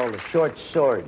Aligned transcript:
called 0.00 0.14
a 0.14 0.18
short 0.18 0.56
sword. 0.56 1.06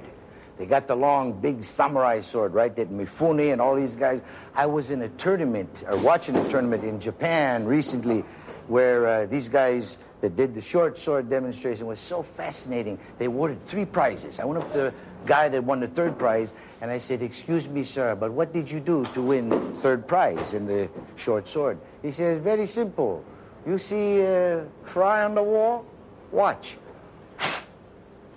They 0.59 0.67
got 0.67 0.87
the 0.87 0.95
long, 0.95 1.41
big 1.41 1.65
samurai 1.65 2.21
sword, 2.21 2.53
right? 2.53 2.77
That 2.77 2.93
Mifune 2.93 3.51
and 3.51 3.59
all 3.59 3.75
these 3.75 3.97
guys. 3.97 4.21
I 4.55 4.67
was 4.67 4.91
in 4.91 5.01
a 5.01 5.09
tournament, 5.09 5.71
or 5.89 5.97
watching 5.97 6.37
a 6.37 6.47
tournament 6.51 6.85
in 6.85 7.01
Japan 7.01 7.65
recently, 7.65 8.23
where 8.69 9.07
uh, 9.07 9.27
these 9.27 9.49
guys 9.49 9.97
that 10.21 10.37
did 10.37 10.55
the 10.55 10.61
short 10.61 10.99
sword 10.99 11.31
demonstration 11.31 11.87
was 11.87 12.01
so 12.01 12.23
fascinating. 12.23 12.99
They 13.17 13.25
awarded 13.25 13.65
three 13.65 13.87
prizes. 13.87 14.39
I 14.39 14.45
went 14.45 14.63
up 14.63 14.71
to 14.73 14.79
the 14.79 14.95
guy 15.25 15.49
that 15.49 15.65
won 15.65 15.81
the 15.81 15.89
third 15.89 16.19
prize, 16.19 16.53
and 16.83 16.91
I 16.91 16.99
said, 16.99 17.23
"Excuse 17.23 17.67
me, 17.67 17.85
sir, 17.85 18.15
but 18.15 18.31
what 18.31 18.53
did 18.53 18.71
you 18.71 18.79
do 18.79 19.07
to 19.15 19.23
win 19.23 19.75
third 19.77 20.07
prize 20.07 20.53
in 20.53 20.67
the 20.67 20.91
short 21.17 21.49
sword?" 21.49 21.79
He 22.03 22.13
said, 22.13 22.43
"Very 22.43 22.67
simple. 22.67 23.25
You 23.67 23.79
see 23.79 24.21
a 24.21 24.67
fry 24.85 25.25
on 25.25 25.35
the 25.35 25.43
wall? 25.43 25.87
Watch." 26.31 26.77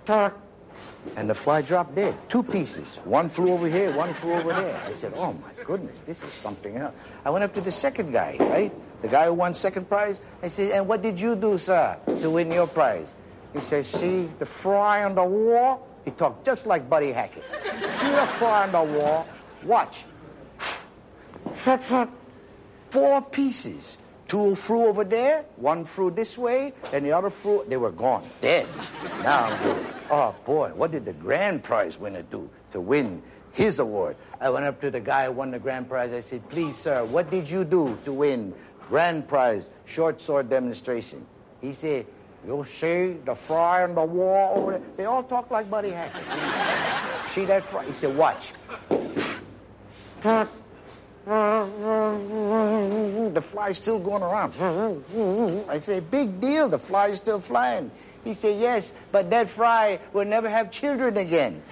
And 1.14 1.30
the 1.30 1.34
fly 1.34 1.62
dropped 1.62 1.94
dead. 1.94 2.16
Two 2.28 2.42
pieces. 2.42 2.98
One 3.04 3.30
flew 3.30 3.52
over 3.52 3.68
here, 3.68 3.94
one 3.96 4.12
flew 4.14 4.34
over 4.34 4.52
there. 4.52 4.80
I 4.84 4.92
said, 4.92 5.12
oh 5.14 5.32
my 5.32 5.64
goodness, 5.64 5.96
this 6.04 6.22
is 6.22 6.32
something 6.32 6.76
else. 6.76 6.94
I 7.24 7.30
went 7.30 7.44
up 7.44 7.54
to 7.54 7.60
the 7.60 7.72
second 7.72 8.12
guy, 8.12 8.36
right? 8.40 8.72
The 9.02 9.08
guy 9.08 9.26
who 9.26 9.34
won 9.34 9.54
second 9.54 9.88
prize. 9.88 10.20
I 10.42 10.48
said, 10.48 10.72
and 10.72 10.88
what 10.88 11.02
did 11.02 11.20
you 11.20 11.36
do, 11.36 11.58
sir, 11.58 11.96
to 12.06 12.30
win 12.30 12.50
your 12.50 12.66
prize? 12.66 13.14
He 13.52 13.60
said, 13.60 13.86
see 13.86 14.28
the 14.38 14.46
fly 14.46 15.04
on 15.04 15.14
the 15.14 15.24
wall? 15.24 15.86
He 16.04 16.10
talked 16.10 16.44
just 16.44 16.66
like 16.66 16.88
Buddy 16.88 17.12
Hackett. 17.12 17.44
see 18.00 18.10
the 18.10 18.26
fly 18.38 18.64
on 18.64 18.72
the 18.72 18.82
wall? 18.98 19.26
Watch. 19.64 20.04
Four 22.90 23.22
pieces. 23.22 23.98
Two 24.26 24.54
flew 24.54 24.86
over 24.86 25.04
there, 25.04 25.44
one 25.56 25.84
flew 25.84 26.10
this 26.10 26.36
way, 26.36 26.72
and 26.92 27.06
the 27.06 27.12
other 27.12 27.30
flew, 27.30 27.64
they 27.68 27.76
were 27.76 27.92
gone, 27.92 28.24
dead. 28.40 28.66
Now 29.22 29.50
oh 30.10 30.34
boy, 30.44 30.70
what 30.74 30.92
did 30.92 31.04
the 31.04 31.12
grand 31.12 31.62
prize 31.64 31.98
winner 31.98 32.22
do 32.22 32.48
to 32.70 32.80
win 32.80 33.22
his 33.52 33.78
award? 33.78 34.16
I 34.40 34.50
went 34.50 34.64
up 34.64 34.80
to 34.80 34.90
the 34.90 35.00
guy 35.00 35.26
who 35.26 35.32
won 35.32 35.50
the 35.50 35.58
grand 35.58 35.88
prize. 35.88 36.12
I 36.12 36.20
said, 36.20 36.48
please, 36.48 36.76
sir, 36.76 37.04
what 37.04 37.30
did 37.30 37.48
you 37.48 37.64
do 37.64 37.98
to 38.04 38.12
win 38.12 38.54
grand 38.88 39.28
prize 39.28 39.70
short 39.84 40.20
sword 40.20 40.48
demonstration? 40.48 41.26
He 41.60 41.72
said, 41.72 42.06
you 42.46 42.64
see 42.64 43.16
the 43.24 43.34
fry 43.34 43.82
on 43.82 43.94
the 43.94 44.04
wall 44.04 44.58
over 44.58 44.72
there? 44.72 44.82
They 44.96 45.04
all 45.06 45.22
talk 45.24 45.50
like 45.50 45.68
Buddy 45.68 45.90
Hackett. 45.90 47.30
see 47.30 47.44
that 47.46 47.64
fry? 47.64 47.84
He 47.86 47.92
said, 47.92 48.16
watch. 48.16 48.52
The 51.26 51.32
fly's 53.42 53.78
still 53.78 53.98
going 53.98 54.22
around. 54.22 54.54
I 55.68 55.78
say, 55.78 55.98
big 55.98 56.40
deal, 56.40 56.68
the 56.68 56.78
fly's 56.78 57.16
still 57.16 57.40
flying. 57.40 57.90
He 58.22 58.32
said, 58.32 58.60
yes, 58.60 58.92
but 59.10 59.28
that 59.30 59.48
fly 59.48 59.98
will 60.12 60.24
never 60.24 60.48
have 60.48 60.70
children 60.70 61.16
again. 61.16 61.64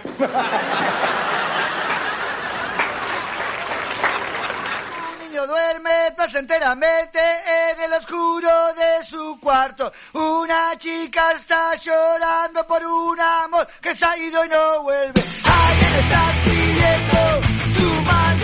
Duerme 5.45 6.15
placenteramente 6.17 7.19
en 7.19 7.83
el 7.85 7.93
oscuro 7.93 8.49
de 8.75 9.05
su 9.05 9.39
cuarto. 9.41 9.93
Una 10.15 10.75
chica 10.79 11.33
está 11.33 11.75
llorando 11.75 12.67
por 12.67 12.83
un 12.83 13.21
amor 13.21 13.69
que 13.81 13.95
se 13.95 14.07
ha 14.07 14.17
ido 14.17 14.43
y 14.43 14.49
no 14.49 14.85
vuelve. 14.85 15.23
Alguien 15.45 15.95
está 16.03 16.31
escribiendo 16.31 17.43
su 17.79 18.03
maldita 18.03 18.44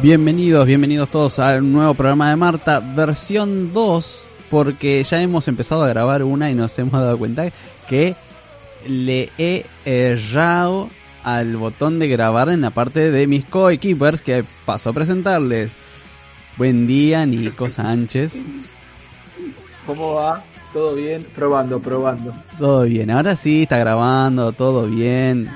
Bienvenidos, 0.00 0.64
bienvenidos 0.64 1.10
todos 1.10 1.40
al 1.40 1.72
nuevo 1.72 1.92
programa 1.92 2.30
de 2.30 2.36
Marta, 2.36 2.78
versión 2.78 3.72
2, 3.72 4.22
porque 4.48 5.02
ya 5.02 5.20
hemos 5.20 5.48
empezado 5.48 5.82
a 5.82 5.88
grabar 5.88 6.22
una 6.22 6.48
y 6.52 6.54
nos 6.54 6.78
hemos 6.78 6.92
dado 6.92 7.18
cuenta 7.18 7.50
que 7.88 8.14
le 8.86 9.28
he 9.38 9.66
errado 9.84 10.88
al 11.24 11.56
botón 11.56 11.98
de 11.98 12.06
grabar 12.06 12.48
en 12.48 12.60
la 12.60 12.70
parte 12.70 13.10
de 13.10 13.26
mis 13.26 13.44
coequippers 13.44 14.22
que 14.22 14.44
paso 14.64 14.90
a 14.90 14.92
presentarles. 14.92 15.76
Buen 16.56 16.86
día, 16.86 17.26
Nico 17.26 17.68
Sánchez. 17.68 18.40
¿Cómo 19.84 20.14
va? 20.14 20.44
¿Todo 20.72 20.94
bien? 20.94 21.26
Probando, 21.34 21.80
probando. 21.80 22.32
Todo 22.56 22.82
bien, 22.82 23.10
ahora 23.10 23.34
sí 23.34 23.62
está 23.62 23.78
grabando, 23.78 24.52
todo 24.52 24.86
bien. 24.86 25.50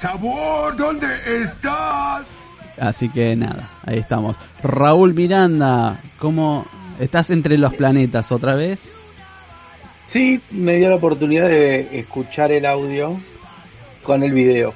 Sabor, 0.00 0.76
¿dónde 0.76 1.06
estás? 1.24 2.26
Así 2.78 3.08
que 3.08 3.36
nada, 3.36 3.68
ahí 3.86 3.98
estamos. 3.98 4.36
Raúl 4.62 5.14
Miranda, 5.14 6.00
¿cómo 6.18 6.66
estás 6.98 7.30
entre 7.30 7.58
los 7.58 7.74
planetas 7.74 8.32
otra 8.32 8.54
vez? 8.54 8.82
Sí, 10.08 10.40
me 10.50 10.76
dio 10.76 10.88
la 10.90 10.96
oportunidad 10.96 11.48
de 11.48 11.98
escuchar 11.98 12.52
el 12.52 12.66
audio 12.66 13.18
con 14.02 14.22
el 14.22 14.32
video. 14.32 14.74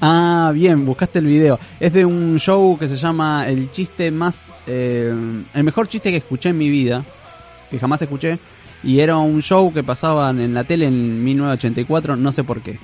Ah, 0.00 0.50
bien, 0.54 0.84
buscaste 0.84 1.18
el 1.20 1.26
video. 1.26 1.58
Es 1.78 1.92
de 1.92 2.04
un 2.04 2.38
show 2.38 2.76
que 2.78 2.88
se 2.88 2.96
llama 2.96 3.46
El 3.46 3.70
chiste 3.70 4.10
más... 4.10 4.34
eh, 4.66 5.14
el 5.54 5.64
mejor 5.64 5.88
chiste 5.88 6.10
que 6.10 6.18
escuché 6.18 6.50
en 6.50 6.58
mi 6.58 6.68
vida, 6.68 7.04
que 7.70 7.78
jamás 7.78 8.02
escuché. 8.02 8.38
Y 8.82 9.00
era 9.00 9.16
un 9.16 9.40
show 9.40 9.72
que 9.72 9.82
pasaban 9.82 10.40
en 10.40 10.52
la 10.52 10.64
tele 10.64 10.86
en 10.86 11.24
1984, 11.24 12.16
no 12.16 12.32
sé 12.32 12.44
por 12.44 12.60
qué. 12.60 12.78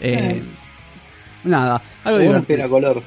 Eh, 0.00 0.42
Nada, 1.44 1.80
algo 2.04 2.18
Bueno, 2.18 2.32
divertido. 2.32 2.58
era 2.58 2.68
color. 2.68 3.02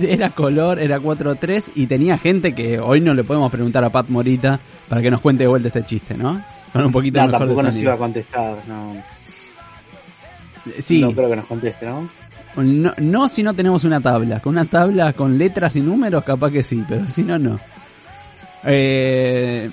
Era 0.00 0.30
color, 0.30 0.78
era 0.78 0.98
4-3 1.00 1.64
y 1.74 1.86
tenía 1.86 2.16
gente 2.16 2.54
que 2.54 2.78
hoy 2.78 3.00
no 3.00 3.12
le 3.12 3.24
podemos 3.24 3.50
preguntar 3.50 3.82
a 3.84 3.90
Pat 3.90 4.08
Morita 4.08 4.60
para 4.88 5.02
que 5.02 5.10
nos 5.10 5.20
cuente 5.20 5.42
de 5.42 5.48
vuelta 5.48 5.68
este 5.68 5.84
chiste, 5.84 6.16
¿no? 6.16 6.42
Con 6.72 6.86
un 6.86 6.92
poquito 6.92 7.20
No, 7.20 7.26
mejor 7.26 7.40
de 7.40 7.46
tampoco 7.46 7.62
nos 7.66 7.76
iba 7.76 7.92
a 7.92 7.96
contestar. 7.98 8.56
No, 8.66 8.94
Sí, 10.78 11.00
no 11.02 11.12
creo 11.12 11.28
que 11.28 11.36
nos 11.36 11.44
conteste, 11.46 11.86
¿no? 11.86 12.08
no, 12.56 12.94
no 12.98 13.28
si 13.28 13.42
no 13.42 13.52
tenemos 13.52 13.84
una 13.84 14.00
tabla. 14.00 14.40
Con 14.40 14.52
una 14.54 14.64
tabla 14.64 15.12
con 15.12 15.36
letras 15.36 15.76
y 15.76 15.80
números 15.80 16.24
capaz 16.24 16.50
que 16.50 16.62
sí, 16.62 16.82
pero 16.88 17.06
si 17.06 17.22
no, 17.22 17.38
no. 17.38 17.58
Eh, 18.64 19.70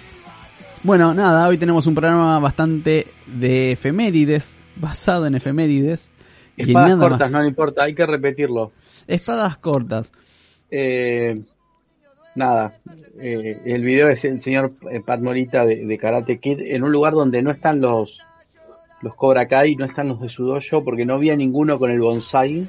bueno, 0.84 1.14
nada, 1.14 1.48
hoy 1.48 1.58
tenemos 1.58 1.86
un 1.88 1.96
programa 1.96 2.40
bastante 2.40 3.08
de 3.28 3.72
efemérides, 3.74 4.56
basado 4.76 5.28
en 5.28 5.36
efemérides. 5.36 6.10
Espadas 6.58 6.90
nada 6.90 7.10
cortas, 7.10 7.20
más. 7.20 7.32
no 7.32 7.42
le 7.42 7.48
importa, 7.50 7.84
hay 7.84 7.96
que 7.96 8.06
repetirlo. 8.06 8.72
Espadas 9.08 9.58
cortas. 9.58 10.12
Eh, 10.70 11.42
nada, 12.36 12.74
eh, 13.20 13.62
el 13.66 13.84
video 13.84 14.10
es 14.10 14.24
el 14.26 14.40
señor 14.42 14.74
eh, 14.90 15.02
Pat 15.06 15.20
Morita 15.22 15.66
de, 15.66 15.86
de 15.86 15.98
Karate 15.98 16.40
Kid 16.40 16.60
en 16.62 16.84
un 16.84 16.92
lugar 16.92 17.14
donde 17.14 17.42
no 17.42 17.52
están 17.52 17.82
los 17.82 18.20
los 19.02 19.16
Cobra 19.16 19.48
Kai, 19.48 19.76
no 19.76 19.86
están 19.86 20.10
los 20.10 20.22
de 20.22 20.30
su 20.30 20.46
dojo, 20.46 20.84
porque 20.84 21.06
no 21.06 21.16
había 21.16 21.36
ninguno 21.36 21.80
con 21.80 21.90
el 21.90 22.00
bonsai. 22.00 22.68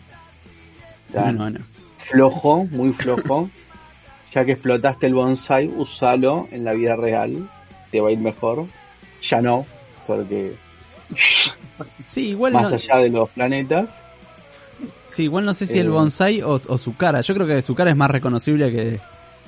O 1.10 1.12
sea, 1.12 1.30
No, 1.30 1.50
no, 1.50 1.58
no. 1.58 1.60
flojo, 1.98 2.64
muy 2.70 2.92
flojo. 2.94 3.50
ya 4.32 4.44
que 4.46 4.52
explotaste 4.52 5.08
el 5.08 5.14
bonsai, 5.14 5.66
usalo 5.68 6.48
en 6.50 6.64
la 6.64 6.72
vida 6.72 6.96
real, 6.96 7.46
te 7.90 8.00
va 8.00 8.08
a 8.08 8.12
ir 8.12 8.18
mejor. 8.18 8.64
Ya 9.22 9.42
no, 9.42 9.66
porque 10.06 10.52
Sí, 12.02 12.28
igual 12.30 12.52
más 12.54 12.70
no, 12.70 12.76
allá 12.76 12.96
de 12.98 13.08
los 13.10 13.28
planetas. 13.30 13.90
sí, 15.08 15.24
igual 15.24 15.44
no 15.44 15.52
sé 15.54 15.66
si 15.66 15.78
Eh. 15.78 15.82
el 15.82 15.90
bonsai 15.90 16.42
o, 16.42 16.60
o 16.66 16.78
su 16.78 16.96
cara. 16.96 17.20
Yo 17.20 17.34
creo 17.34 17.46
que 17.46 17.62
su 17.62 17.74
cara 17.74 17.90
es 17.90 17.96
más 17.96 18.10
reconocible 18.10 18.70
que, 18.72 19.00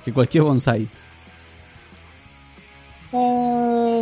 que 0.04 0.12
cualquier 0.12 0.44
bonsai. 0.44 0.88
Ah, 3.12 3.16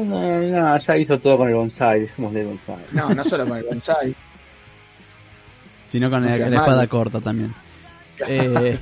no, 0.05 0.41
no, 0.41 0.79
ya 0.79 0.97
hizo 0.97 1.19
todo 1.19 1.39
con 1.39 1.49
el 1.49 1.55
bonsai, 1.55 2.01
dejémosle 2.01 2.45
bonsai. 2.45 2.77
No, 2.93 3.15
no 3.15 3.25
solo 3.25 3.47
con 3.47 3.59
el 3.59 3.65
bonsai. 3.65 4.15
sino 5.87 6.09
con 6.11 6.23
No 6.23 6.29
la, 6.31 6.37
espada 6.37 6.87
corta 6.87 7.21
también. 7.21 7.53
Eh, 8.27 8.79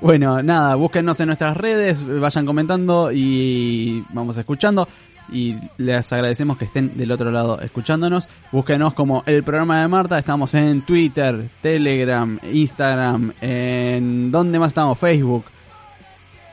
bueno, 0.00 0.42
nada, 0.42 0.74
búsquenos 0.74 1.20
en 1.20 1.26
nuestras 1.26 1.56
redes, 1.56 2.04
vayan 2.04 2.44
comentando 2.44 3.10
y 3.12 4.04
vamos 4.12 4.36
escuchando. 4.36 4.88
Y 5.30 5.56
les 5.78 6.12
agradecemos 6.12 6.56
que 6.56 6.64
estén 6.64 6.96
del 6.96 7.12
otro 7.12 7.30
lado 7.30 7.60
escuchándonos. 7.60 8.28
Búsquenos 8.50 8.94
como 8.94 9.22
el 9.26 9.42
programa 9.42 9.80
de 9.80 9.88
Marta. 9.88 10.18
Estamos 10.18 10.54
en 10.54 10.82
Twitter, 10.82 11.48
Telegram, 11.60 12.38
Instagram. 12.52 13.32
¿En 13.40 14.30
dónde 14.30 14.58
más 14.58 14.68
estamos? 14.68 14.98
Facebook. 14.98 15.44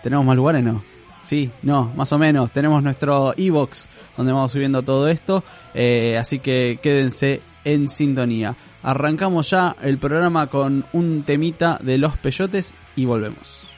¿Tenemos 0.04 0.25
más 0.25 0.36
lugares? 0.36 0.63
No. 0.63 0.81
Sí, 1.21 1.51
no, 1.62 1.92
más 1.95 2.12
o 2.13 2.18
menos. 2.18 2.51
Tenemos 2.51 2.81
nuestro 2.81 3.33
Evox 3.38 3.88
donde 4.18 4.33
vamos 4.33 4.51
subiendo 4.51 4.81
todo 4.81 5.07
esto. 5.07 5.44
Eh, 5.74 6.18
así 6.18 6.39
que 6.39 6.80
quédense 6.81 7.42
en 7.63 7.88
sintonía. 7.89 8.56
Arrancamos 8.81 9.50
ya 9.50 9.75
el 9.81 9.98
programa 9.98 10.48
con 10.48 10.86
un 10.94 11.24
temita 11.24 11.80
de 11.81 11.98
los 11.98 12.18
peyotes 12.18 12.74
y 12.95 13.06
volvemos. 13.06 13.69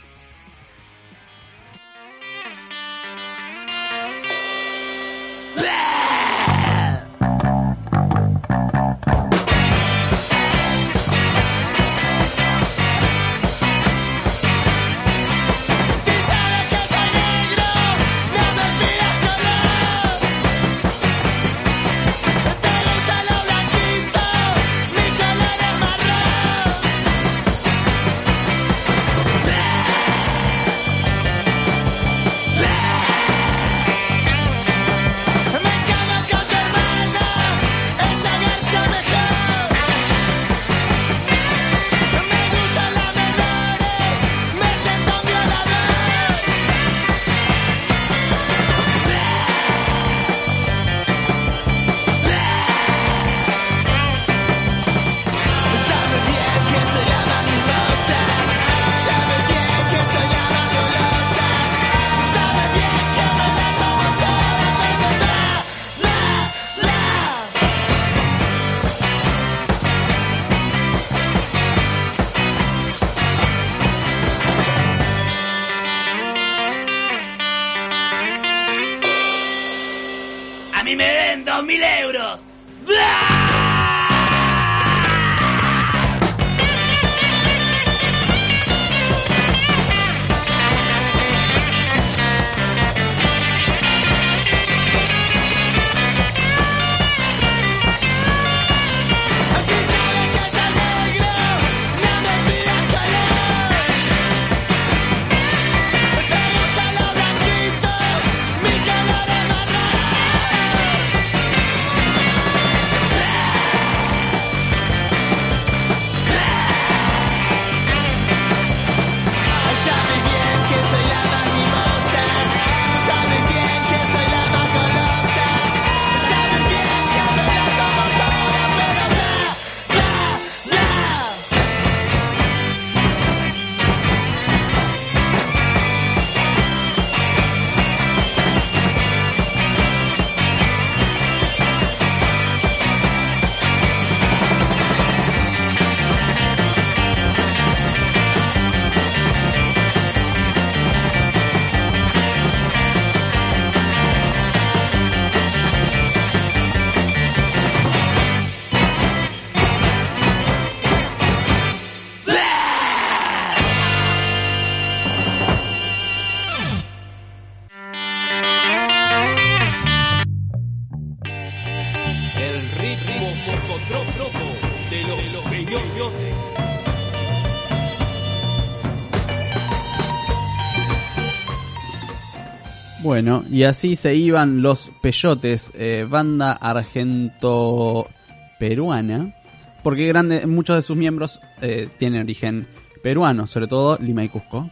Bueno, 183.24 183.46
y 183.52 183.62
así 183.66 183.96
se 183.96 184.16
iban 184.16 184.64
los 184.64 184.92
Peyotes, 185.00 185.72
eh, 185.76 186.08
banda 186.10 186.54
argento-peruana, 186.54 189.36
porque 189.84 190.08
grande, 190.08 190.48
muchos 190.48 190.76
de 190.78 190.82
sus 190.82 190.98
miembros 190.98 191.40
eh, 191.62 191.88
tienen 192.00 192.24
origen 192.24 192.66
peruano, 193.04 193.46
sobre 193.46 193.68
todo 193.68 194.00
Lima 194.02 194.24
y 194.24 194.30
Cusco, 194.30 194.72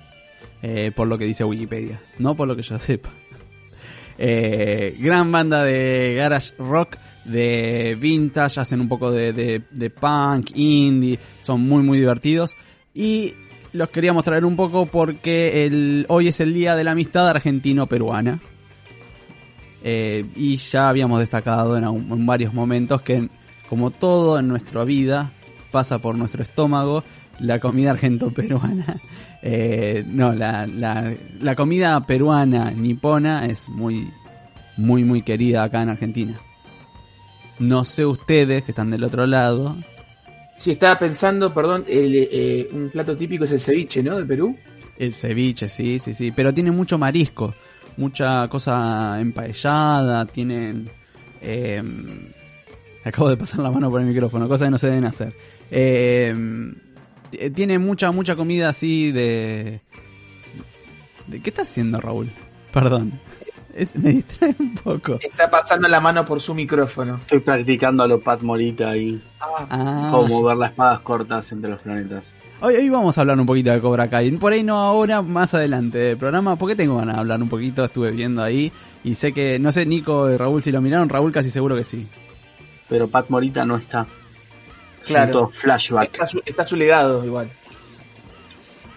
eh, 0.63 0.91
por 0.95 1.07
lo 1.07 1.19
que 1.19 1.25
dice 1.25 1.43
Wikipedia, 1.43 2.01
no 2.17 2.33
por 2.35 2.47
lo 2.47 2.55
que 2.55 2.63
yo 2.63 2.79
sepa. 2.79 3.11
Gran 4.97 5.31
banda 5.31 5.63
de 5.63 6.15
garage 6.15 6.53
rock, 6.57 6.97
de 7.25 7.95
vintage, 8.01 8.59
hacen 8.61 8.81
un 8.81 8.89
poco 8.89 9.11
de, 9.11 9.31
de- 9.31 9.61
de 9.69 9.89
punk, 9.91 10.53
indie, 10.55 11.19
son 11.43 11.61
muy 11.61 11.83
muy 11.83 11.99
divertidos. 11.99 12.55
Y 12.95 13.35
los 13.73 13.91
queríamos 13.91 14.23
traer 14.23 14.45
un 14.45 14.55
poco 14.55 14.85
porque 14.85 15.65
el, 15.65 16.05
hoy 16.09 16.27
es 16.27 16.39
el 16.39 16.53
día 16.53 16.75
de 16.75 16.83
la 16.83 16.91
amistad 16.91 17.27
argentino-peruana. 17.29 18.39
Eh, 19.83 20.25
y 20.35 20.57
ya 20.57 20.89
habíamos 20.89 21.19
destacado 21.19 21.77
en, 21.77 22.25
varios 22.25 22.53
momentos 22.53 23.01
que, 23.01 23.29
como 23.69 23.91
todo 23.91 24.37
en 24.39 24.47
nuestra 24.47 24.83
vida, 24.83 25.31
pasa 25.71 25.99
por 25.99 26.17
nuestro 26.17 26.43
estómago 26.43 27.03
la 27.39 27.59
comida 27.59 27.91
argento-peruana. 27.91 28.99
Eh, 29.41 30.03
no, 30.05 30.33
la, 30.33 30.67
la 30.67 31.55
comida 31.55 32.05
peruana 32.05 32.71
nipona 32.71 33.45
es 33.45 33.69
muy, 33.69 34.11
muy, 34.75 35.05
muy 35.05 35.21
querida 35.21 35.63
acá 35.63 35.81
en 35.81 35.87
Argentina. 35.87 36.35
No 37.59 37.83
sé 37.85 38.05
ustedes 38.05 38.63
que 38.63 38.71
están 38.71 38.89
del 38.89 39.03
otro 39.03 39.27
lado. 39.27 39.77
Sí, 40.59 40.71
estaba 40.71 40.99
pensando, 40.99 41.53
perdón, 41.53 41.85
el, 41.87 42.13
eh, 42.15 42.67
un 42.73 42.89
plato 42.89 43.15
típico 43.15 43.45
es 43.45 43.51
el 43.51 43.61
ceviche, 43.61 44.03
¿no? 44.03 44.17
De 44.17 44.25
Perú. 44.25 44.53
El 44.97 45.13
ceviche, 45.13 45.69
sí, 45.69 45.99
sí, 45.99 46.13
sí. 46.13 46.31
Pero 46.31 46.53
tiene 46.53 46.69
mucho 46.69 46.97
marisco. 46.97 47.53
Mucha 47.95 48.45
cosa 48.49 49.17
empaellada. 49.21 50.25
Tienen. 50.25 50.89
eh, 51.41 51.81
acabo 53.05 53.29
de 53.29 53.37
pasar 53.37 53.61
la 53.61 53.71
mano 53.71 53.89
por 53.89 54.01
el 54.01 54.07
micrófono, 54.07 54.49
cosa 54.49 54.65
que 54.65 54.71
no 54.71 54.77
se 54.77 54.87
deben 54.87 55.05
hacer. 55.05 55.33
Eh, 55.71 56.35
tiene 57.55 57.79
mucha, 57.79 58.11
mucha 58.11 58.35
comida 58.35 58.67
así 58.67 59.13
de. 59.13 59.79
de 61.27 61.41
¿Qué 61.41 61.51
está 61.51 61.61
haciendo 61.61 62.01
Raúl? 62.01 62.31
Perdón. 62.73 63.17
Me 63.95 64.13
distrae 64.13 64.55
un 64.59 64.73
poco. 64.75 65.19
Está 65.21 65.49
pasando 65.49 65.87
la 65.87 65.99
mano 65.99 66.25
por 66.25 66.41
su 66.41 66.53
micrófono. 66.53 67.15
Estoy 67.15 67.39
practicando 67.39 68.03
a 68.03 68.07
lo 68.07 68.19
Pat 68.19 68.41
Morita 68.41 68.95
y 68.97 69.21
Ah. 69.41 70.09
cómo 70.11 70.27
mover 70.41 70.57
las 70.57 70.71
espadas 70.71 70.99
cortas 71.01 71.51
entre 71.51 71.69
los 71.71 71.79
planetas. 71.79 72.25
Hoy, 72.61 72.75
hoy 72.75 72.89
vamos 72.89 73.17
a 73.17 73.21
hablar 73.21 73.39
un 73.39 73.45
poquito 73.45 73.71
de 73.71 73.79
Cobra 73.79 74.09
Kai. 74.09 74.31
Por 74.31 74.51
ahí 74.51 74.63
no 74.63 74.75
ahora, 74.77 75.21
más 75.21 75.53
adelante 75.53 75.97
del 75.97 76.17
programa, 76.17 76.57
porque 76.57 76.75
tengo 76.75 76.97
ganas 76.97 77.15
de 77.15 77.19
hablar 77.21 77.41
un 77.41 77.47
poquito. 77.49 77.85
Estuve 77.85 78.11
viendo 78.11 78.43
ahí 78.43 78.71
y 79.03 79.15
sé 79.15 79.31
que, 79.31 79.57
no 79.59 79.71
sé, 79.71 79.85
Nico 79.85 80.29
y 80.29 80.35
Raúl 80.35 80.61
si 80.61 80.71
lo 80.71 80.81
miraron. 80.81 81.07
Raúl 81.07 81.31
casi 81.31 81.49
seguro 81.49 81.75
que 81.75 81.85
sí. 81.85 82.05
Pero 82.89 83.07
Pat 83.07 83.29
Morita 83.29 83.63
no 83.65 83.77
está. 83.77 84.05
Claro. 85.05 85.49
Flashback. 85.53 86.11
Está 86.13 86.25
su, 86.25 86.41
está 86.45 86.67
su 86.67 86.75
legado 86.75 87.23
igual. 87.25 87.49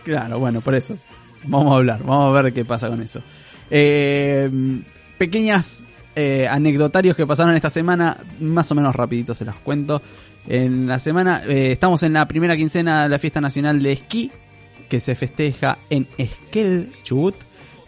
Claro, 0.05 0.39
bueno, 0.41 0.61
por 0.61 0.75
eso. 0.75 0.97
Vamos 1.45 1.73
a 1.73 1.77
hablar, 1.77 2.03
vamos 2.03 2.37
a 2.37 2.43
ver 2.43 2.53
qué 2.53 2.65
pasa 2.65 2.89
con 2.89 3.01
eso. 3.03 3.21
Eh, 3.75 4.51
pequeñas 5.17 5.83
eh, 6.15 6.47
anecdotarios 6.47 7.17
que 7.17 7.27
pasaron 7.27 7.57
esta 7.57 7.71
semana, 7.71 8.19
más 8.39 8.71
o 8.71 8.75
menos 8.75 8.95
rapidito 8.95 9.33
se 9.33 9.47
los 9.47 9.57
cuento. 9.57 10.03
En 10.47 10.87
la 10.87 10.99
semana, 10.99 11.43
eh, 11.49 11.73
estamos 11.73 12.03
en 12.03 12.13
la 12.13 12.29
primera 12.29 12.55
quincena 12.55 13.05
de 13.05 13.09
la 13.09 13.19
fiesta 13.19 13.41
nacional 13.41 13.83
de 13.83 13.93
esquí, 13.93 14.31
que 14.91 15.01
se 15.01 15.15
festeja 15.15 15.79
en 15.89 16.07
Esquel. 16.19 16.93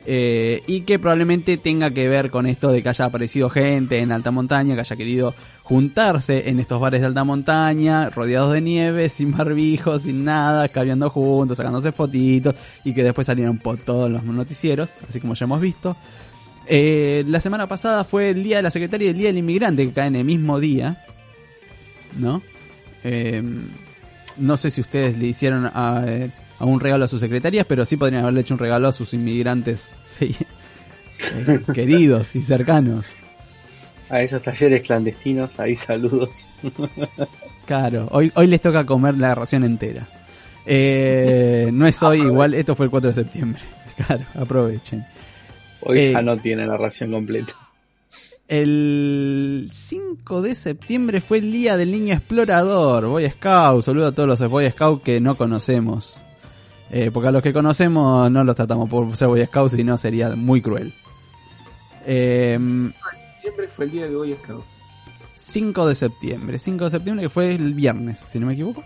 Eh, 0.07 0.63
y 0.67 0.83
que 0.83 0.99
probablemente 0.99 1.57
tenga 1.57 1.91
que 1.91 2.09
ver 2.09 2.31
con 2.31 2.47
esto 2.47 2.71
de 2.71 2.83
que 2.83 2.89
haya 2.91 3.07
aparecido 3.07 3.49
gente 3.49 3.99
en 3.99 4.13
alta 4.13 4.31
montaña, 4.31 4.75
que 4.75 4.81
haya 4.81 4.97
querido 4.97 5.35
juntarse 5.63 6.51
en 6.51 6.61
estos 6.61 6.79
bares 6.79 7.01
de 7.01 7.07
alta 7.07 7.25
montaña, 7.25 8.11
rodeados 8.11 8.53
de 8.53 8.61
nieve, 8.61 9.09
sin 9.11 9.33
barbijos, 9.33 10.03
sin 10.03 10.25
nada, 10.25 10.69
caviando 10.69 11.09
juntos, 11.09 11.57
sacándose 11.57 11.93
fotitos, 11.93 12.55
y 12.85 12.93
que 12.93 13.03
después 13.03 13.27
salieron 13.27 13.59
por 13.59 13.79
todos 13.79 14.11
los 14.11 14.23
noticieros, 14.25 14.93
así 15.09 15.21
como 15.21 15.35
ya 15.35 15.45
hemos 15.45 15.61
visto. 15.61 15.97
Eh, 16.67 17.25
la 17.27 17.41
semana 17.41 17.67
pasada 17.67 18.05
fue 18.05 18.31
el 18.31 18.43
Día 18.43 18.59
de 18.59 18.63
la 18.63 18.71
Secretaria 18.71 19.07
y 19.07 19.11
el 19.11 19.19
Día 19.19 19.29
del 19.29 19.39
Inmigrante, 19.39 19.87
que 19.87 19.93
caen 19.93 20.17
el 20.17 20.25
mismo 20.25 20.61
día, 20.61 21.05
¿no? 22.19 22.43
Eh, 23.05 23.43
no 24.37 24.57
sé 24.57 24.71
si 24.71 24.81
ustedes 24.81 25.17
le 25.17 25.27
hicieron 25.27 25.67
a, 25.67 26.05
a 26.59 26.65
un 26.65 26.81
regalo 26.81 27.05
a 27.05 27.09
sus 27.09 27.21
secretarias, 27.21 27.67
pero 27.67 27.85
sí 27.85 27.97
podrían 27.97 28.23
haberle 28.23 28.41
hecho 28.41 28.55
un 28.55 28.61
regalo 28.61 28.89
a 28.89 28.93
sus 28.93 29.15
inmigrantes 29.15 29.91
sí, 30.05 30.37
eh, 31.21 31.61
queridos 31.73 32.35
y 32.37 32.43
cercanos. 32.43 33.11
A 34.11 34.21
esos 34.21 34.43
talleres 34.43 34.83
clandestinos, 34.83 35.59
ahí 35.59 35.77
saludos. 35.77 36.31
Claro, 37.65 38.09
hoy, 38.11 38.31
hoy 38.35 38.47
les 38.47 38.61
toca 38.61 38.85
comer 38.85 39.17
la 39.17 39.35
ración 39.35 39.65
entera. 39.65 40.07
Eh, 40.67 41.71
no 41.73 41.87
es 41.87 42.03
hoy, 42.03 42.21
igual, 42.21 42.55
esto 42.55 42.75
fue 42.75 42.87
el 42.87 42.91
4 42.91 43.09
de 43.09 43.15
septiembre. 43.15 43.63
Claro, 43.97 44.25
aprovechen. 44.35 45.07
Hoy 45.81 45.99
Eh, 46.01 46.13
ya 46.13 46.21
no 46.21 46.37
tiene 46.37 46.67
la 46.67 46.77
ración 46.77 47.13
completa. 47.13 47.55
El 48.49 49.69
5 49.73 50.43
de 50.43 50.55
septiembre 50.57 51.21
fue 51.21 51.39
el 51.39 51.53
día 51.53 51.77
del 51.77 51.93
niño 51.93 52.13
explorador, 52.15 53.07
Boy 53.07 53.31
Scout. 53.31 53.85
Saludo 53.85 54.09
a 54.09 54.13
todos 54.13 54.29
los 54.29 54.51
Boy 54.51 54.69
Scout 54.71 55.03
que 55.05 55.21
no 55.21 55.37
conocemos. 55.37 56.21
Eh, 56.97 57.11
porque 57.13 57.29
a 57.29 57.33
los 57.33 57.43
que 57.43 57.53
conocemos 57.53 58.31
no 58.31 58.45
los 58.45 58.55
tratamos 58.55 58.89
por 58.89 59.17
ser 59.17 59.27
Boy 59.27 59.45
Scout, 59.47 59.73
si 59.73 59.83
no 59.83 59.99
sería 59.99 60.37
muy 60.37 60.63
cruel. 60.63 60.95
Eh, 62.07 62.57
Siempre 63.41 63.67
fue 63.69 63.87
el 63.87 63.91
día 63.91 64.07
de 64.07 64.15
Boy 64.15 64.33
Scout. 64.43 64.63
5 65.35 65.89
de 65.89 65.95
septiembre. 65.97 66.57
5 66.57 66.85
de 66.85 66.91
septiembre 66.91 67.25
que 67.25 67.29
fue 67.31 67.53
el 67.53 67.75
viernes, 67.75 68.19
si 68.21 68.39
no 68.39 68.47
me 68.47 68.53
equivoco. 68.53 68.85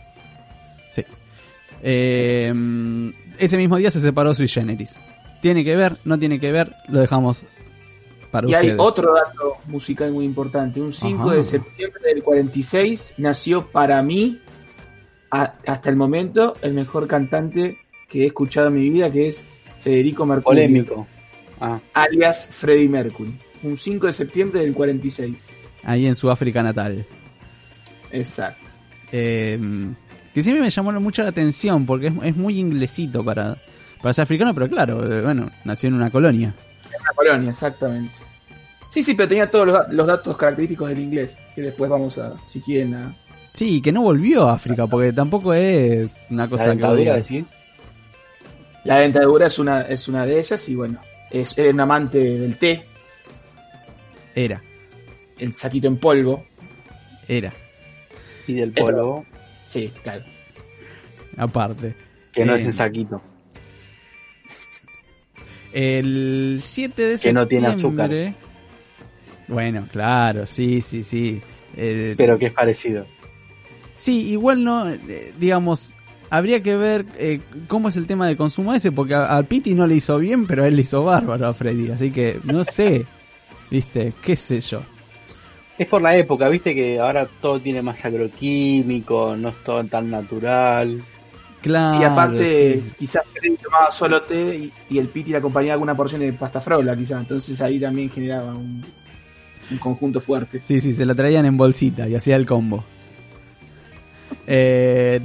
Sí. 0.91 1.05
Eh, 1.83 3.12
ese 3.38 3.57
mismo 3.59 3.77
día 3.77 3.91
se 3.91 4.00
separó 4.00 4.33
Sui 4.33 4.49
Generis. 4.49 4.97
¿Tiene 5.43 5.62
que 5.62 5.77
ver? 5.77 5.99
¿No 6.05 6.19
tiene 6.19 6.41
que 6.41 6.50
ver? 6.50 6.75
Lo 6.88 7.00
dejamos 7.00 7.45
para 8.31 8.49
Y 8.49 8.55
hay 8.55 8.71
ustedes. 8.71 8.81
otro 8.81 9.15
dato 9.15 9.57
musical 9.67 10.11
muy 10.12 10.25
importante. 10.25 10.81
Un 10.81 10.95
5 10.95 11.25
Ajá. 11.25 11.35
de 11.35 11.45
septiembre 11.45 12.00
del 12.15 12.23
46 12.25 13.15
nació 13.19 13.67
para 13.67 14.03
mí, 14.03 14.41
a- 15.31 15.53
hasta 15.67 15.91
el 15.91 15.97
momento, 15.97 16.55
el 16.62 16.73
mejor 16.73 17.07
cantante 17.07 17.77
que 18.09 18.23
he 18.23 18.27
escuchado 18.27 18.69
en 18.69 18.75
mi 18.75 18.91
vida, 18.91 19.11
que 19.11 19.29
es 19.29 19.45
Federico 19.81 20.25
Mercury. 20.27 20.45
Polémico. 20.45 21.07
Ah, 21.61 21.79
Alias 21.95 22.49
Freddie 22.50 22.88
Mercury. 22.88 23.37
Un 23.62 23.77
5 23.77 24.07
de 24.07 24.12
septiembre 24.12 24.61
del 24.62 24.73
46. 24.73 25.37
Ahí 25.83 26.07
en 26.07 26.15
su 26.15 26.31
África 26.31 26.62
natal. 26.62 27.05
Exacto. 28.11 28.71
Eh, 29.12 29.59
que 30.33 30.43
siempre 30.43 30.62
me 30.62 30.71
llamó 30.71 30.93
mucho 31.00 31.23
la 31.23 31.31
atención 31.31 31.87
porque 31.87 32.09
es, 32.09 32.12
es 32.23 32.37
muy 32.37 32.59
inglesito 32.59 33.25
para, 33.25 33.57
para 34.00 34.12
ser 34.12 34.23
africano, 34.25 34.55
pero 34.55 34.69
claro, 34.69 35.05
eh, 35.12 35.23
bueno, 35.23 35.50
nació 35.65 35.88
en 35.88 35.95
una 35.95 36.11
colonia. 36.11 36.55
Una 37.00 37.11
colonia, 37.15 37.50
exactamente. 37.50 38.12
Sí, 38.91 39.03
sí, 39.03 39.15
pero 39.15 39.29
tenía 39.29 39.50
todos 39.50 39.67
los, 39.67 39.75
da- 39.77 39.88
los 39.93 40.07
datos 40.07 40.37
característicos 40.37 40.88
del 40.91 41.00
inglés, 41.00 41.37
que 41.55 41.62
después 41.62 41.91
vamos 41.91 42.17
a, 42.19 42.35
si 42.47 42.61
quieren, 42.61 42.95
a... 42.95 43.17
Sí, 43.53 43.81
que 43.83 43.93
no 43.93 44.03
volvió 44.03 44.49
a 44.49 44.55
África 44.55 44.87
porque 44.87 45.12
tampoco 45.12 45.53
es 45.55 46.15
una 46.31 46.45
la 46.45 46.50
cosa 46.50 46.65
que 46.65 46.71
dentadura, 46.71 47.15
odia. 47.15 47.45
La 48.85 48.99
dentadura 49.01 49.47
es 49.49 49.59
una, 49.59 49.83
es 49.83 50.09
una 50.09 50.25
de 50.25 50.39
ellas 50.39 50.69
y 50.69 50.75
bueno, 50.75 51.01
es, 51.31 51.57
era 51.59 51.71
un 51.71 51.81
amante 51.81 52.19
del 52.19 52.57
té, 52.57 52.85
Era, 54.35 54.63
el 55.39 55.55
saquito 55.57 55.89
en 55.89 55.97
polvo. 55.99 56.47
era, 57.27 57.53
Y 58.47 58.55
del 58.55 58.73
polvo, 58.73 59.27
Sí, 59.67 59.93
claro. 60.03 60.25
aparte. 61.37 61.95
que 62.33 62.45
no 62.45 62.55
Eh, 62.55 62.61
es 62.61 62.67
el 62.67 62.77
saquito. 62.77 63.21
El 65.73 66.61
7 66.63 67.03
de 67.03 67.19
Que 67.19 67.33
no 67.33 67.47
tiene 67.47 67.69
septiembre. 67.71 68.35
Bueno, 69.49 69.87
claro, 69.93 70.47
sí, 70.47 70.81
sí, 70.81 71.03
sí. 71.03 71.41
Eh, 71.77 72.15
Pero 72.17 72.39
que 72.39 72.47
es 72.47 72.53
parecido. 72.53 73.07
Sí, 73.97 74.31
igual 74.31 74.65
no, 74.65 74.89
eh, 74.89 75.33
digamos, 75.39 75.93
habría 76.31 76.63
que 76.63 76.77
ver 76.77 77.07
eh, 77.19 77.41
cómo 77.67 77.89
es 77.89 77.97
el 77.97 78.07
tema 78.07 78.27
de 78.27 78.37
consumo 78.37 78.75
ese, 78.75 78.93
porque 78.93 79.15
a, 79.15 79.37
a 79.37 79.43
Piti 79.43 79.75
no 79.75 79.87
le 79.87 79.97
hizo 79.97 80.19
bien, 80.19 80.47
pero 80.47 80.65
a 80.65 80.69
él 80.69 80.77
le 80.77 80.83
hizo 80.83 81.05
bárbaro 81.05 81.47
a 81.47 81.55
Freddy, 81.55 81.91
así 81.91 82.11
que 82.11 82.41
no 82.45 82.65
sé, 82.65 83.07
viste, 83.71 84.13
qué 84.23 84.37
sé 84.37 84.61
yo. 84.61 84.83
Es 85.79 85.87
por 85.87 86.03
la 86.03 86.17
época, 86.17 86.49
viste 86.49 86.75
que 86.75 86.99
ahora 86.99 87.29
todo 87.41 87.61
tiene 87.61 87.83
más 87.83 88.05
agroquímico, 88.05 89.37
no 89.37 89.51
es 89.51 89.65
todo 89.65 89.85
tan 89.85 90.11
natural. 90.11 91.03
Claro. 91.61 92.01
y 92.01 92.05
aparte, 92.05 92.81
sí. 92.81 92.93
quizás 93.01 93.25
Freddy 93.33 93.57
tomaba 93.57 93.91
solo 93.91 94.23
té 94.23 94.57
y, 94.57 94.73
y 94.91 94.99
el 94.99 95.09
Piti 95.09 95.33
le 95.33 95.39
acompañaba 95.39 95.73
alguna 95.73 95.97
porción 95.97 96.21
de 96.21 96.33
pasta 96.33 96.61
frola, 96.61 96.97
quizás. 96.97 97.21
Entonces 97.21 97.61
ahí 97.61 97.81
también 97.81 98.11
generaba 98.11 98.55
un, 98.55 98.81
un 99.71 99.79
conjunto 99.79 100.21
fuerte. 100.21 100.61
Sí, 100.63 100.81
sí, 100.81 100.95
se 100.95 101.05
lo 101.05 101.15
traían 101.15 101.47
en 101.47 101.57
bolsita 101.57 102.09
y 102.09 102.15
hacía 102.15 102.37
el 102.37 102.47
combo. 102.47 102.85
Eh, 104.47 105.21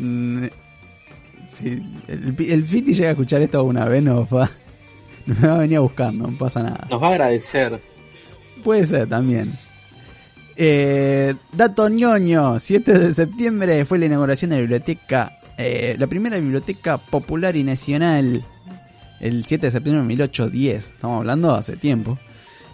el, 1.63 2.35
el 2.39 2.63
Piti 2.63 2.93
llega 2.93 3.09
a 3.09 3.11
escuchar 3.11 3.41
esto 3.41 3.59
alguna 3.59 3.85
vez, 3.85 4.03
no 4.03 4.25
va, 4.27 4.49
no 5.25 5.35
me 5.39 5.47
va 5.47 5.55
a 5.55 5.59
venir 5.59 5.77
a 5.77 5.81
buscar, 5.81 6.13
no 6.13 6.37
pasa 6.37 6.63
nada. 6.63 6.87
Nos 6.89 7.01
va 7.01 7.07
a 7.07 7.11
agradecer. 7.11 7.81
Puede 8.63 8.85
ser 8.85 9.09
también. 9.09 9.51
Eh, 10.55 11.33
dato 11.51 11.89
ñoño, 11.89 12.59
7 12.59 12.99
de 12.99 13.13
septiembre 13.13 13.85
fue 13.85 13.97
la 13.97 14.05
inauguración 14.05 14.49
de 14.51 14.57
la 14.57 14.61
biblioteca, 14.61 15.39
eh, 15.57 15.95
la 15.97 16.07
primera 16.07 16.37
biblioteca 16.37 16.97
popular 16.97 17.55
y 17.55 17.63
nacional, 17.63 18.45
el 19.19 19.45
7 19.45 19.67
de 19.67 19.71
septiembre 19.71 20.01
de 20.01 20.07
1810, 20.07 20.85
estamos 20.85 21.19
hablando 21.19 21.55
hace 21.55 21.75
tiempo. 21.77 22.19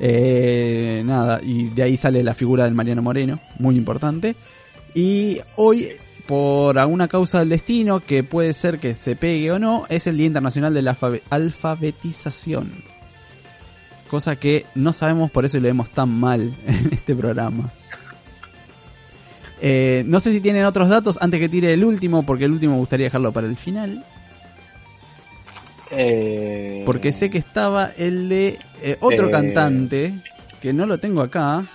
Eh, 0.02 1.04
nada, 1.06 1.42
y 1.44 1.70
de 1.70 1.84
ahí 1.84 1.98
sale 1.98 2.24
la 2.24 2.34
figura 2.34 2.66
del 2.66 2.74
Mariano 2.74 3.02
Moreno, 3.02 3.40
muy 3.60 3.76
importante. 3.78 4.36
Y 4.94 5.40
hoy, 5.56 5.90
por 6.30 6.78
alguna 6.78 7.08
causa 7.08 7.40
del 7.40 7.50
destino, 7.50 8.02
que 8.02 8.24
puede 8.24 8.54
ser 8.54 8.78
que 8.78 8.94
se 8.94 9.16
pegue 9.16 9.52
o 9.52 9.58
no, 9.58 9.86
es 9.90 10.06
el 10.06 10.16
Día 10.16 10.28
Internacional 10.28 10.76
de 10.76 10.84
la 10.84 10.96
Alfabe- 10.96 11.24
Alfabetización 11.32 12.72
cosa 14.12 14.36
que 14.38 14.66
no 14.76 14.92
sabemos, 14.94 15.30
por 15.32 15.46
eso 15.46 15.60
leemos 15.60 15.90
tan 15.90 16.10
mal 16.10 16.56
en 16.68 16.90
este 16.94 17.16
programa. 17.16 17.72
Eh, 19.62 20.04
no 20.08 20.20
sé 20.20 20.32
si 20.32 20.40
tienen 20.42 20.66
otros 20.66 20.88
datos 20.90 21.18
antes 21.22 21.40
que 21.40 21.50
tire 21.50 21.74
el 21.74 21.84
último, 21.84 22.24
porque 22.24 22.46
el 22.46 22.52
último 22.52 22.74
me 22.74 22.80
gustaría 22.80 23.06
dejarlo 23.08 23.32
para 23.32 23.46
el 23.48 23.56
final. 23.58 24.04
Eh, 25.92 26.84
Porque 26.86 27.12
sé 27.12 27.30
que 27.30 27.38
estaba 27.40 27.92
el 27.98 28.30
de 28.30 28.58
eh, 28.82 28.98
otro 29.00 29.28
Eh. 29.28 29.32
cantante, 29.32 30.14
que 30.62 30.74
no 30.74 30.86
lo 30.86 31.00
tengo 31.00 31.22
acá, 31.22 31.68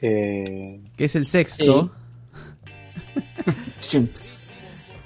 eh, 0.00 0.80
que 0.96 1.04
es 1.04 1.14
el 1.16 1.26
sexto. 1.26 1.92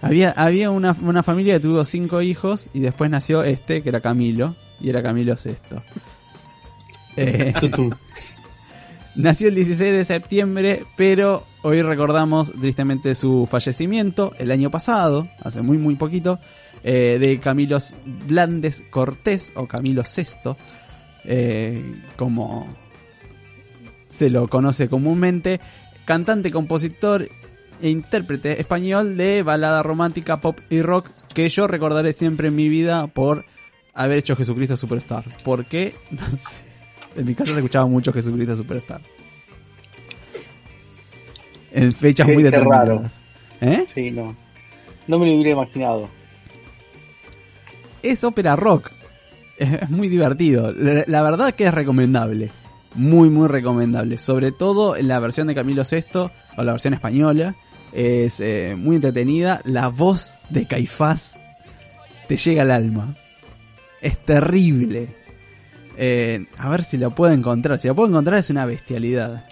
Había, 0.02 0.30
había 0.30 0.70
una, 0.70 0.96
una 1.02 1.22
familia 1.22 1.56
que 1.56 1.60
tuvo 1.60 1.84
cinco 1.84 2.22
hijos 2.22 2.68
y 2.72 2.80
después 2.80 3.10
nació 3.10 3.42
este, 3.42 3.82
que 3.82 3.90
era 3.90 4.00
Camilo, 4.00 4.56
y 4.80 4.88
era 4.88 5.02
Camilo 5.02 5.36
sexto. 5.36 5.82
Eh, 7.16 7.52
Nació 9.16 9.48
el 9.48 9.56
16 9.56 9.92
de 9.92 10.04
septiembre, 10.04 10.84
pero 10.96 11.44
hoy 11.62 11.82
recordamos 11.82 12.52
tristemente 12.52 13.16
su 13.16 13.48
fallecimiento 13.50 14.32
el 14.38 14.52
año 14.52 14.70
pasado, 14.70 15.28
hace 15.42 15.60
muy 15.60 15.76
muy 15.76 15.96
poquito, 15.96 16.38
eh, 16.84 17.18
de 17.20 17.40
Camilo 17.40 17.78
Blandes 18.28 18.84
Cortés 18.88 19.50
o 19.56 19.66
Camilo 19.66 20.04
VI, 20.04 20.54
eh, 21.24 22.00
como 22.16 22.68
se 24.06 24.30
lo 24.30 24.46
conoce 24.46 24.88
comúnmente, 24.88 25.60
cantante, 26.04 26.50
compositor 26.50 27.28
e 27.82 27.90
intérprete 27.90 28.60
español 28.60 29.16
de 29.16 29.42
balada 29.42 29.82
romántica, 29.82 30.40
pop 30.40 30.58
y 30.70 30.82
rock, 30.82 31.10
que 31.34 31.48
yo 31.48 31.66
recordaré 31.66 32.12
siempre 32.12 32.48
en 32.48 32.56
mi 32.56 32.68
vida 32.68 33.06
por 33.06 33.44
haber 33.94 34.18
hecho 34.18 34.36
Jesucristo 34.36 34.76
Superstar. 34.76 35.24
¿Por 35.44 35.66
qué? 35.66 35.94
No 36.10 36.28
sé. 36.30 36.70
En 37.16 37.26
mi 37.26 37.34
casa 37.34 37.50
se 37.50 37.56
escuchaba 37.56 37.86
mucho 37.86 38.12
Jesucristo 38.12 38.56
Superstar. 38.56 39.00
En 41.72 41.92
fechas 41.92 42.26
muy 42.26 42.42
determinadas. 42.42 43.20
¿Eh? 43.60 43.86
sí, 43.92 44.08
no. 44.08 44.36
No 45.06 45.18
me 45.18 45.26
lo 45.26 45.34
hubiera 45.34 45.50
imaginado. 45.50 46.04
Es 48.02 48.22
ópera 48.24 48.56
rock. 48.56 48.90
Es, 49.58 49.72
es 49.72 49.90
muy 49.90 50.08
divertido. 50.08 50.72
La, 50.72 51.04
la 51.06 51.22
verdad 51.22 51.52
que 51.52 51.64
es 51.64 51.74
recomendable. 51.74 52.50
Muy, 52.94 53.28
muy 53.28 53.48
recomendable. 53.48 54.16
Sobre 54.18 54.52
todo 54.52 54.96
en 54.96 55.08
la 55.08 55.18
versión 55.18 55.48
de 55.48 55.54
Camilo 55.54 55.82
VI 55.88 56.30
o 56.56 56.64
la 56.64 56.72
versión 56.72 56.94
española. 56.94 57.56
Es 57.92 58.40
eh, 58.40 58.74
muy 58.76 58.96
entretenida. 58.96 59.60
La 59.64 59.88
voz 59.88 60.34
de 60.48 60.66
Caifás 60.66 61.36
te 62.28 62.36
llega 62.36 62.62
al 62.62 62.70
alma. 62.70 63.14
Es 64.00 64.18
terrible. 64.24 65.08
Eh, 65.96 66.46
a 66.56 66.68
ver 66.68 66.84
si 66.84 66.96
la 66.96 67.10
puedo 67.10 67.32
encontrar. 67.32 67.78
Si 67.78 67.88
la 67.88 67.94
puedo 67.94 68.08
encontrar 68.08 68.38
es 68.38 68.50
una 68.50 68.66
bestialidad. 68.66 69.46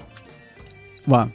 Bueno. 1.06 1.32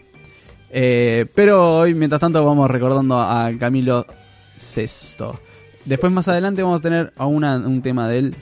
Eh, 0.75 1.27
pero 1.36 1.79
hoy, 1.79 1.93
mientras 1.93 2.19
tanto, 2.19 2.43
vamos 2.43 2.69
recordando 2.69 3.19
a 3.19 3.51
Camilo 3.60 4.07
VI. 4.75 5.38
Después, 5.86 6.12
más 6.12 6.27
adelante, 6.27 6.63
vamos 6.63 6.79
a 6.79 6.81
tener 6.81 7.13
a 7.15 7.27
un 7.27 7.81
tema 7.83 8.10
de 8.10 8.17
él 8.17 8.36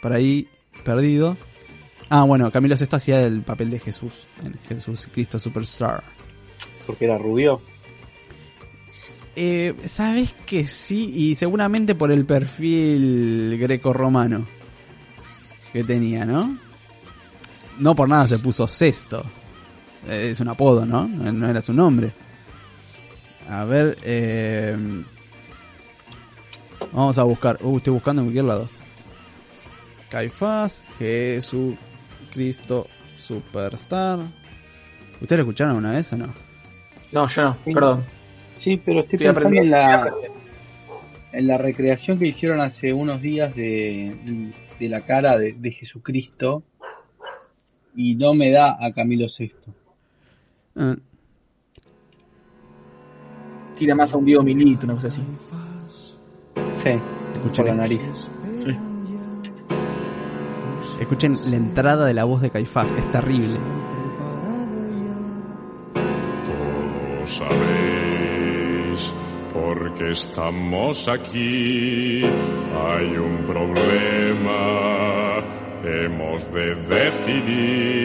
por 0.00 0.12
ahí 0.12 0.46
perdido. 0.84 1.36
Ah, 2.10 2.22
bueno, 2.24 2.50
Camilo 2.52 2.76
VI 2.76 2.86
hacía 2.92 3.22
el 3.22 3.42
papel 3.42 3.70
de 3.70 3.80
Jesús 3.80 4.26
en 4.44 4.56
Jesús 4.68 5.08
Cristo 5.12 5.38
Superstar. 5.38 6.04
Porque 6.86 7.04
era 7.06 7.18
rubio. 7.18 7.60
Eh, 9.36 9.74
Sabes 9.86 10.32
que 10.46 10.66
sí, 10.66 11.10
y 11.12 11.34
seguramente 11.34 11.94
por 11.94 12.12
el 12.12 12.24
perfil 12.24 13.56
greco-romano 13.58 14.46
que 15.72 15.82
tenía, 15.82 16.24
¿no? 16.24 16.56
No 17.78 17.94
por 17.96 18.08
nada 18.08 18.28
se 18.28 18.38
puso 18.38 18.66
sexto. 18.68 19.24
Eh, 20.08 20.28
Es 20.30 20.40
un 20.40 20.48
apodo, 20.48 20.86
¿no? 20.86 21.08
No 21.08 21.32
no 21.32 21.48
era 21.48 21.60
su 21.62 21.72
nombre. 21.72 22.12
A 23.48 23.64
ver, 23.64 23.98
eh... 24.04 24.76
vamos 26.92 27.18
a 27.18 27.24
buscar. 27.24 27.58
Uh, 27.60 27.78
estoy 27.78 27.92
buscando 27.92 28.22
en 28.22 28.26
cualquier 28.26 28.44
lado. 28.44 28.68
Caifás, 30.10 30.82
Jesús, 30.98 31.74
Cristo, 32.32 32.86
Superstar. 33.16 34.20
¿Ustedes 35.20 35.38
lo 35.38 35.42
escucharon 35.42 35.76
una 35.76 35.90
vez 35.90 36.12
o 36.12 36.16
no? 36.16 36.32
No, 37.14 37.26
yo 37.28 37.42
no, 37.44 37.54
Sí. 37.64 37.72
perdón. 37.72 38.04
Sí, 38.56 38.82
pero 38.84 39.00
estoy 39.00 39.16
Estoy 39.24 39.32
pensando 39.34 39.60
en 39.60 39.70
la, 39.70 40.12
en 41.32 41.46
la 41.46 41.58
recreación 41.58 42.18
que 42.18 42.26
hicieron 42.26 42.60
hace 42.60 42.92
unos 42.92 43.22
días 43.22 43.54
de, 43.54 44.52
de 44.80 44.88
la 44.88 45.00
cara 45.02 45.38
de, 45.38 45.52
de 45.52 45.70
Jesucristo 45.70 46.62
y 47.94 48.16
no 48.16 48.34
me 48.34 48.50
da 48.50 48.76
a 48.84 48.92
Camilo 48.92 49.26
VI. 49.38 49.52
Eh, 50.76 50.96
Tira 53.76 53.94
más 53.94 54.12
a 54.14 54.16
un 54.18 54.24
Diego 54.24 54.42
Milito, 54.42 54.84
una 54.86 54.94
cosa 54.94 55.08
así. 55.08 55.20
Sí, 56.74 56.82
por 56.84 56.84
la 56.84 57.34
Escuchen 57.34 57.76
nariz. 57.76 58.00
Sí. 58.56 58.70
Escuchen 61.00 61.34
la 61.50 61.56
entrada 61.56 62.06
de 62.06 62.14
la 62.14 62.24
voz 62.24 62.40
de 62.40 62.50
Caifás, 62.50 62.90
es 62.92 63.10
terrible. 63.10 63.58
Sabéis 67.26 69.14
por 69.52 69.94
qué 69.94 70.10
estamos 70.10 71.08
aquí. 71.08 72.22
Hay 72.22 73.16
un 73.16 73.38
problema, 73.46 75.42
hemos 75.84 76.52
de 76.52 76.74
decidir. 76.74 78.04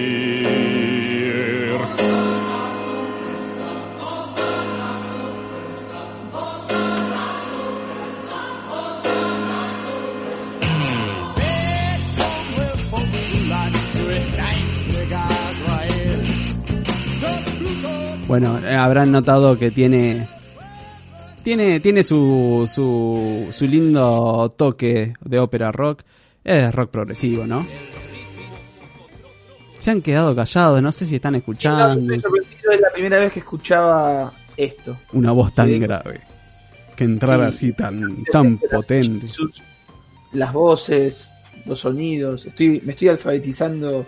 Bueno, 18.30 18.60
eh, 18.66 18.76
habrán 18.76 19.12
notado 19.12 19.58
que 19.58 19.72
tiene 19.72 20.28
tiene 21.44 21.80
tiene 21.80 22.04
su, 22.04 22.70
su 22.72 23.48
su 23.52 23.66
lindo 23.68 24.50
toque 24.56 25.14
de 25.20 25.40
ópera 25.40 25.72
rock. 25.72 26.04
Es 26.44 26.74
rock 26.74 26.92
progresivo, 26.92 27.46
¿no? 27.46 27.66
Se 29.78 29.92
han 29.92 30.02
quedado 30.02 30.36
callados, 30.36 30.82
no 30.82 30.92
sé 30.92 31.06
si 31.06 31.16
están 31.16 31.34
No, 31.34 31.40
escuchando. 31.40 31.88
estoy 32.14 32.20
sorprendido, 32.22 32.72
es 32.72 32.82
la 32.82 32.92
primera 32.94 33.18
vez 33.20 33.32
que 33.34 33.40
escuchaba 33.40 34.32
esto. 34.58 34.98
Una 35.14 35.32
voz 35.32 35.54
tan 35.54 35.68
Sí. 35.68 35.80
grave. 35.80 36.22
Que 36.96 37.06
entrara 37.06 37.52
Sí. 37.52 37.68
así 37.68 37.74
tan, 37.74 38.24
tan 38.32 38.58
potente. 38.58 39.26
Las 40.34 40.54
voces, 40.54 41.30
los 41.66 41.80
sonidos. 41.80 42.46
Estoy, 42.46 42.82
me 42.86 42.92
estoy 42.92 43.08
alfabetizando 43.08 44.06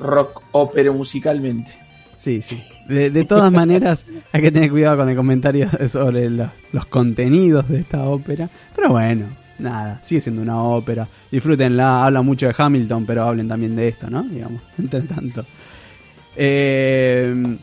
rock 0.00 0.42
ópera 0.52 0.92
musicalmente. 0.92 1.72
Sí, 2.28 2.42
sí. 2.42 2.62
De, 2.86 3.10
de 3.10 3.24
todas 3.24 3.50
maneras, 3.50 4.04
hay 4.32 4.42
que 4.42 4.50
tener 4.52 4.70
cuidado 4.70 4.98
con 4.98 5.08
el 5.08 5.16
comentario 5.16 5.70
sobre 5.88 6.28
lo- 6.28 6.52
los 6.72 6.84
contenidos 6.84 7.66
de 7.68 7.80
esta 7.80 8.04
ópera. 8.04 8.50
Pero 8.76 8.90
bueno, 8.90 9.28
nada, 9.58 9.98
sigue 10.04 10.20
siendo 10.20 10.42
una 10.42 10.62
ópera. 10.62 11.08
Disfrútenla, 11.32 12.04
hablan 12.04 12.26
mucho 12.26 12.46
de 12.46 12.54
Hamilton, 12.58 13.06
pero 13.06 13.24
hablen 13.24 13.48
también 13.48 13.74
de 13.74 13.88
esto, 13.88 14.10
¿no? 14.10 14.24
Digamos, 14.24 14.60
entre 14.78 15.00
tanto. 15.02 15.46
Eh, 16.36 17.56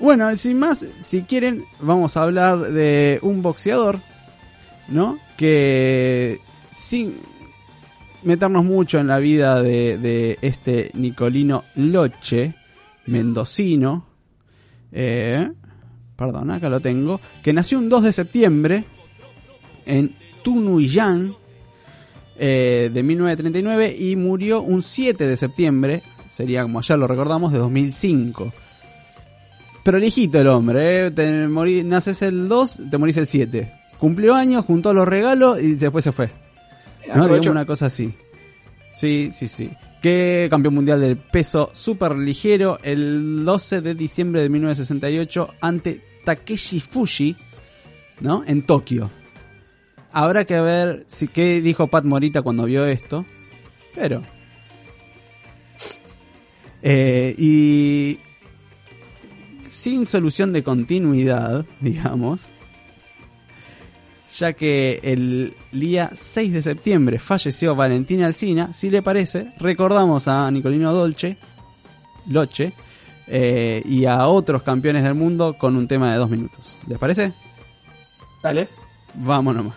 bueno, 0.00 0.36
sin 0.36 0.58
más, 0.58 0.84
si 1.00 1.22
quieren, 1.22 1.64
vamos 1.78 2.16
a 2.16 2.24
hablar 2.24 2.72
de 2.72 3.20
un 3.22 3.42
boxeador, 3.42 4.00
¿no? 4.88 5.20
Que 5.36 6.40
sin 6.70 7.14
meternos 8.24 8.64
mucho 8.64 8.98
en 8.98 9.06
la 9.06 9.18
vida 9.18 9.62
de, 9.62 9.98
de 9.98 10.38
este 10.42 10.90
Nicolino 10.94 11.62
Loche, 11.76 12.54
mendocino, 13.06 14.06
eh, 14.92 15.50
perdón, 16.16 16.50
acá 16.50 16.68
lo 16.68 16.80
tengo, 16.80 17.20
que 17.42 17.52
nació 17.52 17.78
un 17.78 17.88
2 17.88 18.02
de 18.04 18.12
septiembre 18.12 18.84
en 19.86 20.16
Tunuyán 20.42 21.34
eh, 22.38 22.90
de 22.92 23.02
1939 23.02 23.94
y 23.98 24.16
murió 24.16 24.62
un 24.62 24.82
7 24.82 25.26
de 25.26 25.36
septiembre, 25.36 26.02
sería 26.28 26.62
como 26.62 26.78
ayer 26.78 26.98
lo 26.98 27.06
recordamos, 27.06 27.52
de 27.52 27.58
2005. 27.58 28.52
Pero 29.82 29.98
lijito 29.98 30.40
el 30.40 30.46
hombre, 30.46 31.06
eh, 31.06 31.10
te 31.10 31.46
morí- 31.46 31.84
naces 31.84 32.22
el 32.22 32.48
2, 32.48 32.80
te 32.90 32.98
morís 32.98 33.16
el 33.18 33.26
7. 33.26 33.72
Cumplió 33.98 34.34
años, 34.34 34.64
juntó 34.64 34.94
los 34.94 35.06
regalos 35.06 35.60
y 35.60 35.74
después 35.74 36.04
se 36.04 36.12
fue. 36.12 36.30
¿no? 37.16 37.24
Digamos 37.24 37.46
una 37.50 37.66
cosa 37.66 37.86
así. 37.86 38.14
Sí, 38.94 39.30
sí, 39.32 39.48
sí. 39.48 39.70
Que 40.00 40.46
campeón 40.48 40.74
mundial 40.74 41.00
del 41.00 41.16
peso 41.16 41.70
super 41.72 42.16
ligero 42.16 42.78
el 42.82 43.44
12 43.44 43.80
de 43.80 43.94
diciembre 43.94 44.40
de 44.40 44.48
1968 44.48 45.54
ante 45.60 46.02
Takeshi 46.24 46.80
Fuji, 46.80 47.36
¿no? 48.20 48.44
En 48.46 48.64
Tokio. 48.64 49.10
Habrá 50.12 50.44
que 50.44 50.60
ver 50.60 51.04
si 51.08 51.26
qué 51.26 51.60
dijo 51.60 51.88
Pat 51.88 52.04
Morita 52.04 52.42
cuando 52.42 52.64
vio 52.64 52.86
esto. 52.86 53.26
Pero. 53.94 54.22
Eh, 56.82 57.34
y. 57.36 58.20
Sin 59.68 60.06
solución 60.06 60.52
de 60.52 60.62
continuidad, 60.62 61.66
digamos 61.80 62.53
ya 64.38 64.52
que 64.52 65.00
el 65.02 65.54
día 65.72 66.10
6 66.14 66.52
de 66.52 66.62
septiembre 66.62 67.18
falleció 67.18 67.74
Valentina 67.74 68.26
Alcina, 68.26 68.72
si 68.72 68.90
le 68.90 69.02
parece, 69.02 69.52
recordamos 69.58 70.28
a 70.28 70.50
Nicolino 70.50 70.92
Dolce, 70.92 71.36
Loche, 72.26 72.72
eh, 73.26 73.82
y 73.84 74.04
a 74.04 74.26
otros 74.26 74.62
campeones 74.62 75.02
del 75.02 75.14
mundo 75.14 75.56
con 75.56 75.76
un 75.76 75.88
tema 75.88 76.12
de 76.12 76.18
dos 76.18 76.28
minutos. 76.28 76.76
¿Les 76.86 76.98
parece? 76.98 77.32
Dale. 78.42 78.68
Vamos 79.14 79.54
nomás. 79.54 79.74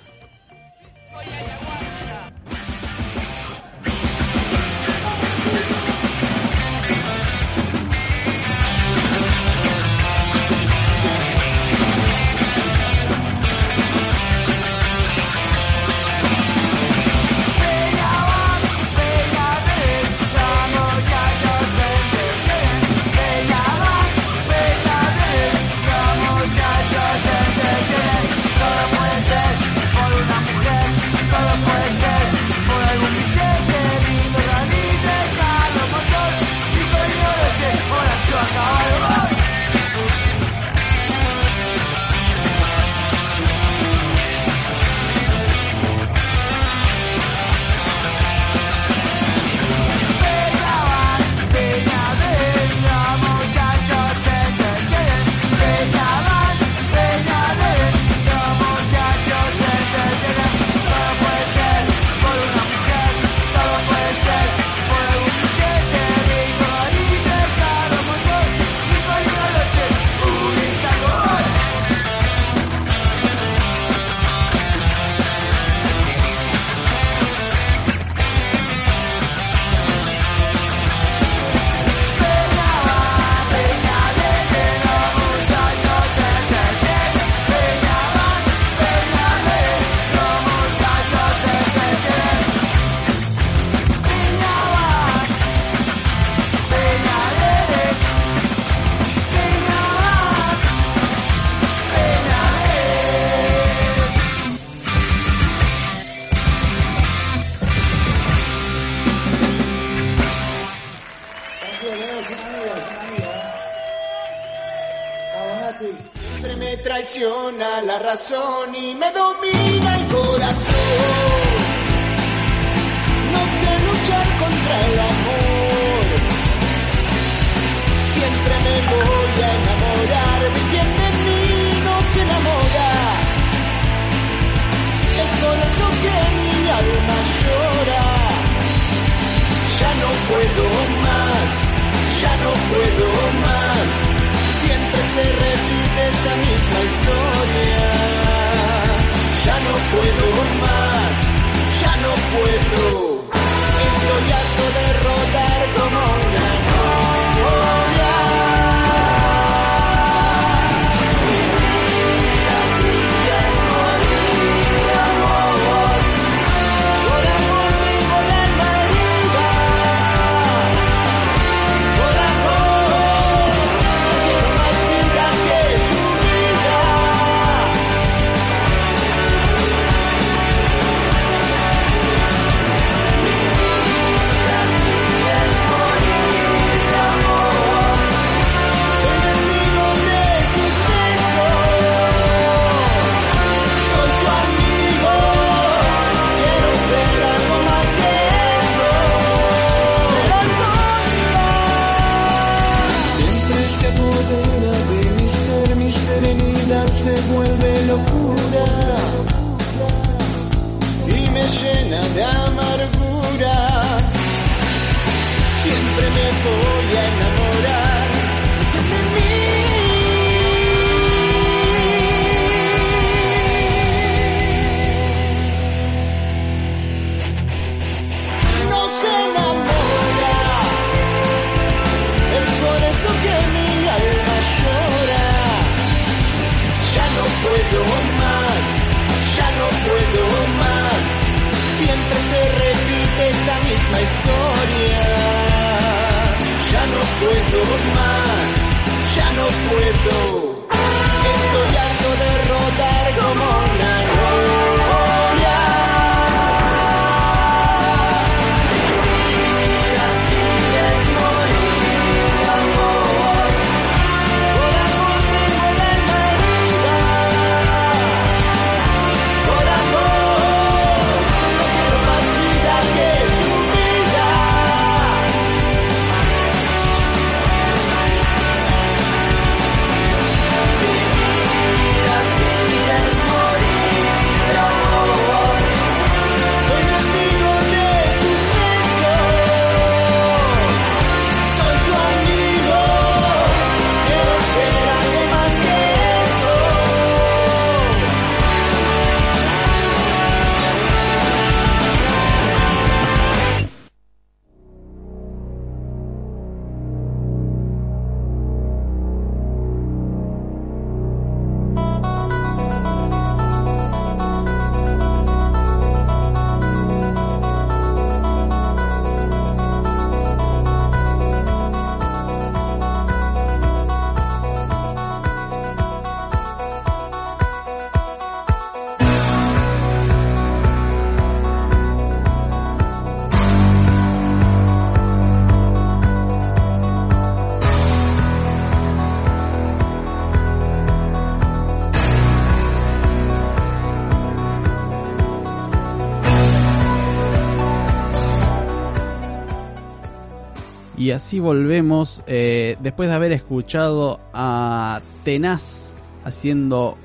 Así 351.17 351.39
volvemos 351.39 352.23
eh, 352.27 352.77
después 352.80 353.10
de 353.10 353.15
haber 353.15 353.32
escuchado 353.32 354.19
a 354.34 355.01
Tenaz 355.23 355.95
haciendo 356.23 356.95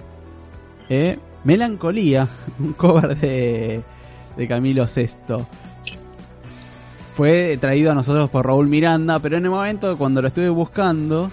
eh, 0.90 1.18
Melancolía, 1.44 2.28
un 2.58 2.74
cover 2.74 3.18
de, 3.18 3.82
Camilo 4.46 4.86
Sesto. 4.86 5.46
Fue 7.14 7.56
traído 7.58 7.90
a 7.90 7.94
nosotros 7.94 8.28
por 8.28 8.46
Raúl 8.46 8.68
Miranda, 8.68 9.18
pero 9.18 9.38
en 9.38 9.44
el 9.44 9.50
momento 9.50 9.96
cuando 9.96 10.20
lo 10.20 10.28
estuve 10.28 10.50
buscando, 10.50 11.30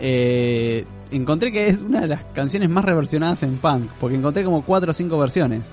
eh, 0.00 0.86
encontré 1.10 1.52
que 1.52 1.68
es 1.68 1.82
una 1.82 2.00
de 2.00 2.08
las 2.08 2.24
canciones 2.32 2.70
más 2.70 2.86
reversionadas 2.86 3.42
en 3.42 3.58
punk, 3.58 3.90
porque 4.00 4.16
encontré 4.16 4.42
como 4.42 4.62
cuatro 4.62 4.90
o 4.90 4.94
cinco 4.94 5.18
versiones 5.18 5.70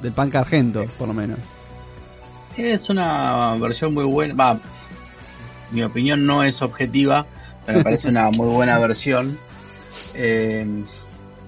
del 0.00 0.12
punk 0.12 0.34
argento, 0.34 0.86
por 0.98 1.06
lo 1.06 1.14
menos. 1.14 1.38
Es 2.56 2.90
una 2.90 3.54
versión 3.54 3.94
muy 3.94 4.04
buena. 4.04 4.34
Mi 5.72 5.82
opinión 5.82 6.26
no 6.26 6.42
es 6.44 6.62
objetiva, 6.62 7.26
pero 7.66 7.78
me 7.78 7.84
parece 7.84 8.08
una 8.08 8.30
muy 8.30 8.46
buena 8.48 8.78
versión. 8.78 9.38
Eh, 10.14 10.66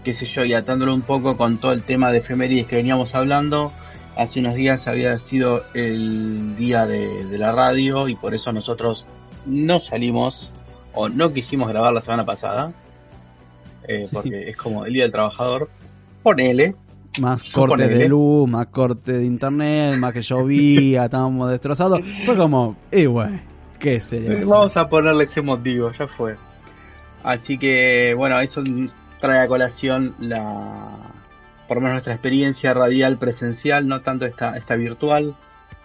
qué 0.03 0.15
sé 0.15 0.27
yo, 0.27 0.45
y 0.45 0.53
atándolo 0.55 0.95
un 0.95 1.03
poco 1.03 1.37
con 1.37 1.59
todo 1.59 1.73
el 1.73 1.83
tema 1.83 2.11
de 2.13 2.19
efemérides 2.19 2.67
que 2.67 2.77
veníamos 2.77 3.15
hablando, 3.15 3.73
hace 4.17 4.41
unos 4.41 4.55
días 4.55 4.87
había 4.87 5.19
sido 5.19 5.63
el 5.75 6.57
día 6.57 6.87
de, 6.87 7.25
de 7.25 7.39
la 7.39 7.53
radio 7.53 8.07
y 8.09 8.15
por 8.15 8.35
eso 8.35 8.53
nosotros 8.53 9.07
no 9.47 9.81
salimos 9.81 10.51
o 10.93 11.09
no 11.09 11.33
quisimos 11.33 11.69
grabar 11.69 11.93
la 11.93 12.01
semana 12.01 12.25
pasada, 12.25 12.73
eh, 13.89 14.05
Sí. 14.07 14.15
porque 14.15 14.51
es 14.51 14.57
como 14.57 14.85
el 14.85 14.93
día 14.93 15.03
del 15.05 15.13
trabajador. 15.13 15.69
Ponele, 16.23 16.75
Más 17.21 17.43
corte 17.45 17.87
de 17.89 18.09
luz, 18.09 18.49
más 18.49 18.67
corte 18.67 19.13
de 19.13 19.25
internet, 19.25 19.97
más 19.99 20.13
que 20.13 20.23
llovía, 20.23 21.05
estábamos 21.07 21.51
destrozados. 21.51 22.01
Fue 22.25 22.37
como, 22.37 22.77
y 22.93 23.07
bueno, 23.07 23.41
¿qué 23.79 24.01
se 24.01 24.21
le 24.21 24.29
va 24.29 24.35
a 24.35 24.37
hacer? 24.37 24.49
Vamos 24.49 24.77
a 24.77 24.89
ponerle 24.89 25.25
ese 25.25 25.43
motivo, 25.43 25.91
ya 25.93 26.07
fue. 26.07 26.37
Así 27.23 27.59
que, 27.59 28.15
bueno, 28.15 28.39
eso 28.41 28.63
trae 29.21 29.41
a 29.41 29.49
colación 29.49 30.15
la, 30.19 30.99
por 31.67 31.79
lo 31.79 31.81
menos 31.81 31.95
nuestra 31.95 32.15
experiencia 32.15 32.75
radial 32.75 33.19
presencial, 33.19 33.89
no 33.89 34.03
tanto 34.03 34.27
esta, 34.27 34.57
esta 34.57 34.77
virtual, 34.77 35.35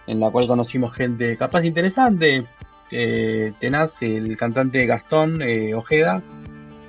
en 0.08 0.20
la 0.20 0.30
cual 0.32 0.48
conocimos 0.48 0.94
gente 0.94 1.38
capaz 1.38 1.64
interesante. 1.64 2.46
Eh, 2.92 3.54
tenaz, 3.60 3.94
el 4.02 4.36
cantante 4.36 4.86
Gastón 4.86 5.42
eh, 5.42 5.76
Ojeda, 5.76 6.24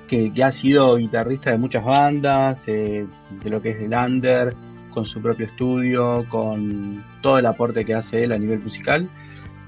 que, 0.07 0.33
que 0.33 0.43
ha 0.43 0.51
sido 0.51 0.97
guitarrista 0.97 1.51
de 1.51 1.57
muchas 1.57 1.85
bandas, 1.85 2.63
eh, 2.67 3.05
de 3.43 3.49
lo 3.49 3.61
que 3.61 3.69
es 3.69 3.81
el 3.81 3.93
under, 3.93 4.55
con 4.91 5.05
su 5.05 5.21
propio 5.21 5.45
estudio, 5.45 6.25
con 6.27 7.03
todo 7.21 7.37
el 7.37 7.45
aporte 7.45 7.85
que 7.85 7.93
hace 7.93 8.23
él 8.23 8.31
a 8.31 8.37
nivel 8.37 8.59
musical. 8.59 9.07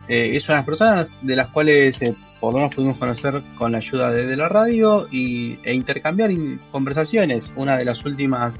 Eh, 0.07 0.35
es 0.35 0.47
una 0.49 0.55
de 0.55 0.59
las 0.59 0.65
personas 0.65 1.11
de 1.21 1.35
las 1.35 1.49
cuales 1.49 2.01
eh, 2.01 2.13
por 2.39 2.53
lo 2.53 2.59
menos 2.59 2.75
pudimos 2.75 2.97
conocer 2.97 3.41
con 3.57 3.71
la 3.71 3.77
ayuda 3.77 4.11
de, 4.11 4.35
la 4.35 4.49
radio 4.49 5.07
y, 5.09 5.57
e 5.63 5.73
intercambiar 5.73 6.29
in- 6.31 6.59
conversaciones. 6.71 7.51
Una 7.55 7.77
de 7.77 7.85
las 7.85 8.03
últimas 8.03 8.53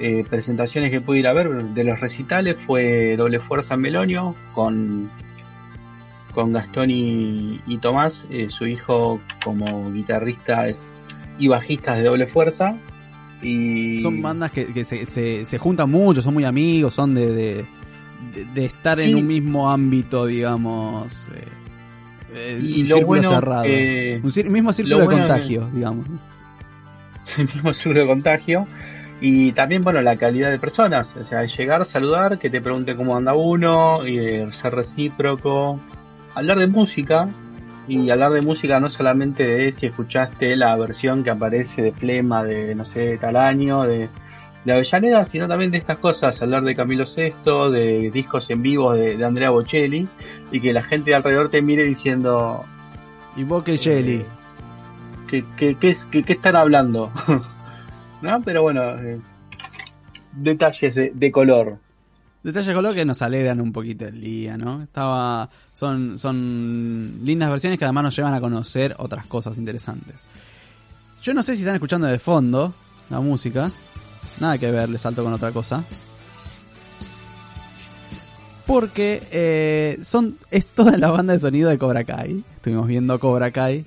eh, 0.00 0.24
presentaciones 0.28 0.90
que 0.90 1.00
pude 1.00 1.18
ir 1.18 1.26
a 1.26 1.34
ver 1.34 1.50
de 1.50 1.84
los 1.84 2.00
recitales 2.00 2.56
fue 2.66 3.16
Doble 3.16 3.40
Fuerza 3.40 3.74
en 3.74 3.80
Melonio 3.80 4.34
con, 4.54 5.10
con 6.32 6.52
Gastón 6.52 6.90
y, 6.90 7.78
Tomás, 7.82 8.24
eh, 8.30 8.48
su 8.48 8.66
hijo 8.66 9.20
como 9.44 9.92
guitarrista 9.92 10.68
es, 10.68 10.80
y 11.38 11.48
bajista 11.48 11.94
de 11.94 12.04
Doble 12.04 12.26
Fuerza. 12.26 12.74
Y 13.42 14.00
Son 14.00 14.22
bandas 14.22 14.50
que, 14.50 14.84
se, 14.84 15.44
se, 15.44 15.58
juntan 15.58 15.90
mucho, 15.90 16.22
son 16.22 16.32
muy 16.32 16.44
amigos, 16.44 16.94
son 16.94 17.14
de, 17.14 17.66
de- 18.34 18.44
de 18.46 18.64
estar 18.66 19.00
en 19.00 19.14
un 19.14 19.26
mismo 19.26 19.70
ámbito, 19.70 20.26
digamos. 20.26 21.28
eh, 21.34 21.44
eh, 22.34 22.58
Y 22.62 22.82
un 22.82 22.88
lo 22.88 22.96
círculo 22.96 23.04
bueno 23.22 23.28
cerrado. 23.30 23.64
un 24.46 24.52
mismo 24.52 24.72
círculo 24.72 24.96
lo 24.96 25.00
de 25.02 25.06
bueno 25.06 25.26
contagio, 25.26 25.68
digamos. 25.72 26.06
el 27.38 27.46
mismo 27.46 27.72
seguro 27.74 28.00
de 28.00 28.06
contagio 28.06 28.66
y 29.20 29.52
también 29.52 29.82
bueno 29.82 30.02
la 30.02 30.16
calidad 30.16 30.50
de 30.50 30.58
personas 30.58 31.06
o 31.18 31.24
sea 31.24 31.44
llegar 31.46 31.84
saludar 31.86 32.38
que 32.38 32.50
te 32.50 32.60
pregunte 32.60 32.94
cómo 32.96 33.16
anda 33.16 33.32
uno 33.34 34.06
y 34.06 34.18
eh, 34.18 34.48
ser 34.60 34.74
recíproco 34.74 35.80
hablar 36.34 36.58
de 36.58 36.66
música 36.66 37.28
y 37.88 38.10
hablar 38.10 38.32
de 38.32 38.42
música 38.42 38.80
no 38.80 38.88
solamente 38.90 39.44
de 39.46 39.72
si 39.72 39.86
escuchaste 39.86 40.56
la 40.56 40.76
versión 40.76 41.22
que 41.24 41.30
aparece 41.30 41.80
de 41.80 41.92
Flema 41.92 42.42
de 42.44 42.74
no 42.74 42.84
sé 42.84 43.16
tal 43.18 43.36
año 43.36 43.82
de, 43.84 44.08
de 44.64 44.72
Avellaneda 44.72 45.24
sino 45.26 45.46
también 45.46 45.70
de 45.70 45.78
estas 45.78 45.98
cosas 45.98 46.40
hablar 46.40 46.62
de 46.64 46.74
Camilo 46.74 47.04
VI 47.04 47.70
de 47.70 48.10
discos 48.10 48.48
en 48.50 48.62
vivo 48.62 48.92
de, 48.94 49.16
de 49.16 49.24
Andrea 49.24 49.50
Bocelli 49.50 50.08
y 50.50 50.60
que 50.60 50.72
la 50.72 50.82
gente 50.82 51.10
de 51.10 51.16
alrededor 51.16 51.50
te 51.50 51.60
mire 51.62 51.84
diciendo 51.84 52.64
Y 53.36 53.44
vos 53.44 53.62
que 53.64 53.76
Jelly. 53.76 54.24
¿Qué, 55.28 55.44
qué, 55.56 55.74
qué, 55.76 55.96
qué- 56.10 56.22
qué 56.22 56.32
están 56.34 56.56
hablando? 56.56 57.10
¿No? 58.22 58.40
Pero 58.42 58.62
bueno, 58.62 58.82
eh, 58.98 59.18
detalles 60.32 60.94
de, 60.94 61.12
de 61.14 61.30
color. 61.32 61.78
Detalles 62.42 62.66
de 62.68 62.74
color 62.74 62.94
que 62.94 63.04
nos 63.04 63.22
alegran 63.22 63.60
un 63.60 63.72
poquito 63.72 64.06
el 64.06 64.20
día, 64.20 64.56
¿no? 64.58 64.82
Estaba, 64.82 65.48
son, 65.72 66.18
son 66.18 67.20
lindas 67.22 67.50
versiones 67.50 67.78
que 67.78 67.84
además 67.86 68.04
nos 68.04 68.16
llevan 68.16 68.34
a 68.34 68.40
conocer 68.40 68.94
otras 68.98 69.26
cosas 69.26 69.56
interesantes. 69.58 70.24
Yo 71.22 71.32
no 71.32 71.42
sé 71.42 71.54
si 71.54 71.60
están 71.60 71.74
escuchando 71.76 72.06
de 72.06 72.18
fondo 72.18 72.74
la 73.10 73.20
música. 73.20 73.70
Nada 74.40 74.58
que 74.58 74.70
ver, 74.70 74.88
le 74.88 74.98
salto 74.98 75.22
con 75.22 75.32
otra 75.32 75.52
cosa. 75.52 75.84
Porque 78.66 79.22
eh, 79.30 79.98
son, 80.02 80.38
es 80.50 80.66
toda 80.66 80.96
la 80.96 81.10
banda 81.10 81.34
de 81.34 81.38
sonido 81.38 81.68
de 81.68 81.78
Cobra 81.78 82.04
Kai. 82.04 82.44
Estuvimos 82.56 82.86
viendo 82.86 83.18
Cobra 83.18 83.50
Kai. 83.50 83.86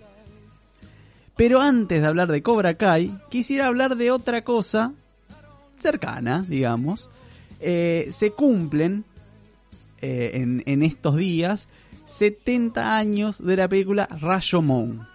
Pero 1.35 1.61
antes 1.61 2.01
de 2.01 2.07
hablar 2.07 2.31
de 2.31 2.41
Cobra 2.41 2.75
Kai, 2.75 3.17
quisiera 3.29 3.67
hablar 3.67 3.95
de 3.95 4.11
otra 4.11 4.43
cosa 4.43 4.93
cercana, 5.79 6.45
digamos. 6.47 7.09
Eh, 7.59 8.09
se 8.11 8.31
cumplen 8.31 9.03
eh, 10.01 10.61
en, 10.65 10.83
estos 10.83 11.15
días 11.15 11.69
70 12.05 12.97
años 12.97 13.43
de 13.43 13.55
la 13.55 13.67
película 13.67 14.07
Rashomon. 14.21 15.07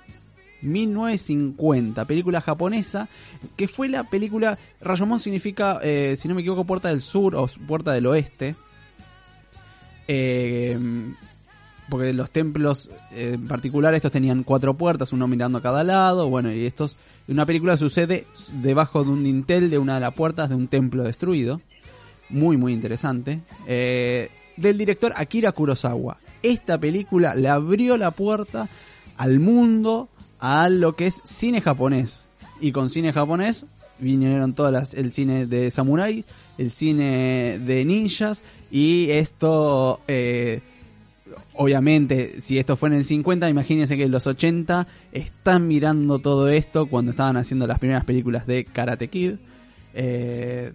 1950, 0.63 2.05
película 2.07 2.41
japonesa, 2.41 3.09
que 3.57 3.69
fue 3.69 3.89
la 3.89 4.05
película, 4.05 4.59
Rashomon 4.81 5.21
significa, 5.21 5.79
eh, 5.83 6.15
si 6.17 6.29
no 6.29 6.35
me 6.35 6.41
equivoco, 6.41 6.65
puerta 6.65 6.89
del 6.89 7.03
sur 7.03 7.35
o 7.35 7.47
puerta 7.67 7.93
del 7.93 8.07
oeste. 8.07 8.55
Eh, 10.09 10.79
porque 11.93 12.15
los 12.15 12.31
templos 12.31 12.91
eh, 13.13 13.33
en 13.35 13.47
particular 13.47 13.93
estos 13.93 14.13
tenían 14.13 14.45
cuatro 14.45 14.73
puertas, 14.75 15.13
uno 15.13 15.29
mirando 15.29 15.59
a 15.59 15.63
cada 15.63 15.85
lado, 15.85 16.31
bueno, 16.31 16.51
y 16.51 16.65
estos, 16.65 16.97
una 17.29 17.45
película 17.45 17.77
sucede 17.77 18.27
debajo 18.63 19.05
de 19.05 19.11
un 19.11 19.23
dintel 19.23 19.69
de 19.69 19.77
una 19.77 19.97
de 19.97 20.01
las 20.01 20.15
puertas 20.15 20.49
de 20.49 20.55
un 20.55 20.69
templo 20.69 21.03
destruido, 21.03 21.61
muy 22.31 22.57
muy 22.57 22.73
interesante, 22.73 23.43
eh, 23.67 24.31
del 24.57 24.79
director 24.79 25.13
Akira 25.17 25.53
Kurosawa. 25.53 26.17
Esta 26.43 26.79
película 26.79 27.35
le 27.35 27.51
abrió 27.51 27.99
la 27.99 28.11
puerta 28.11 28.71
al 29.19 29.39
mundo, 29.39 30.09
a 30.43 30.69
lo 30.69 30.97
que 30.97 31.07
es 31.07 31.23
cine 31.25 31.61
japonés, 31.61 32.27
y 32.61 32.73
con 32.73 32.91
cine 32.91 33.13
japonés 33.13 33.65
vinieron 34.01 34.55
todas 34.55 34.73
las, 34.73 34.95
el 34.95 35.13
cine 35.13 35.47
de 35.47 35.71
samurai, 35.71 36.25
el 36.59 36.71
cine 36.73 37.61
de 37.65 37.85
ninjas, 37.85 38.43
y 38.71 39.11
esto... 39.11 40.01
Eh, 40.09 40.61
obviamente, 41.55 42.41
si 42.41 42.59
esto 42.59 42.77
fue 42.77 42.89
en 42.89 42.97
el 42.97 43.05
50, 43.05 43.49
imagínense 43.49 43.97
que 43.97 44.05
en 44.05 44.11
los 44.11 44.27
80 44.27 44.89
están 45.13 45.69
mirando 45.69 46.19
todo 46.19 46.49
esto 46.49 46.87
cuando 46.87 47.13
estaban 47.13 47.37
haciendo 47.37 47.67
las 47.69 47.79
primeras 47.79 48.05
películas 48.05 48.47
de 48.47 48.65
Karate 48.65 49.09
Kid. 49.09 49.35
Eh, 49.95 50.73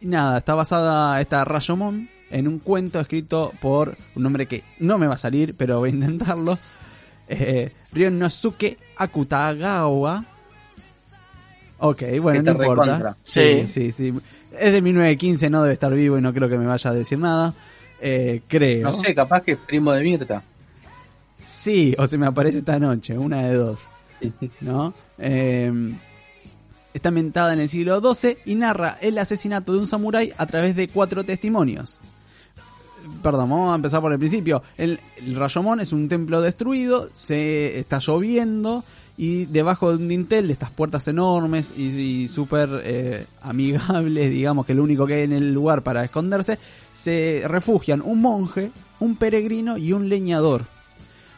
nada, 0.00 0.38
está 0.38 0.54
basada 0.54 1.20
esta 1.20 1.44
Rashomon 1.44 2.08
en 2.30 2.48
un 2.48 2.60
cuento 2.60 3.00
escrito 3.00 3.52
por 3.60 3.96
un 4.14 4.24
hombre 4.24 4.46
que 4.46 4.62
no 4.78 4.98
me 4.98 5.08
va 5.08 5.14
a 5.14 5.18
salir, 5.18 5.54
pero 5.56 5.80
voy 5.80 5.90
a 5.90 5.94
intentarlo. 5.94 6.56
Eh, 7.28 7.72
Ryonosuke 7.92 8.78
Akutagawa. 8.96 10.24
Ok, 11.78 12.02
bueno, 12.20 12.42
no 12.42 12.52
importa. 12.52 12.82
recontra. 12.84 13.16
Sí, 13.22 13.68
sí, 13.68 13.92
sí. 13.92 14.12
Es 14.52 14.72
de 14.72 14.80
1915, 14.80 15.50
no 15.50 15.62
debe 15.62 15.74
estar 15.74 15.92
vivo 15.92 16.18
y 16.18 16.22
no 16.22 16.32
creo 16.32 16.48
que 16.48 16.56
me 16.56 16.66
vaya 16.66 16.90
a 16.90 16.94
decir 16.94 17.18
nada. 17.18 17.52
Eh, 18.00 18.42
creo. 18.48 18.90
No 18.90 19.02
sé, 19.02 19.14
capaz 19.14 19.42
que 19.42 19.52
es 19.52 19.58
primo 19.58 19.92
de 19.92 20.02
Mirta. 20.02 20.42
Sí, 21.38 21.94
o 21.98 22.06
se 22.06 22.16
me 22.16 22.26
aparece 22.26 22.58
esta 22.58 22.78
noche, 22.78 23.18
una 23.18 23.42
de 23.42 23.54
dos. 23.54 23.80
¿No? 24.60 24.94
Eh, 25.18 25.70
está 26.94 27.10
ambientada 27.10 27.52
en 27.52 27.60
el 27.60 27.68
siglo 27.68 28.00
XII 28.00 28.38
y 28.46 28.54
narra 28.54 28.96
el 29.00 29.18
asesinato 29.18 29.72
de 29.72 29.80
un 29.80 29.86
samurái 29.86 30.32
a 30.36 30.46
través 30.46 30.74
de 30.76 30.88
cuatro 30.88 31.24
testimonios. 31.24 32.00
Perdón, 33.22 33.50
vamos 33.50 33.72
a 33.72 33.76
empezar 33.76 34.00
por 34.00 34.12
el 34.12 34.18
principio. 34.18 34.62
El, 34.76 35.00
Rayomon 35.34 35.80
es 35.80 35.92
un 35.92 36.08
templo 36.08 36.40
destruido, 36.40 37.08
se 37.14 37.78
está 37.78 37.98
lloviendo 37.98 38.84
y 39.16 39.46
debajo 39.46 39.90
de 39.90 39.96
un 39.96 40.08
dintel 40.08 40.46
de 40.46 40.52
estas 40.52 40.70
puertas 40.70 41.08
enormes 41.08 41.72
y, 41.76 41.84
y 41.84 42.28
súper 42.28 42.68
eh, 42.84 43.26
amigables, 43.40 44.30
digamos 44.32 44.66
que 44.66 44.74
lo 44.74 44.82
único 44.82 45.06
que 45.06 45.14
hay 45.14 45.22
en 45.22 45.32
el 45.32 45.52
lugar 45.52 45.82
para 45.82 46.04
esconderse, 46.04 46.58
se 46.92 47.42
refugian 47.46 48.02
un 48.02 48.20
monje, 48.20 48.72
un 49.00 49.16
peregrino 49.16 49.78
y 49.78 49.92
un 49.92 50.08
leñador. 50.08 50.66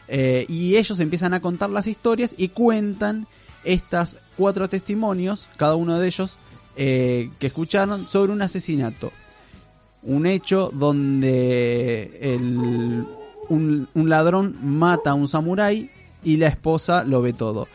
Eh, 0.07 0.45
y 0.49 0.75
ellos 0.75 0.99
empiezan 0.99 1.33
a 1.33 1.39
contar 1.39 1.69
las 1.69 1.85
historias 1.85 2.33
y 2.35 2.49
cuentan 2.49 3.27
estas 3.63 4.17
cuatro 4.35 4.67
testimonios, 4.67 5.49
cada 5.55 5.75
uno 5.75 5.99
de 5.99 6.07
ellos, 6.07 6.37
eh, 6.75 7.29
que 7.39 7.47
escucharon 7.47 8.07
sobre 8.07 8.31
un 8.31 8.41
asesinato. 8.41 9.11
Un 10.01 10.25
hecho 10.25 10.71
donde 10.73 12.17
el, 12.21 13.05
un, 13.49 13.87
ladrón 13.95 14.55
mata 14.61 15.11
a 15.11 15.13
un 15.13 15.27
samurái 15.27 15.89
y 16.23 16.37
la 16.37 16.47
esposa 16.47 17.03
lo 17.03 17.21
ve 17.21 17.33
todo. 17.33 17.67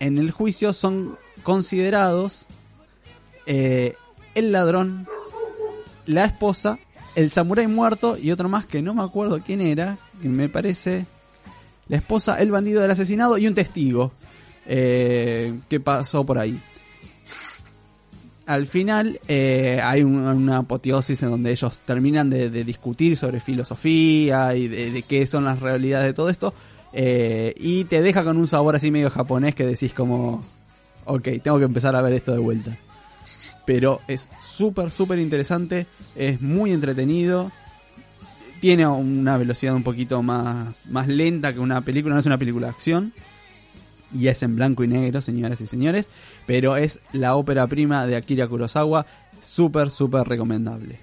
En 0.00 0.18
el 0.18 0.30
juicio 0.30 0.72
son 0.72 1.16
considerados 1.42 2.46
eh, 3.46 3.94
el 4.34 4.52
ladrón, 4.52 5.06
la 6.06 6.24
esposa, 6.24 6.78
el 7.14 7.30
samurái 7.30 7.66
muerto 7.66 8.16
y 8.16 8.30
otro 8.30 8.48
más 8.48 8.66
que 8.66 8.82
no 8.82 8.94
me 8.94 9.02
acuerdo 9.02 9.40
quién 9.44 9.60
era, 9.60 9.98
que 10.20 10.28
me 10.28 10.48
parece 10.48 11.06
la 11.88 11.96
esposa, 11.96 12.38
el 12.40 12.50
bandido 12.50 12.82
del 12.82 12.90
asesinado 12.90 13.38
y 13.38 13.46
un 13.46 13.54
testigo 13.54 14.12
eh, 14.66 15.58
que 15.68 15.80
pasó 15.80 16.24
por 16.24 16.38
ahí. 16.38 16.60
Al 18.48 18.64
final 18.66 19.20
eh, 19.28 19.78
hay 19.84 20.02
un- 20.02 20.16
una 20.16 20.56
apoteosis 20.58 21.22
en 21.22 21.30
donde 21.30 21.50
ellos 21.50 21.80
terminan 21.84 22.30
de, 22.30 22.48
discutir 22.64 23.14
sobre 23.18 23.40
filosofía 23.40 24.54
y 24.54 24.68
de, 24.68 24.90
de 24.90 25.02
qué 25.02 25.26
son 25.26 25.44
las 25.44 25.60
realidades 25.60 26.06
de 26.06 26.14
todo 26.14 26.30
esto 26.30 26.54
eh, 26.94 27.54
y 27.58 27.84
te 27.84 28.00
deja 28.00 28.24
con 28.24 28.38
un 28.38 28.46
sabor 28.46 28.74
así 28.74 28.90
medio 28.90 29.10
japonés 29.10 29.54
que 29.54 29.66
decís 29.66 29.92
como, 29.92 30.42
ok, 31.04 31.28
tengo 31.42 31.58
que 31.58 31.66
empezar 31.66 31.94
a 31.94 32.00
ver 32.00 32.14
esto 32.14 32.32
de 32.32 32.38
vuelta. 32.38 32.74
Pero 33.66 34.00
es 34.08 34.30
súper, 34.40 34.90
súper 34.90 35.18
interesante, 35.18 35.86
es 36.16 36.40
muy 36.40 36.72
entretenido, 36.72 37.52
tiene 38.62 38.86
una 38.86 39.36
velocidad 39.36 39.74
un 39.74 39.82
poquito 39.82 40.22
más, 40.22 40.86
más 40.86 41.06
lenta 41.06 41.52
que 41.52 41.60
una 41.60 41.82
película, 41.82 42.14
no 42.14 42.20
es 42.20 42.26
una 42.26 42.38
película 42.38 42.68
de 42.68 42.72
acción. 42.72 43.12
Y 44.14 44.28
es 44.28 44.42
en 44.42 44.56
blanco 44.56 44.84
y 44.84 44.88
negro, 44.88 45.20
señoras 45.20 45.60
y 45.60 45.66
señores. 45.66 46.08
Pero 46.46 46.76
es 46.76 47.00
la 47.12 47.36
ópera 47.36 47.66
prima 47.66 48.06
de 48.06 48.16
Akira 48.16 48.46
Kurosawa. 48.48 49.06
Súper, 49.40 49.90
súper 49.90 50.26
recomendable. 50.26 50.98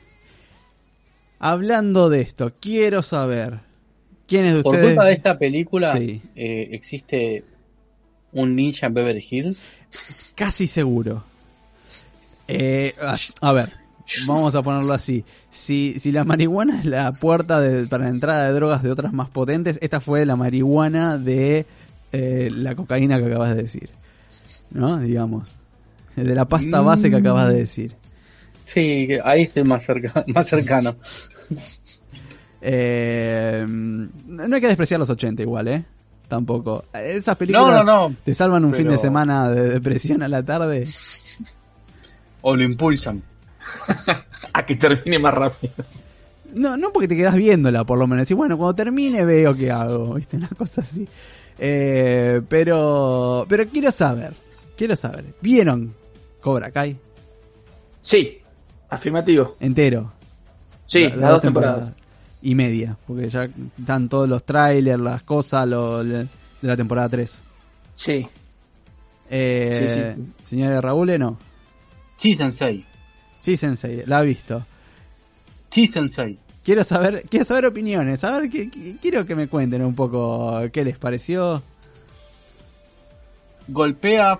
Hablando 1.39 2.09
de 2.09 2.21
esto, 2.21 2.53
quiero 2.59 3.03
saber. 3.03 3.59
¿Quiénes 4.27 4.55
de 4.55 4.63
Por 4.63 4.73
ustedes? 4.75 4.91
culpa 4.91 5.05
de 5.05 5.13
esta 5.13 5.37
película 5.37 5.93
Sí. 5.93 6.21
eh, 6.35 6.69
existe 6.71 7.43
un 8.31 8.55
ninja 8.55 8.87
en 8.87 8.93
Beverly 8.95 9.25
Hills. 9.29 9.59
Casi 10.35 10.65
seguro. 10.67 11.23
Eh, 12.47 12.93
a- 13.01 13.17
a 13.41 13.53
ver, 13.53 13.71
Vamos 14.27 14.53
a 14.53 14.61
ponerlo 14.61 14.93
así. 14.93 15.25
Si, 15.49 15.99
si 15.99 16.11
la 16.11 16.23
marihuana 16.23 16.79
es 16.79 16.85
la 16.85 17.11
puerta 17.13 17.59
de- 17.59 17.87
para 17.87 18.03
la 18.03 18.11
entrada 18.11 18.45
de 18.45 18.53
drogas 18.53 18.83
de 18.83 18.91
otras 18.91 19.13
más 19.13 19.31
potentes, 19.31 19.79
esta 19.81 19.99
fue 19.99 20.27
la 20.27 20.35
marihuana 20.35 21.17
de 21.17 21.65
eh, 22.15 22.49
la 22.51 22.75
cocaína 22.75 23.17
que 23.19 23.25
acabas 23.25 23.55
de 23.55 23.61
decir. 23.61 23.89
¿No? 24.71 24.97
Digamos. 24.97 25.57
De 26.15 26.33
la 26.33 26.45
pasta 26.45 26.81
base 26.81 27.09
que 27.09 27.17
acabas 27.17 27.49
de 27.49 27.57
decir. 27.57 27.95
Sí, 28.65 29.09
ahí 29.23 29.43
estoy 29.43 29.63
más, 29.63 29.85
cerca, 29.85 30.23
más 30.27 30.47
cercano. 30.47 30.95
Eh, 32.67 33.63
no 33.67 34.55
hay 34.55 34.59
que 34.59 34.67
despreciar 34.67 34.99
los 34.99 35.11
80 35.11 35.43
igual, 35.43 35.67
¿eh? 35.67 35.85
Tampoco. 36.27 36.85
Esas 36.95 37.37
películas 37.37 37.85
No, 37.85 37.93
no, 37.93 38.09
no. 38.09 38.15
te 38.23 38.33
salvan 38.33 38.65
un 38.65 38.73
fin 38.73 38.87
de 38.87 38.97
semana 38.97 39.51
de 39.51 39.69
depresión 39.69 40.23
a 40.23 40.27
la 40.27 40.41
tarde. 40.43 40.83
O 42.41 42.55
lo 42.55 42.63
impulsan. 42.63 43.21
A 44.53 44.65
que 44.65 44.75
termine 44.77 45.19
más 45.19 45.35
rápido. 45.35 45.73
No, 46.55 46.75
no 46.75 46.91
porque 46.91 47.07
te 47.07 47.15
quedas 47.15 47.35
viéndola, 47.35 47.83
por 47.83 47.99
lo 47.99 48.07
menos. 48.07 48.31
Y 48.31 48.33
bueno, 48.33 48.57
cuando 48.57 48.73
termine 48.73 49.25
veo 49.25 49.53
qué 49.53 49.69
hago, 49.69 50.15
¿viste? 50.15 50.37
Una 50.37 50.47
cosa 50.49 50.81
así. 50.81 51.07
Eh, 51.57 52.41
pero, 52.49 53.45
pero 53.47 53.65
quiero 53.67 53.91
saber, 53.91 54.33
quiero 54.77 54.95
saber. 54.95 55.25
¿Vieron 55.41 55.93
Cobra 56.41 56.71
Kai? 56.71 56.97
Sí, 58.01 58.39
afirmativo. 58.89 59.55
Entero. 59.59 60.11
Sí, 60.85 61.09
La- 61.09 61.15
las 61.15 61.29
dos 61.31 61.41
temporadas. 61.41 61.93
Y 62.41 62.53
media, 62.53 62.95
porque 63.07 63.27
ya 63.29 63.49
están 63.79 64.07
todos 64.07 64.29
los 64.29 64.43
trailers, 64.43 64.99
las 65.01 65.23
cosas 65.23 65.67
lo- 65.67 66.03
de 66.03 66.27
la 66.61 66.77
temporada 66.77 67.09
3. 67.09 67.41
Sí. 67.95 68.27
Eh, 69.29 69.71
Sí, 69.73 69.89
sí. 69.89 70.33
Señora 70.43 70.79
Raúl, 70.81 71.17
no. 71.17 71.39
Sí, 72.17 72.35
Sensei. 72.35 72.85
Sí, 73.41 73.57
Sensei, 73.57 74.03
la 74.05 74.19
ha 74.19 74.21
visto. 74.21 74.63
Sí, 75.71 75.87
Sensei. 75.87 76.37
Quiero 76.65 76.83
saber, 76.83 77.23
quiero 77.29 77.45
saber 77.45 77.65
opiniones, 77.67 78.23
a 78.23 78.39
ver, 78.39 78.49
que, 78.49 78.69
que- 78.71 78.95
quiero 79.01 79.25
que 79.25 79.35
me 79.35 79.47
cuenten 79.47 79.83
un 79.83 79.93
poco 79.95 80.59
qué 80.73 80.83
les 80.83 80.97
pareció. 80.97 81.61
Golpea 83.67 84.39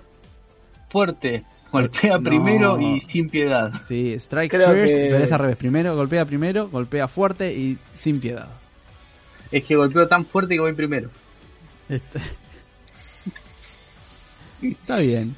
fuerte. 0.90 1.44
Golpea 1.72 2.18
No. 2.18 2.22
primero 2.28 2.80
y 2.80 3.00
sin 3.00 3.28
piedad. 3.28 3.72
Sí, 3.86 4.12
strike 4.14 4.50
Creo 4.50 4.70
first, 4.70 4.94
que- 4.94 5.08
pero 5.10 5.24
es 5.24 5.32
al 5.32 5.38
revés. 5.40 5.56
Primero, 5.56 5.94
golpea 5.96 6.24
primero, 6.24 6.68
golpea 6.68 7.08
fuerte 7.08 7.52
y 7.52 7.78
sin 7.94 8.20
piedad. 8.20 8.48
Es 9.52 9.64
que 9.64 9.76
golpeo 9.76 10.08
tan 10.08 10.24
fuerte 10.26 10.54
que 10.54 10.60
voy 10.60 10.72
primero. 10.72 11.10
Este- 11.88 12.20
Está 14.62 14.98
bien. 14.98 15.36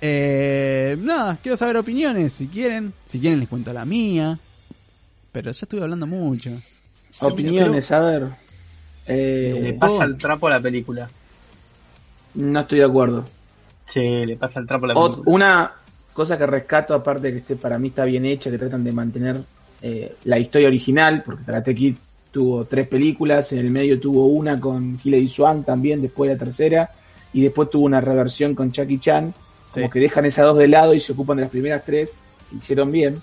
Eh, 0.00 0.96
nada, 1.00 1.38
quiero 1.42 1.56
saber 1.56 1.76
opiniones, 1.76 2.32
si 2.32 2.46
quieren. 2.48 2.92
Si 3.06 3.18
quieren 3.20 3.40
les 3.40 3.48
cuento 3.48 3.72
la 3.72 3.84
mía. 3.84 4.38
Pero 5.32 5.50
ya 5.50 5.58
estuve 5.62 5.82
hablando 5.82 6.06
mucho. 6.06 6.50
Opiniones, 7.20 7.90
a 7.92 8.00
ver. 8.00 8.22
Le 9.06 9.70
Eh, 9.70 9.76
pasa 9.78 10.04
el 10.04 10.16
trapo 10.18 10.46
a 10.48 10.50
la 10.50 10.60
película. 10.60 11.08
no 12.34 12.60
estoy 12.60 12.78
de 12.80 12.84
acuerdo. 12.84 13.24
Sí, 13.92 14.00
le 14.26 14.36
pasa 14.36 14.60
el 14.60 14.66
trapo 14.66 14.84
a 14.84 14.88
la 14.88 14.94
Ot- 14.94 15.10
película. 15.12 15.34
una 15.34 15.72
cosa 16.12 16.36
que 16.38 16.46
rescato, 16.46 16.94
aparte 16.94 17.28
de 17.28 17.32
que 17.32 17.38
este 17.38 17.56
para 17.56 17.78
mí 17.78 17.88
está 17.88 18.04
bien 18.04 18.24
hecha, 18.26 18.50
que 18.50 18.58
tratan 18.58 18.84
de 18.84 18.92
mantener 18.92 19.40
eh, 19.80 20.14
la 20.24 20.38
historia 20.38 20.68
original, 20.68 21.22
porque 21.24 21.44
Karate 21.44 21.74
Kid 21.74 21.94
tuvo 22.30 22.64
tres 22.66 22.86
películas, 22.88 23.50
en 23.52 23.60
el 23.60 23.70
medio 23.70 23.98
tuvo 23.98 24.26
una 24.26 24.60
con 24.60 25.00
Hilary 25.02 25.28
Swank 25.28 25.64
también, 25.64 26.02
después 26.02 26.30
la 26.30 26.36
tercera, 26.36 26.90
y 27.32 27.42
después 27.42 27.70
tuvo 27.70 27.86
una 27.86 28.00
reversión 28.00 28.54
con 28.54 28.70
Jackie 28.72 28.98
Chan, 28.98 29.32
como 29.72 29.86
Sí. 29.86 29.92
que 29.92 30.00
dejan 30.00 30.26
esas 30.26 30.44
dos 30.44 30.58
de 30.58 30.68
lado 30.68 30.94
y 30.94 31.00
se 31.00 31.12
ocupan 31.12 31.36
de 31.38 31.42
las 31.44 31.50
primeras 31.50 31.84
tres, 31.84 32.10
que 32.50 32.56
hicieron 32.56 32.90
bien. 32.92 33.22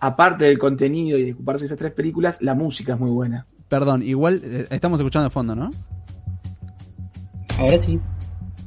Aparte 0.00 0.46
del 0.46 0.58
contenido 0.58 1.18
y 1.18 1.24
de 1.24 1.32
ocuparse 1.34 1.62
de 1.62 1.66
esas 1.66 1.78
tres 1.78 1.92
películas, 1.92 2.38
la 2.40 2.54
música 2.54 2.94
es 2.94 3.00
muy 3.00 3.10
buena. 3.10 3.46
Perdón, 3.68 4.02
igual 4.02 4.40
eh, 4.42 4.66
estamos 4.70 4.98
escuchando 4.98 5.24
de 5.24 5.30
fondo, 5.30 5.54
¿no? 5.54 5.70
Ahora 7.58 7.78
sí. 7.80 8.00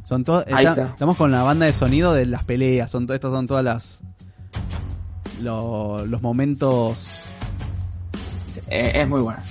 Son 0.03 0.23
todos 0.23 0.43
Ahí 0.47 0.65
está- 0.65 0.81
está. 0.81 0.93
estamos 0.93 1.17
con 1.17 1.31
la 1.31 1.41
banda 1.43 1.65
de 1.65 1.73
sonido 1.73 2.13
de 2.13 2.25
las 2.27 2.43
peleas, 2.43 2.91
son 2.91 3.07
to- 3.07 3.13
estas 3.13 3.31
son 3.31 3.47
todas 3.47 3.63
las 3.63 4.03
lo- 5.41 6.05
los 6.05 6.21
momentos 6.21 7.21
Eh, 8.69 8.91
es 9.01 9.09
muy 9.09 9.21
buena. 9.21 9.41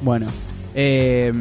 Bueno, 0.00 0.26
eh, 0.74 1.32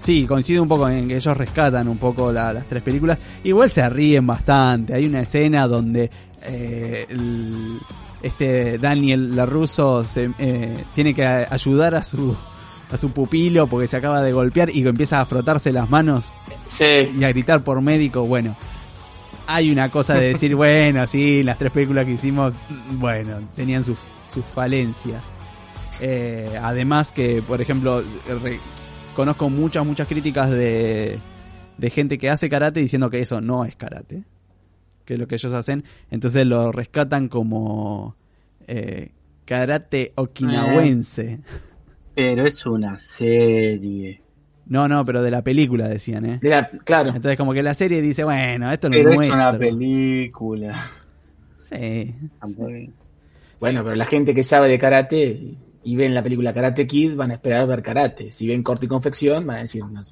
sí, 0.00 0.26
coincido 0.26 0.62
un 0.62 0.68
poco 0.68 0.88
en 0.88 1.08
que 1.08 1.16
ellos 1.16 1.36
rescatan 1.36 1.86
un 1.88 1.98
poco 1.98 2.32
la- 2.32 2.52
las 2.52 2.66
tres 2.66 2.82
películas. 2.82 3.18
Igual 3.44 3.70
se 3.70 3.88
ríen 3.88 4.26
bastante. 4.26 4.94
Hay 4.94 5.06
una 5.06 5.20
escena 5.20 5.66
donde 5.68 6.10
eh, 6.42 7.06
el- 7.10 7.78
este 8.22 8.78
Daniel 8.78 9.36
LaRusso 9.36 10.04
se, 10.04 10.30
eh, 10.38 10.84
tiene 10.94 11.14
que 11.14 11.24
ayudar 11.26 11.94
a 11.94 12.02
su 12.02 12.36
a 12.92 12.96
su 12.96 13.12
pupilo 13.12 13.66
porque 13.68 13.86
se 13.86 13.96
acaba 13.98 14.20
de 14.20 14.32
golpear 14.32 14.68
y 14.74 14.84
empieza 14.86 15.20
a 15.20 15.24
frotarse 15.26 15.70
las 15.70 15.88
manos 15.90 16.32
Sí. 16.66 17.08
y 17.16 17.22
a 17.22 17.28
gritar 17.28 17.62
por 17.62 17.80
médico. 17.82 18.24
Bueno, 18.26 18.56
hay 19.46 19.70
una 19.70 19.88
cosa 19.90 20.14
de 20.14 20.28
decir, 20.32 20.56
bueno, 20.56 21.06
sí, 21.06 21.42
las 21.44 21.56
tres 21.58 21.70
películas 21.72 22.04
que 22.06 22.12
hicimos, 22.12 22.52
bueno, 22.92 23.36
tenían 23.54 23.84
sus, 23.84 23.96
sus 24.34 24.44
falencias. 24.44 25.30
Eh, 26.00 26.58
además 26.60 27.12
que, 27.12 27.42
por 27.46 27.60
ejemplo, 27.60 28.02
conozco 29.20 29.48
muchas, 29.50 29.84
muchas 29.86 30.08
críticas 30.08 30.50
de, 30.50 31.18
de 31.78 31.90
gente 31.90 32.18
que 32.18 32.30
hace 32.30 32.48
karate 32.48 32.80
diciendo 32.80 33.10
que 33.10 33.20
eso 33.20 33.40
no 33.40 33.64
es 33.64 33.76
karate, 33.76 34.24
que 35.04 35.14
es 35.14 35.20
lo 35.20 35.26
que 35.26 35.34
ellos 35.36 35.52
hacen, 35.52 35.84
entonces 36.10 36.44
lo 36.46 36.72
rescatan 36.72 37.28
como 37.28 38.16
eh, 38.66 39.10
karate 39.44 40.12
okinawense. 40.16 41.40
Pero 42.14 42.46
es 42.46 42.64
una 42.66 42.98
serie. 42.98 44.20
No, 44.66 44.86
no, 44.88 45.04
pero 45.04 45.22
de 45.22 45.30
la 45.30 45.42
película 45.42 45.88
decían, 45.88 46.24
¿eh? 46.26 46.38
De 46.42 46.48
la- 46.48 46.68
claro. 46.84 47.08
Entonces 47.08 47.36
como 47.36 47.52
que 47.52 47.62
la 47.62 47.74
serie 47.74 48.00
dice, 48.02 48.24
bueno, 48.24 48.70
esto 48.72 48.88
no 48.88 48.94
Pero 48.96 49.08
es 49.10 49.20
es 49.20 49.28
nuestro. 49.28 49.50
una 49.50 49.58
película. 49.58 50.90
Sí. 51.62 52.14
Bueno, 53.60 53.84
pero 53.84 53.94
la 53.96 54.06
gente 54.06 54.34
que 54.34 54.42
sabe 54.42 54.68
de 54.68 54.78
karate 54.78 55.54
y 55.82 55.96
ven 55.96 56.14
la 56.14 56.22
película 56.22 56.52
Karate 56.52 56.86
Kid 56.86 57.14
van 57.14 57.30
a 57.30 57.34
esperar 57.34 57.66
ver 57.66 57.82
karate. 57.82 58.32
Si 58.32 58.46
ven 58.46 58.62
corte 58.62 58.86
y 58.86 58.88
confección, 58.88 59.46
van 59.46 59.58
a 59.58 59.60
decir, 59.62 59.84
no, 59.84 60.02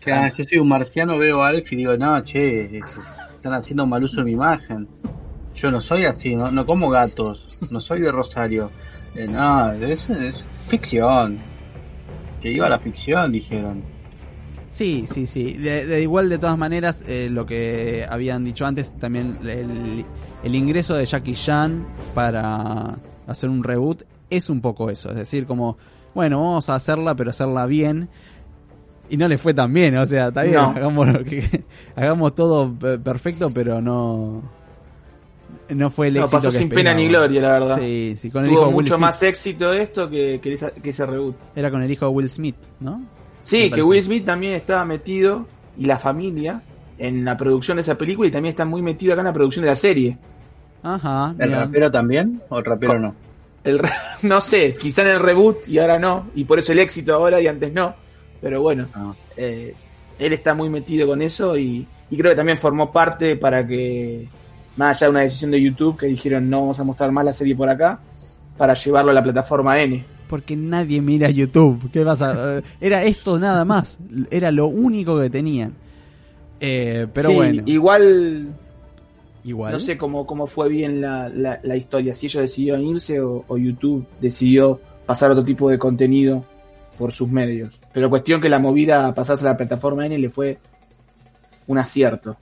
Claro, 0.00 0.34
yo 0.36 0.44
soy 0.44 0.58
un 0.58 0.68
marciano, 0.68 1.16
veo 1.16 1.42
a 1.42 1.48
Alf 1.48 1.72
y 1.72 1.76
digo, 1.76 1.96
no, 1.96 2.22
che, 2.24 2.78
están 2.78 3.54
haciendo 3.54 3.86
mal 3.86 4.04
uso 4.04 4.18
de 4.18 4.24
mi 4.24 4.32
imagen. 4.32 4.86
Yo 5.54 5.70
no 5.70 5.80
soy 5.80 6.04
así, 6.04 6.34
no, 6.34 6.50
no 6.50 6.66
como 6.66 6.90
gatos, 6.90 7.58
no 7.70 7.80
soy 7.80 8.00
de 8.00 8.12
Rosario. 8.12 8.70
Eh, 9.14 9.26
no, 9.26 9.72
es, 9.72 10.04
es 10.10 10.44
ficción. 10.68 11.38
Que 12.42 12.52
iba 12.52 12.66
a 12.66 12.70
la 12.70 12.78
ficción, 12.78 13.32
dijeron. 13.32 13.82
Sí, 14.68 15.06
sí, 15.08 15.24
sí. 15.24 15.54
De, 15.54 15.86
de 15.86 16.02
igual, 16.02 16.28
de 16.28 16.36
todas 16.36 16.58
maneras, 16.58 17.02
eh, 17.06 17.28
lo 17.30 17.46
que 17.46 18.04
habían 18.06 18.44
dicho 18.44 18.66
antes, 18.66 18.94
también 18.98 19.38
el, 19.42 20.04
el 20.42 20.54
ingreso 20.54 20.96
de 20.96 21.06
Jackie 21.06 21.34
Chan 21.34 21.86
para 22.12 22.98
hacer 23.26 23.48
un 23.48 23.64
reboot 23.64 24.02
es 24.36 24.50
un 24.50 24.60
poco 24.60 24.90
eso. 24.90 25.10
Es 25.10 25.16
decir, 25.16 25.46
como, 25.46 25.76
bueno, 26.14 26.38
vamos 26.38 26.68
a 26.70 26.74
hacerla, 26.74 27.14
pero 27.14 27.30
hacerla 27.30 27.66
bien. 27.66 28.08
Y 29.10 29.16
no 29.18 29.28
le 29.28 29.36
fue 29.36 29.52
tan 29.52 29.72
bien, 29.72 29.96
o 29.98 30.06
sea, 30.06 30.28
está 30.28 30.42
bien, 30.44 30.54
No. 30.54 30.70
hagamos, 30.70 31.06
lo 31.12 31.24
que, 31.24 31.64
hagamos 31.96 32.34
todo 32.34 32.72
pe- 32.72 32.98
perfecto, 32.98 33.50
pero 33.54 33.80
no. 33.82 34.42
No 35.68 35.88
fue 35.90 36.08
el 36.08 36.14
No, 36.14 36.20
éxito 36.24 36.36
pasó 36.38 36.50
que 36.50 36.58
sin 36.58 36.68
pena 36.68 36.92
ni 36.94 37.08
gloria, 37.08 37.40
la 37.40 37.52
verdad. 37.52 37.78
Sí, 37.80 38.16
sí, 38.18 38.30
con 38.30 38.44
el 38.44 38.50
hijo 38.50 38.60
tuvo 38.60 38.68
de 38.70 38.74
Will 38.74 38.84
mucho 38.84 38.94
Smith. 38.94 39.00
más 39.00 39.22
éxito 39.22 39.72
esto 39.72 40.10
que, 40.10 40.40
que, 40.42 40.52
esa- 40.52 40.70
que 40.72 40.90
ese 40.90 41.06
reboot. 41.06 41.36
Era 41.56 41.70
con 41.70 41.82
el 41.82 41.90
hijo 41.90 42.06
de 42.06 42.12
Will 42.12 42.28
Smith, 42.30 42.56
¿no? 42.80 43.02
Sí, 43.42 43.70
que. 43.70 43.82
Will 43.82 44.02
Smith 44.02 44.24
también 44.24 44.54
estaba 44.54 44.84
metido 44.84 45.46
y 45.78 45.86
la 45.86 45.98
familia 45.98 46.62
en 46.98 47.24
la 47.24 47.36
producción 47.36 47.76
de 47.76 47.80
esa 47.82 47.96
película 47.96 48.28
y 48.28 48.30
también 48.32 48.50
está 48.50 48.64
muy 48.64 48.82
metido 48.82 49.12
acá 49.12 49.20
en 49.22 49.26
la 49.26 49.32
producción 49.32 49.64
de 49.64 49.70
la 49.70 49.76
serie. 49.76 50.18
Ajá. 50.82 51.34
¿El 51.38 51.52
rapero 51.52 51.90
también? 51.90 52.42
¿O 52.50 52.58
el 52.58 52.64
rapero 52.64 52.98
no? 52.98 53.14
El 53.64 53.78
re- 53.78 53.90
no 54.22 54.40
sé, 54.40 54.76
quizá 54.78 55.02
en 55.02 55.08
el 55.08 55.20
reboot 55.20 55.66
y 55.68 55.78
ahora 55.78 55.98
no, 55.98 56.28
y 56.34 56.44
por 56.44 56.58
eso 56.58 56.72
el 56.72 56.78
éxito 56.78 57.14
ahora 57.14 57.40
y 57.40 57.46
antes 57.46 57.72
no. 57.72 57.94
Pero 58.40 58.60
bueno, 58.62 58.88
Ah. 58.94 59.14
eh, 59.36 59.74
él 60.18 60.32
está 60.32 60.54
muy 60.54 60.68
metido 60.68 61.06
con 61.06 61.22
eso 61.22 61.56
y, 61.56 61.86
y 62.10 62.16
creo 62.16 62.32
que 62.32 62.36
también 62.36 62.58
formó 62.58 62.92
parte 62.92 63.36
para 63.36 63.66
que, 63.66 64.28
más 64.76 64.96
allá 64.98 65.06
de 65.06 65.10
una 65.10 65.20
decisión 65.20 65.50
de 65.50 65.62
YouTube 65.62 65.98
que 65.98 66.06
dijeron 66.06 66.48
no 66.50 66.60
vamos 66.60 66.78
a 66.78 66.84
mostrar 66.84 67.10
más 67.10 67.24
la 67.24 67.32
serie 67.32 67.56
por 67.56 67.68
acá, 67.68 68.00
para 68.58 68.74
llevarlo 68.74 69.10
a 69.10 69.14
la 69.14 69.22
plataforma 69.22 69.80
N. 69.80 70.04
Porque 70.28 70.56
nadie 70.56 71.00
mira 71.00 71.28
YouTube. 71.30 71.90
¿Qué 71.92 72.04
pasa? 72.04 72.58
Eh, 72.58 72.62
Era 72.80 73.02
esto 73.04 73.38
nada 73.38 73.64
más. 73.64 73.98
Era 74.30 74.50
lo 74.50 74.66
único 74.68 75.18
que 75.20 75.28
tenían. 75.30 75.74
Eh, 76.60 77.06
pero 77.12 77.28
Sí, 77.28 77.34
bueno. 77.34 77.62
Igual, 77.66 78.48
igual. 79.44 79.72
no 79.72 79.78
sé 79.78 79.96
cómo, 79.98 80.26
cómo 80.26 80.46
fue 80.46 80.68
bien 80.68 81.00
la, 81.00 81.28
la, 81.28 81.60
la 81.62 81.76
historia, 81.76 82.14
si 82.14 82.26
ellos 82.26 82.42
decidieron 82.42 82.82
irse 82.84 83.20
o, 83.20 83.44
o 83.46 83.56
YouTube 83.56 84.06
decidió 84.20 84.80
pasar 85.06 85.30
otro 85.30 85.44
tipo 85.44 85.70
de 85.70 85.78
contenido 85.78 86.44
por 86.98 87.12
sus 87.12 87.28
medios. 87.28 87.78
Pero 87.92 88.08
cuestión 88.10 88.40
que 88.40 88.48
la 88.48 88.58
movida 88.58 89.06
a 89.06 89.14
pasarse 89.14 89.46
a 89.46 89.50
la 89.50 89.56
plataforma 89.56 90.06
N 90.06 90.18
le 90.18 90.30
fue 90.30 90.58
un 91.66 91.78
acierto. 91.78 92.36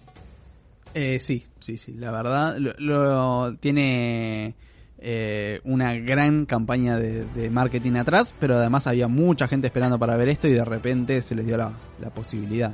Eh, 0.94 1.18
sí, 1.20 1.46
sí, 1.59 1.76
sí, 1.78 1.94
la 1.94 2.11
verdad. 2.11 2.57
Lo, 2.59 2.72
lo- 2.78 3.57
tiene 3.57 4.55
eh, 4.98 5.61
una 5.64 5.94
gran 5.94 6.44
campaña 6.46 6.98
de, 6.98 7.24
de 7.24 7.50
marketing 7.50 7.94
atrás, 7.94 8.34
pero 8.38 8.57
además 8.57 8.86
había 8.86 9.09
mucha 9.09 9.48
gente 9.48 9.66
esperando 9.68 9.98
para 9.98 10.16
ver 10.16 10.28
esto 10.28 10.48
y 10.48 10.53
de 10.53 10.64
repente 10.64 11.22
se 11.22 11.34
les 11.34 11.46
dio 11.46 11.57
la, 11.57 11.72
la 12.00 12.11
posibilidad. 12.11 12.72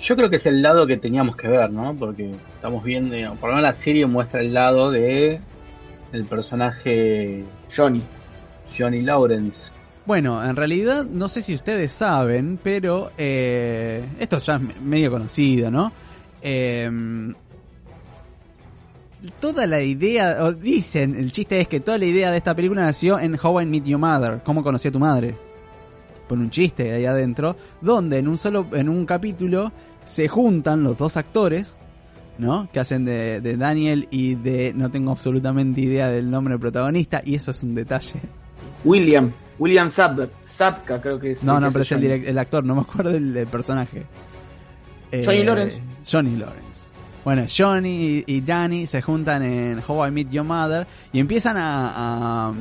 Yo 0.00 0.14
creo 0.14 0.28
que 0.30 0.36
es 0.36 0.46
el 0.46 0.62
lado 0.62 0.86
que 0.86 0.96
teníamos 0.98 1.36
que 1.36 1.48
ver, 1.48 1.70
¿no? 1.70 1.94
Porque 1.98 2.30
estamos 2.54 2.84
viendo, 2.84 3.16
por 3.36 3.50
lo 3.50 3.56
menos 3.56 3.62
la 3.62 3.72
serie 3.72 4.06
muestra 4.06 4.40
el 4.40 4.52
lado 4.54 4.90
de 4.90 5.40
el 6.12 6.24
personaje 6.26 7.44
Johnny. 7.74 8.02
Johnny 8.76 9.00
Lawrence. 9.02 9.70
Bueno, 10.04 10.44
en 10.44 10.54
realidad 10.54 11.04
no 11.06 11.28
sé 11.28 11.40
si 11.42 11.54
ustedes 11.54 11.92
saben, 11.92 12.58
pero 12.62 13.10
eh, 13.18 14.04
esto 14.20 14.38
ya 14.38 14.56
es 14.56 14.60
me- 14.60 14.74
medio 14.82 15.10
conocido, 15.10 15.70
¿no? 15.70 15.90
Eh, 16.42 16.88
toda 19.40 19.66
la 19.66 19.82
idea, 19.82 20.36
o 20.44 20.52
dicen, 20.52 21.16
el 21.16 21.32
chiste 21.32 21.60
es 21.60 21.68
que 21.68 21.80
toda 21.80 21.98
la 21.98 22.04
idea 22.04 22.30
de 22.30 22.36
esta 22.36 22.54
película 22.54 22.82
nació 22.82 23.18
en 23.18 23.36
How 23.42 23.62
I 23.62 23.66
Met 23.66 23.84
Your 23.84 23.98
Mother, 23.98 24.40
cómo 24.44 24.62
conocí 24.62 24.88
a 24.88 24.92
tu 24.92 25.00
madre. 25.00 25.34
Por 26.28 26.38
un 26.38 26.50
chiste 26.50 26.92
ahí 26.92 27.04
adentro, 27.06 27.56
donde 27.80 28.18
en 28.18 28.28
un 28.28 28.36
solo, 28.36 28.66
en 28.72 28.88
un 28.88 29.06
capítulo 29.06 29.72
se 30.04 30.28
juntan 30.28 30.82
los 30.82 30.96
dos 30.96 31.16
actores, 31.16 31.76
¿no? 32.38 32.68
Que 32.72 32.80
hacen 32.80 33.04
de, 33.04 33.40
de 33.40 33.56
Daniel 33.56 34.08
y 34.10 34.34
de, 34.34 34.72
no 34.74 34.90
tengo 34.90 35.10
absolutamente 35.12 35.80
idea 35.80 36.08
del 36.08 36.30
nombre 36.30 36.52
del 36.52 36.60
protagonista, 36.60 37.22
y 37.24 37.34
eso 37.36 37.50
es 37.52 37.62
un 37.62 37.74
detalle. 37.74 38.14
William. 38.84 39.32
William 39.58 39.88
Zap- 39.88 40.28
Zapka, 40.46 41.00
creo 41.00 41.18
que 41.18 41.32
es. 41.32 41.42
No, 41.42 41.58
no, 41.60 41.70
pero 41.72 41.82
es 41.82 41.92
el, 41.92 42.00
direct- 42.02 42.26
el 42.28 42.38
actor, 42.38 42.62
no 42.64 42.74
me 42.74 42.82
acuerdo 42.82 43.10
del, 43.12 43.32
del 43.32 43.46
personaje. 43.46 44.04
Eh, 45.12 45.22
Johnny 45.24 45.44
Lawrence. 45.44 45.80
Johnny 46.10 46.36
Lawrence. 46.36 46.66
Bueno, 47.24 47.44
Johnny 47.48 48.22
y, 48.26 48.36
y 48.36 48.40
Danny 48.42 48.86
se 48.86 49.00
juntan 49.00 49.42
en 49.42 49.80
How 49.86 50.08
I 50.08 50.10
Met 50.10 50.30
Your 50.30 50.44
Mother 50.44 50.86
y 51.12 51.20
empiezan 51.20 51.56
a 51.58 52.52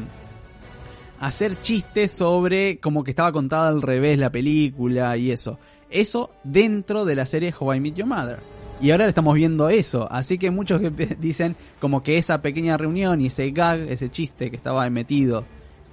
hacer 1.25 1.59
chistes 1.59 2.11
sobre 2.11 2.77
como 2.79 3.03
que 3.03 3.09
estaba 3.09 3.31
contada 3.31 3.69
al 3.69 3.81
revés 3.81 4.19
la 4.19 4.31
película 4.31 5.17
y 5.17 5.31
eso. 5.31 5.57
Eso 5.89 6.31
dentro 6.43 7.03
de 7.03 7.15
la 7.15 7.25
serie 7.25 7.53
How 7.57 7.75
I 7.75 7.79
Met 7.79 7.95
Your 7.95 8.07
Mother. 8.07 8.37
Y 8.79 8.91
ahora 8.91 9.07
estamos 9.07 9.33
viendo 9.33 9.69
eso, 9.69 10.07
así 10.11 10.37
que 10.37 10.51
muchos 10.51 10.81
dicen 11.19 11.55
como 11.79 12.03
que 12.03 12.17
esa 12.17 12.41
pequeña 12.41 12.77
reunión 12.77 13.21
y 13.21 13.27
ese 13.27 13.49
gag, 13.51 13.79
ese 13.89 14.11
chiste 14.11 14.51
que 14.51 14.57
estaba 14.57 14.87
metido 14.89 15.45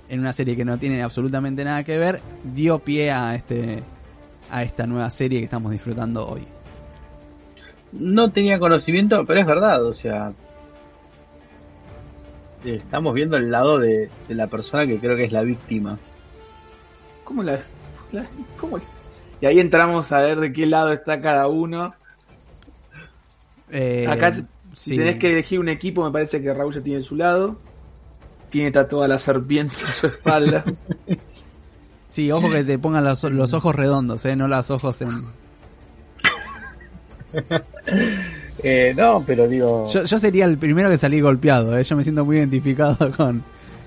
en 0.08 0.20
una 0.20 0.32
serie 0.32 0.56
que 0.56 0.64
no 0.64 0.78
tiene 0.78 1.02
absolutamente 1.02 1.64
nada 1.64 1.84
que 1.84 1.96
ver, 1.96 2.20
dio 2.54 2.80
pie 2.80 3.10
a 3.10 3.34
este 3.34 3.82
a 4.50 4.62
esta 4.62 4.86
nueva 4.86 5.10
serie 5.10 5.38
que 5.38 5.44
estamos 5.46 5.72
disfrutando 5.72 6.26
hoy. 6.26 6.42
No 7.92 8.30
tenía 8.32 8.58
conocimiento, 8.58 9.24
pero 9.26 9.40
es 9.40 9.46
verdad, 9.46 9.82
o 9.84 9.94
sea. 9.94 10.32
Estamos 12.64 13.14
viendo 13.14 13.36
el 13.36 13.50
lado 13.50 13.78
de, 13.78 14.08
de 14.28 14.34
la 14.34 14.46
persona 14.46 14.86
que 14.86 14.98
creo 14.98 15.16
que 15.16 15.24
es 15.24 15.32
la 15.32 15.42
víctima. 15.42 15.98
¿Cómo 17.24 17.42
las, 17.42 17.74
las- 18.12 18.34
cómo 18.58 18.78
es? 18.78 18.84
Y 19.40 19.46
ahí 19.46 19.58
entramos 19.60 20.12
a 20.12 20.20
ver 20.20 20.38
de 20.40 20.52
qué 20.52 20.66
lado 20.66 20.92
está 20.92 21.20
cada 21.20 21.48
uno. 21.48 21.94
Eh, 23.70 24.06
Acá, 24.08 24.32
si 24.32 24.44
sí. 24.74 24.96
tenés 24.96 25.16
que 25.16 25.32
elegir 25.32 25.58
un 25.58 25.68
equipo, 25.68 26.04
me 26.04 26.10
parece 26.12 26.40
que 26.42 26.52
Raúl 26.54 26.74
ya 26.74 26.80
tiene 26.82 27.02
su 27.02 27.16
lado. 27.16 27.58
Tiene 28.50 28.70
tatuada 28.70 29.08
la 29.08 29.18
serpiente 29.18 29.76
en 29.84 29.92
su 29.92 30.06
espalda. 30.06 30.64
Sí, 32.10 32.30
ojo 32.30 32.50
que 32.50 32.62
te 32.62 32.78
pongan 32.78 33.04
los, 33.04 33.22
los 33.24 33.54
ojos 33.54 33.74
redondos, 33.74 34.22
eh, 34.26 34.36
no 34.36 34.46
los 34.46 34.70
ojos 34.70 35.00
en... 35.00 35.08
Eh, 38.62 38.92
no, 38.96 39.22
pero 39.26 39.48
digo. 39.48 39.86
Yo, 39.90 40.04
yo 40.04 40.18
sería 40.18 40.44
el 40.44 40.58
primero 40.58 40.88
que 40.90 40.98
salí 40.98 41.20
golpeado, 41.20 41.76
eh. 41.78 41.84
yo 41.84 41.96
me 41.96 42.02
siento 42.04 42.24
muy 42.24 42.36
identificado 42.36 43.10
con, 43.16 43.42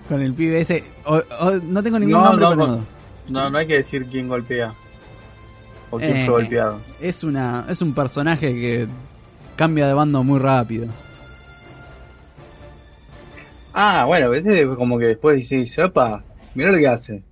con 0.09 0.21
el 0.21 0.33
pibe 0.33 0.61
ese. 0.61 0.83
O- 1.05 1.21
o- 1.39 1.51
no 1.63 1.83
tengo 1.83 1.99
ningún 1.99 2.13
No, 2.21 2.23
nombre, 2.25 2.45
no, 2.45 2.49
pero 2.51 2.67
no. 2.67 2.85
no, 3.29 3.49
no 3.49 3.57
hay 3.57 3.67
que 3.67 3.75
decir 3.77 4.05
quién 4.07 4.27
golpea. 4.27 4.73
O 5.91 5.97
quién 5.97 6.15
Eh, 6.17 6.25
fue 6.25 6.33
golpeado. 6.41 6.79
es 6.99 7.23
una 7.23 7.65
es 7.69 7.81
un 7.81 7.93
personaje 7.93 8.53
que 8.53 8.87
cambia 9.55 9.87
de 9.87 9.93
bando 9.93 10.23
muy 10.23 10.39
rápido. 10.39 10.87
Ah, 13.73 14.05
bueno, 14.05 14.33
ese 14.33 14.65
como 14.75 14.97
que 14.97 15.05
después 15.05 15.49
dice, 15.49 15.83
opa, 15.83 16.23
mira 16.53 16.71
lo 16.71 16.77
que 16.77 16.87
hace. 16.87 17.23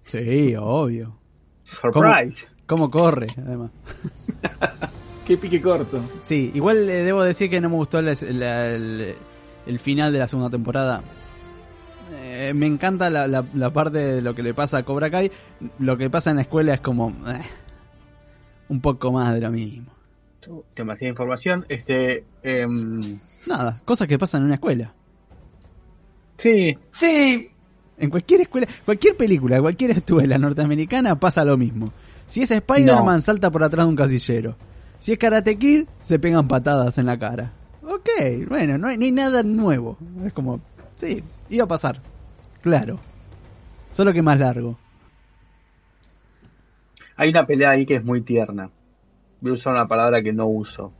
Sí, 0.00 0.54
obvio. 0.58 1.16
Surprise. 1.64 2.46
¿Cómo 2.66 2.90
corre, 2.90 3.26
además? 3.38 3.70
qué 5.30 5.36
pique 5.36 5.62
corto. 5.62 6.02
Sí, 6.22 6.50
igual 6.54 6.78
eh, 6.88 7.04
debo 7.04 7.22
decir 7.22 7.48
que 7.48 7.60
no 7.60 7.68
me 7.70 7.76
gustó 7.76 8.02
la- 8.02 8.16
la- 8.32 8.66
el, 8.66 9.14
el 9.64 9.78
final 9.78 10.12
de 10.12 10.18
la 10.18 10.26
segunda 10.26 10.50
temporada. 10.50 11.02
Eh, 12.22 12.52
me 12.52 12.66
encanta 12.66 13.08
la, 13.10 13.28
la- 13.28 13.44
la 13.54 13.72
parte 13.72 13.98
de 13.98 14.22
lo 14.22 14.34
que 14.34 14.42
le 14.42 14.54
pasa 14.54 14.78
a 14.78 14.82
Cobra 14.84 15.08
Kai. 15.08 15.30
Lo 15.78 15.96
que 15.96 16.10
pasa 16.10 16.30
en 16.30 16.36
la 16.36 16.42
escuela 16.42 16.74
es 16.74 16.80
como... 16.80 17.10
eh, 17.28 17.40
un 18.70 18.80
poco 18.80 19.12
más 19.12 19.32
de 19.34 19.40
lo 19.40 19.50
mismo. 19.52 19.86
Demasiada 20.74 21.10
información. 21.10 21.64
Este, 21.68 22.24
em, 22.42 23.18
Nada, 23.46 23.80
cosas 23.84 24.08
que 24.08 24.18
pasan 24.18 24.40
en 24.40 24.46
una 24.46 24.54
escuela. 24.54 24.92
sí, 26.38 26.76
Sí, 26.90 27.50
En 27.98 28.10
cualquier 28.10 28.40
escuela, 28.40 28.66
cualquier 28.84 29.16
película, 29.16 29.60
cualquier 29.60 29.92
escuela 29.92 30.38
norteamericana 30.38 31.20
pasa 31.20 31.44
lo 31.44 31.56
mismo. 31.56 31.92
Si 32.26 32.42
es 32.42 32.50
Spider-Man, 32.50 33.16
No. 33.16 33.20
salta 33.20 33.50
por 33.50 33.62
atrás 33.62 33.84
de 33.86 33.90
un 33.90 33.96
casillero. 33.96 34.56
Si 35.00 35.12
es 35.12 35.18
Karate 35.18 35.56
Kid, 35.56 35.86
se 36.02 36.18
pegan 36.18 36.46
patadas 36.46 36.98
en 36.98 37.06
la 37.06 37.18
cara. 37.18 37.52
Ok, 37.82 38.08
bueno, 38.48 38.76
no 38.76 38.86
hay, 38.86 38.98
no 38.98 39.06
hay 39.06 39.10
nada 39.10 39.42
nuevo. 39.42 39.96
Es 40.26 40.34
como, 40.34 40.60
sí, 40.96 41.24
iba 41.48 41.64
a 41.64 41.68
pasar. 41.68 42.02
Claro. 42.60 43.00
Solo 43.92 44.12
que 44.12 44.20
más 44.20 44.38
largo. 44.38 44.78
hay 47.16 47.30
una 47.30 47.46
pelea 47.46 47.70
ahí 47.70 47.86
que 47.86 47.96
es 47.96 48.04
muy 48.04 48.20
tierna. 48.20 48.68
Voy 49.40 49.52
a 49.52 49.54
usar 49.54 49.72
una 49.72 49.88
palabra 49.88 50.22
que 50.22 50.34
no 50.34 50.46
uso. 50.46 50.92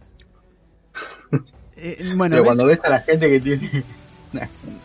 Eh, 1.83 2.13
bueno, 2.15 2.35
pero 2.35 2.43
¿ves? 2.43 2.47
cuando 2.47 2.67
ves 2.67 2.81
a 2.85 2.91
la 2.91 3.01
gente 3.01 3.29
que 3.31 3.41
tiene. 3.41 3.85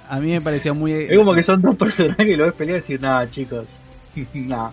a 0.10 0.20
mí 0.20 0.32
me 0.32 0.40
pareció 0.40 0.74
muy... 0.74 0.94
Es 0.94 1.18
como 1.18 1.34
que 1.34 1.44
son 1.44 1.62
dos 1.62 1.76
personajes 1.76 2.26
y 2.26 2.36
lo 2.36 2.46
ves 2.46 2.54
pelear 2.54 2.78
y 2.78 2.82
decir, 2.82 3.02
nada, 3.02 3.30
chicos. 3.30 3.66
Nah. 4.34 4.72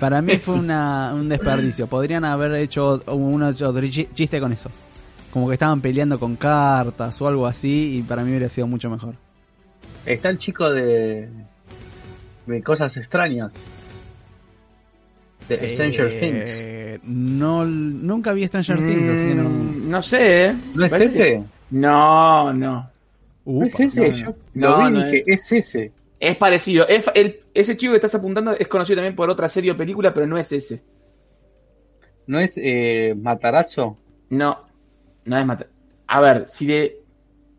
Para 0.00 0.20
mí 0.22 0.36
fue 0.38 0.54
una, 0.56 1.12
un 1.14 1.28
desperdicio. 1.28 1.86
Podrían 1.86 2.24
haber 2.24 2.52
hecho 2.54 3.00
uno 3.06 3.48
otro 3.48 3.80
chi- 3.86 4.08
chiste 4.12 4.40
con 4.40 4.52
eso. 4.52 4.70
Como 5.32 5.46
que 5.48 5.54
estaban 5.54 5.80
peleando 5.80 6.18
con 6.18 6.36
cartas 6.36 7.20
o 7.20 7.28
algo 7.28 7.46
así 7.46 7.98
y 7.98 8.02
para 8.02 8.22
mí 8.24 8.30
hubiera 8.30 8.48
sido 8.48 8.66
mucho 8.66 8.88
mejor. 8.90 9.14
Está 10.06 10.30
el 10.30 10.38
chico 10.38 10.68
de. 10.70 11.28
de 12.46 12.62
cosas 12.62 12.96
extrañas. 12.96 13.52
De 15.48 15.72
Stranger 15.74 16.20
Things. 16.20 16.44
Eh, 16.46 17.00
No, 17.04 17.64
nunca 17.64 18.32
vi 18.32 18.46
Stranger 18.46 18.78
Things, 18.78 19.10
así 19.10 19.26
que 19.28 19.34
no. 19.34 19.48
Mm, 19.48 19.90
no 19.90 20.02
sé, 20.02 20.46
¿eh? 20.46 20.54
¿No 20.74 20.84
es 20.84 20.90
Parece 20.90 21.34
ese? 21.36 21.44
No, 21.70 22.52
no. 22.52 22.90
¿No 23.46 23.64
es 23.64 23.80
ese? 23.80 24.10
no, 24.10 24.16
Yo 24.16 24.26
no. 24.26 24.34
lo 24.54 24.68
No, 24.70 24.78
vi 24.78 24.86
y 24.88 24.90
no 24.92 25.04
dije, 25.06 25.22
es 25.26 25.52
ese. 25.52 25.92
Es 26.20 26.36
parecido. 26.36 26.86
Es, 26.88 27.06
el- 27.14 27.40
ese 27.54 27.76
chico 27.76 27.92
que 27.92 27.96
estás 27.96 28.14
apuntando 28.14 28.52
es 28.52 28.68
conocido 28.68 28.96
también 28.96 29.16
por 29.16 29.30
otra 29.30 29.48
serie 29.48 29.72
o 29.72 29.76
película, 29.76 30.12
pero 30.14 30.26
no 30.26 30.38
es 30.38 30.50
ese. 30.52 30.82
¿No 32.26 32.38
es 32.38 32.54
eh, 32.56 33.14
Matarazo? 33.16 33.96
No, 34.30 34.66
no 35.24 35.38
es 35.38 35.46
matar. 35.46 35.68
A 36.06 36.20
ver, 36.20 36.46
si 36.46 36.66
de 36.66 37.02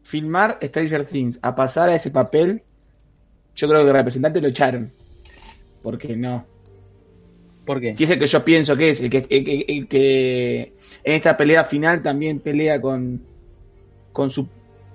filmar 0.03 0.59
Stranger 0.63 1.05
Things 1.05 1.39
a 1.41 1.55
pasar 1.55 1.89
a 1.89 1.95
ese 1.95 2.11
papel, 2.11 2.63
yo 3.55 3.67
creo 3.69 3.81
que 3.83 3.87
el 3.89 3.93
representante 3.95 4.41
lo 4.41 4.47
echaron. 4.49 4.91
Porque 5.83 6.15
no. 6.15 6.45
¿Por 7.65 7.79
qué? 7.79 7.93
Si 7.93 8.03
es 8.03 8.09
el 8.09 8.19
que 8.19 8.27
yo 8.27 8.43
pienso 8.43 8.75
que 8.75 8.89
es, 8.89 9.01
el 9.01 9.09
que, 9.09 9.17
el 9.29 9.45
que, 9.45 9.65
el 9.67 9.87
que 9.87 10.61
en 11.03 11.13
esta 11.13 11.37
pelea 11.37 11.63
final 11.63 12.01
también 12.01 12.39
pelea 12.39 12.81
con, 12.81 13.21
con 14.13 14.29
su 14.31 14.47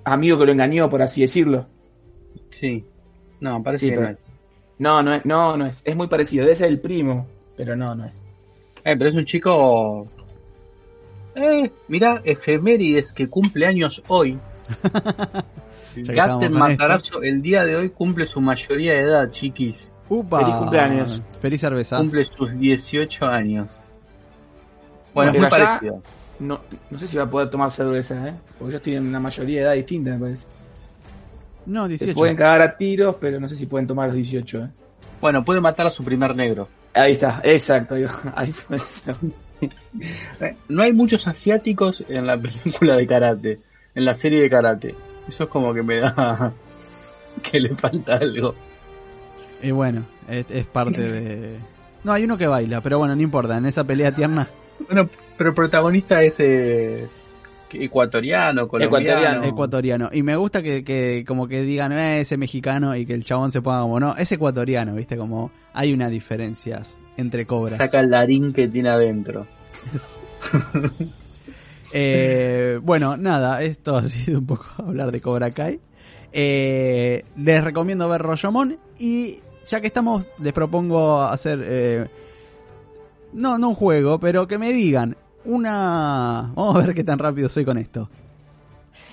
amigo 0.03 0.39
que 0.39 0.45
lo 0.47 0.51
engañó, 0.53 0.89
por 0.89 1.01
así 1.01 1.21
decirlo. 1.21 1.67
Sí. 2.49 2.85
No, 3.45 3.61
parece 3.61 3.85
Sí, 3.85 3.89
que 3.91 3.97
pero- 3.97 4.07
no 4.07 4.13
es. 4.13 4.19
No, 4.77 5.03
no 5.03 5.13
es, 5.13 5.25
no, 5.25 5.57
no 5.57 5.65
es. 5.67 5.81
Es 5.85 5.95
muy 5.95 6.07
parecido. 6.07 6.43
Debe 6.43 6.55
ser 6.55 6.67
el 6.69 6.79
primo, 6.81 7.27
pero 7.55 7.75
no, 7.75 7.93
no 7.95 8.05
es. 8.05 8.25
Eh, 8.83 8.95
pero 8.97 9.07
es 9.07 9.15
un 9.15 9.25
chico. 9.25 10.07
Eh, 11.35 11.71
mira, 11.87 12.21
efemérides 12.23 13.13
que 13.13 13.29
cumple 13.29 13.67
años 13.67 14.03
hoy. 14.07 14.37
Gaten 15.95 16.51
con 16.51 16.59
Matarazzo 16.59 17.21
el 17.21 17.41
día 17.41 17.63
de 17.63 17.75
hoy 17.75 17.89
cumple 17.89 18.25
su 18.25 18.41
mayoría 18.41 18.93
de 18.93 19.01
edad, 19.01 19.31
chiquis. 19.31 19.89
Upa. 20.09 20.39
Feliz 20.39 20.55
cumpleaños. 20.55 21.23
Feliz 21.39 21.61
cerveza. 21.61 21.97
Cumple 21.97 22.25
sus 22.25 22.59
18 22.59 23.25
años. 23.25 23.71
Bueno, 25.13 25.31
es 25.31 25.39
muy 25.39 25.49
parecido. 25.49 26.01
No, 26.39 26.59
no 26.89 26.99
sé 26.99 27.07
si 27.07 27.15
va 27.15 27.23
a 27.23 27.29
poder 27.29 27.49
tomar 27.49 27.71
cerveza, 27.71 28.27
¿eh? 28.27 28.33
Porque 28.59 28.71
ellos 28.73 28.81
tienen 28.81 29.07
una 29.07 29.21
mayoría 29.21 29.59
de 29.61 29.65
edad 29.67 29.73
distinta, 29.75 30.11
me 30.11 30.19
parece. 30.19 30.45
No, 31.65 31.83
Se 31.83 31.89
18. 31.89 32.15
pueden 32.15 32.35
cagar 32.35 32.61
a 32.61 32.77
tiros, 32.77 33.15
pero 33.19 33.39
no 33.39 33.47
sé 33.47 33.55
si 33.55 33.65
pueden 33.65 33.87
tomar 33.87 34.07
los 34.07 34.15
18. 34.15 34.63
¿eh? 34.63 34.69
Bueno, 35.21 35.43
puede 35.43 35.61
matar 35.61 35.87
a 35.87 35.89
su 35.89 36.03
primer 36.03 36.35
negro. 36.35 36.67
Ahí 36.93 37.13
está, 37.13 37.41
exacto. 37.43 37.95
Ahí, 38.35 38.53
puede 38.67 38.81
ser. 38.87 39.15
No 40.69 40.83
hay 40.83 40.93
muchos 40.93 41.27
asiáticos 41.27 42.03
en 42.07 42.27
la 42.27 42.37
película 42.41 42.95
de 42.95 43.07
karate, 43.07 43.59
en 43.95 44.05
la 44.05 44.13
serie 44.13 44.41
de 44.41 44.49
karate. 44.49 44.95
Eso 45.27 45.43
es 45.45 45.49
como 45.49 45.73
que 45.73 45.81
me 45.83 45.97
da 45.99 46.53
que 47.51 47.59
le 47.59 47.75
falta 47.75 48.15
algo. 48.15 48.53
Y 49.61 49.71
bueno, 49.71 50.05
es, 50.29 50.45
es 50.49 50.65
parte 50.67 51.01
de... 51.01 51.57
No, 52.03 52.11
hay 52.11 52.25
uno 52.25 52.37
que 52.37 52.45
baila, 52.45 52.81
pero 52.81 52.99
bueno, 52.99 53.15
no 53.15 53.21
importa. 53.21 53.57
En 53.57 53.65
esa 53.65 53.83
pelea 53.83 54.11
tierna, 54.11 54.47
Bueno, 54.87 55.09
pero 55.37 55.49
el 55.49 55.55
protagonista 55.55 56.21
es 56.21 56.35
eh, 56.37 57.07
ecuatoriano, 57.83 58.67
colombiano. 58.67 58.97
Ecuatoriano. 58.97 59.43
ecuatoriano. 59.43 60.09
Y 60.11 60.23
me 60.23 60.35
gusta 60.35 60.61
que, 60.61 60.83
que 60.83 61.23
como 61.27 61.47
que 61.47 61.61
digan, 61.61 61.91
eh, 61.91 62.21
ese 62.21 62.37
mexicano 62.37 62.95
y 62.95 63.05
que 63.05 63.13
el 63.13 63.23
chabón 63.23 63.51
se 63.51 63.61
ponga 63.61 63.81
como, 63.81 63.99
no, 63.99 64.15
es 64.17 64.31
ecuatoriano, 64.31 64.95
¿viste? 64.95 65.17
Como 65.17 65.51
hay 65.73 65.93
unas 65.93 66.11
diferencias 66.11 66.97
entre 67.17 67.45
cobras. 67.45 67.79
Saca 67.79 67.99
el 67.99 68.09
larín 68.09 68.53
que 68.53 68.67
tiene 68.67 68.89
adentro. 68.89 69.47
Eh, 71.93 72.79
bueno, 72.81 73.15
nada, 73.15 73.61
esto 73.61 73.95
ha 73.95 74.03
sido 74.03 74.39
un 74.39 74.45
poco 74.45 74.65
hablar 74.77 75.11
de 75.11 75.21
Cobra 75.21 75.51
Kai. 75.51 75.79
Eh, 76.33 77.23
les 77.37 77.63
recomiendo 77.63 78.09
ver 78.09 78.21
Royomon 78.21 78.77
y 78.99 79.39
ya 79.65 79.79
que 79.79 79.87
estamos, 79.87 80.29
les 80.41 80.51
propongo 80.51 81.21
hacer, 81.21 81.63
eh, 81.63 82.07
no, 83.31 83.57
no 83.57 83.69
un 83.69 83.75
juego, 83.75 84.19
pero 84.19 84.47
que 84.47 84.57
me 84.57 84.73
digan 84.73 85.15
una... 85.45 86.51
Vamos 86.55 86.75
a 86.75 86.85
ver 86.85 86.95
qué 86.95 87.03
tan 87.03 87.19
rápido 87.19 87.47
soy 87.49 87.65
con 87.65 87.77
esto. 87.77 88.09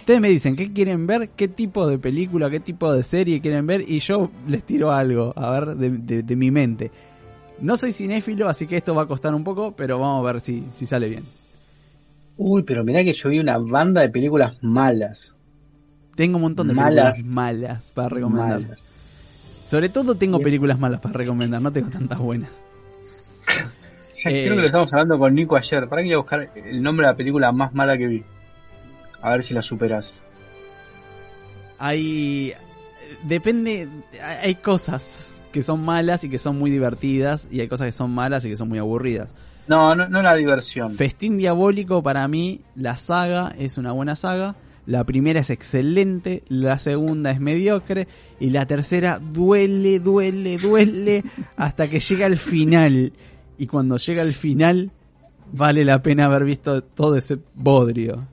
Ustedes 0.00 0.20
me 0.20 0.28
dicen 0.30 0.56
qué 0.56 0.72
quieren 0.72 1.06
ver, 1.06 1.30
qué 1.30 1.46
tipo 1.48 1.86
de 1.86 1.98
película, 1.98 2.50
qué 2.50 2.58
tipo 2.60 2.92
de 2.92 3.02
serie 3.04 3.40
quieren 3.40 3.66
ver 3.66 3.82
y 3.88 4.00
yo 4.00 4.30
les 4.48 4.64
tiro 4.64 4.90
algo, 4.90 5.32
a 5.36 5.50
ver, 5.52 5.76
de, 5.76 5.90
de- 5.90 6.22
de 6.24 6.36
mi 6.36 6.50
mente. 6.50 6.90
No 7.60 7.76
soy 7.76 7.92
cinéfilo, 7.92 8.48
así 8.48 8.66
que 8.66 8.76
esto 8.76 8.94
va 8.94 9.02
a 9.02 9.06
costar 9.06 9.32
un 9.34 9.44
poco, 9.44 9.72
pero 9.76 10.00
vamos 10.00 10.26
a 10.28 10.32
ver 10.32 10.42
si, 10.42 10.64
si 10.74 10.86
sale 10.86 11.08
bien. 11.08 11.24
Uy, 12.36 12.64
pero 12.64 12.82
mirá 12.82 13.04
que 13.04 13.12
yo 13.12 13.28
vi 13.28 13.38
una 13.38 13.58
banda 13.58 14.00
de 14.00 14.08
películas 14.08 14.56
malas. 14.62 15.32
Tengo 16.16 16.36
un 16.36 16.42
montón 16.42 16.66
de 16.68 16.74
Malas. 16.74 17.12
películas 17.12 17.34
malas 17.34 17.92
para 17.92 18.08
recomendar. 18.08 18.60
Malas. 18.60 18.82
Sobre 19.68 19.88
todo 19.88 20.16
tengo 20.16 20.40
películas 20.40 20.78
malas 20.80 21.00
para 21.00 21.14
recomendar, 21.14 21.62
no 21.62 21.72
tengo 21.72 21.88
tantas 21.90 22.18
buenas. 22.18 22.50
Ya 24.24 24.30
Eh. 24.30 24.44
Creo 24.44 24.56
que 24.56 24.60
lo 24.60 24.66
estábamos 24.66 24.92
hablando 24.92 25.18
con 25.18 25.34
Nico 25.34 25.56
ayer. 25.56 25.88
Para 25.88 26.02
que 26.02 26.08
voy 26.08 26.14
a 26.14 26.18
buscar 26.18 26.50
el 26.54 26.82
nombre 26.82 27.06
de 27.06 27.12
la 27.12 27.16
película 27.16 27.52
más 27.52 27.74
mala 27.74 27.96
que 27.96 28.06
vi. 28.06 28.24
A 29.20 29.30
ver 29.30 29.42
si 29.42 29.54
la 29.54 29.62
superas. 29.62 30.18
Hay. 31.78 32.52
Depende. 33.24 33.88
Hay 34.20 34.56
cosas 34.56 35.42
que 35.52 35.62
son 35.62 35.84
malas 35.84 36.24
y 36.24 36.30
que 36.30 36.38
son 36.38 36.58
muy 36.58 36.70
divertidas, 36.70 37.46
y 37.50 37.60
hay 37.60 37.68
cosas 37.68 37.86
que 37.86 37.92
son 37.92 38.10
malas 38.10 38.44
y 38.44 38.48
que 38.48 38.56
son 38.56 38.68
muy 38.68 38.78
aburridas. 38.78 39.32
No, 39.68 39.94
no, 39.94 40.08
no 40.08 40.22
la 40.22 40.34
diversión. 40.34 40.94
Festín 40.94 41.38
Diabólico, 41.38 42.02
para 42.02 42.26
mí, 42.26 42.62
la 42.74 42.96
saga 42.96 43.54
es 43.58 43.78
una 43.78 43.92
buena 43.92 44.16
saga. 44.16 44.56
La 44.84 45.04
primera 45.04 45.38
es 45.38 45.50
excelente, 45.50 46.42
la 46.48 46.76
segunda 46.78 47.30
es 47.30 47.38
mediocre 47.38 48.08
y 48.40 48.50
la 48.50 48.66
tercera 48.66 49.20
duele, 49.20 50.00
duele, 50.00 50.58
duele 50.58 51.22
hasta 51.56 51.86
que 51.86 52.00
llega 52.00 52.26
al 52.26 52.36
final. 52.36 53.12
Y 53.58 53.66
cuando 53.66 53.96
llega 53.96 54.22
al 54.22 54.32
final, 54.32 54.90
vale 55.52 55.84
la 55.84 56.02
pena 56.02 56.26
haber 56.26 56.44
visto 56.44 56.82
todo 56.82 57.16
ese 57.16 57.38
bodrio. 57.54 58.26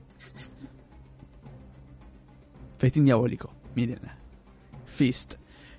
Festín 2.78 3.04
Diabólico, 3.04 3.50
mírenla. 3.74 4.16
Fist. 4.86 5.34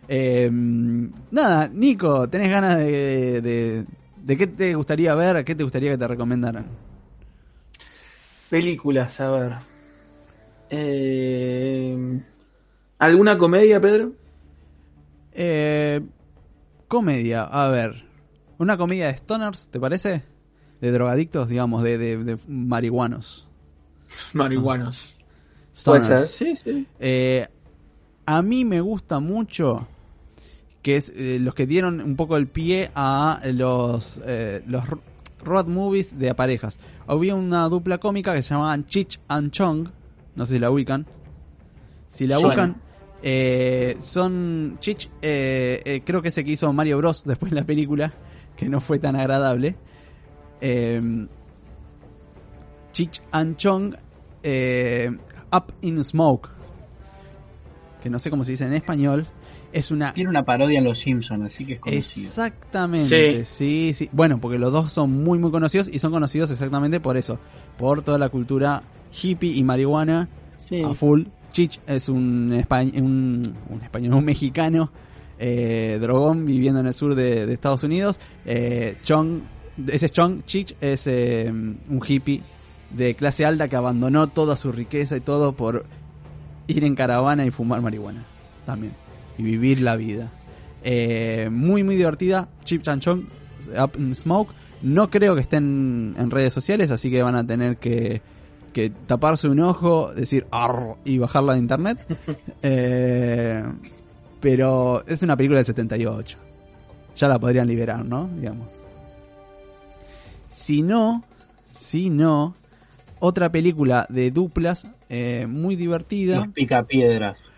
Eh, 0.08 0.50
nada, 0.52 1.68
Nico, 1.68 2.30
¿tenés 2.30 2.50
ganas 2.50 2.78
de, 2.78 3.42
de, 3.42 3.86
de 4.24 4.38
qué 4.38 4.48
te 4.48 4.76
gustaría 4.76 5.16
ver? 5.16 5.44
¿Qué 5.44 5.56
te 5.56 5.64
gustaría 5.64 5.92
que 5.92 5.98
te 5.98 6.08
recomendaran? 6.08 6.66
Películas, 8.50 9.20
a 9.22 9.32
ver. 9.32 9.54
Eh, 10.70 12.22
¿Alguna 13.00 13.38
comedia, 13.38 13.80
Pedro? 13.80 14.14
Eh, 15.34 16.02
comedia, 16.88 17.44
a 17.44 17.70
ver. 17.70 18.04
Una 18.62 18.78
comedia 18.78 19.08
de 19.08 19.18
stoners, 19.18 19.70
¿te 19.70 19.80
parece? 19.80 20.22
De 20.82 20.92
drogadictos, 20.92 21.50
digamos, 21.50 21.82
de, 21.82 21.98
de, 21.98 22.24
de 22.24 22.38
marihuanos. 22.48 23.48
Marihuanos. 24.34 25.18
Puede 25.84 26.02
Stoners. 26.02 26.28
ser, 26.30 26.56
sí, 26.58 26.62
sí. 26.64 26.88
Eh, 27.00 27.48
a 28.28 28.42
mí 28.44 28.64
me 28.64 28.80
gusta 28.82 29.20
mucho 29.20 29.88
que 30.84 30.96
es 30.98 31.10
eh, 31.16 31.40
los 31.42 31.56
que 31.56 31.66
dieron 31.66 32.02
un 32.02 32.16
poco 32.16 32.38
el 32.38 32.46
pie 32.48 32.92
a 32.94 33.42
los 33.46 34.22
eh, 34.26 34.62
los 34.68 34.88
ro- 34.88 35.02
road 35.44 35.66
movies 35.66 36.20
de 36.20 36.34
parejas. 36.36 36.80
Había 37.08 37.34
una 37.34 37.68
dupla 37.68 37.98
cómica 37.98 38.36
que 38.36 38.44
se 38.44 38.54
llamaban 38.54 38.86
Chich 38.86 39.20
and 39.28 39.50
Chong, 39.52 39.88
no 40.36 40.46
sé 40.46 40.54
si 40.54 40.60
la 40.60 40.70
ubican. 40.70 41.08
Si 42.10 42.28
la 42.28 42.36
Suena. 42.38 42.50
buscan, 42.68 42.82
eh, 43.24 43.98
son 44.00 44.78
Chich, 44.82 45.10
eh, 45.24 45.82
eh, 45.84 46.02
creo 46.06 46.22
que 46.22 46.28
ese 46.28 46.44
que 46.44 46.52
hizo 46.52 46.72
Mario 46.74 46.98
Bros 47.00 47.24
después 47.26 47.52
en 47.52 47.56
la 47.58 47.64
película, 47.66 48.14
que 48.62 48.70
no 48.70 48.80
fue 48.80 49.00
tan 49.00 49.16
agradable. 49.16 49.76
Eh, 50.62 51.28
Chich 52.92 53.22
and 53.32 53.56
Chong, 53.58 53.96
eh, 54.44 55.10
Up 55.52 55.74
in 55.82 56.04
Smoke, 56.04 56.50
que 58.04 58.10
no 58.10 58.20
sé 58.20 58.30
cómo 58.30 58.44
se 58.44 58.52
dice 58.52 58.66
en 58.66 58.74
español, 58.74 59.26
es 59.74 59.90
una 59.90 60.14
Tiene 60.14 60.30
una 60.30 60.44
parodia 60.44 60.78
en 60.80 60.84
Los 60.86 61.00
Simpsons, 61.00 61.46
así 61.46 61.66
que 61.66 61.74
es 61.74 61.80
conocido. 61.80 62.26
Exactamente, 62.28 63.46
sí. 63.46 63.94
sí, 63.94 64.10
Bueno, 64.12 64.40
porque 64.40 64.60
los 64.60 64.72
dos 64.72 64.92
son 64.92 65.24
muy, 65.24 65.40
muy 65.40 65.50
conocidos 65.52 65.90
y 65.92 66.00
son 66.00 66.12
conocidos 66.12 66.52
exactamente 66.52 67.00
por 67.00 67.18
eso, 67.18 67.40
por 67.78 68.04
toda 68.04 68.18
la 68.18 68.30
cultura 68.30 68.84
hippie 69.24 69.54
y 69.56 69.64
marihuana 69.64 70.30
Sí. 70.58 70.84
a 70.84 70.94
full. 70.94 71.24
Chich 71.52 71.80
es 71.88 72.08
un, 72.08 72.52
espa- 72.52 72.84
un, 73.02 73.42
un 73.70 73.82
español, 73.82 74.14
un 74.14 74.24
mexicano 74.26 74.92
eh, 75.44 75.98
drogón 76.00 76.46
viviendo 76.46 76.80
en 76.80 76.86
el 76.86 76.94
sur 76.94 77.16
de, 77.16 77.48
de 77.48 77.54
Estados 77.54 77.84
Unidos. 77.84 78.20
Eh, 78.46 78.96
Chong, 79.04 79.42
ese 79.88 80.06
es 80.06 80.12
Chong, 80.12 80.44
Chich 80.46 80.76
es 80.80 81.08
eh, 81.08 81.50
un 81.52 82.02
hippie 82.08 82.44
de 82.92 83.16
clase 83.16 83.44
alta 83.44 83.68
que 83.68 83.76
abandonó 83.76 84.28
toda 84.28 84.56
su 84.56 84.72
riqueza 84.72 85.18
y 85.18 85.22
todo 85.22 85.54
por 85.54 85.86
ir 86.68 86.84
en 86.84 86.94
caravana 86.96 87.44
y 87.46 87.50
fumar 87.50 87.82
marihuana 87.82 88.24
también 88.68 88.94
y 89.38 89.44
vivir 89.44 89.82
la 89.82 89.96
vida. 89.96 90.30
Eh, 90.84 91.50
muy 91.52 91.84
muy 91.84 91.96
divertida, 91.96 92.48
Chip 92.64 92.84
Chan 92.84 93.00
Chong, 93.00 93.24
Up 93.84 93.92
in 93.98 94.14
Smoke. 94.14 94.54
No 94.84 95.10
creo 95.10 95.34
que 95.34 95.42
estén 95.42 96.16
en 96.18 96.30
redes 96.30 96.54
sociales, 96.54 96.92
así 96.92 97.10
que 97.10 97.24
van 97.24 97.36
a 97.36 97.46
tener 97.46 97.78
que, 97.78 98.22
que 98.74 98.92
taparse 99.08 99.48
un 99.48 99.60
ojo, 99.60 100.12
decir 100.14 100.46
"Arr", 100.52 100.98
y 101.04 101.18
bajarla 101.18 101.54
de 101.54 101.60
internet. 101.60 101.98
Eh, 102.64 103.64
pero 104.42 105.04
es 105.08 105.24
una 105.24 105.38
película 105.38 105.60
del 105.60 105.66
78. 105.66 106.38
Ya 107.16 107.28
la 107.28 107.40
podrían 107.40 107.68
liberar, 107.68 108.04
¿no? 108.04 108.28
Digamos. 108.36 108.68
Si 110.48 110.82
no, 110.82 111.24
si 111.72 112.10
no, 112.10 112.56
otra 113.20 113.52
película 113.52 114.06
de 114.10 114.32
duplas 114.32 114.88
eh, 115.10 115.46
muy 115.48 115.76
divertida. 115.76 116.38
Los 116.38 116.48
picapiedras. 116.50 117.50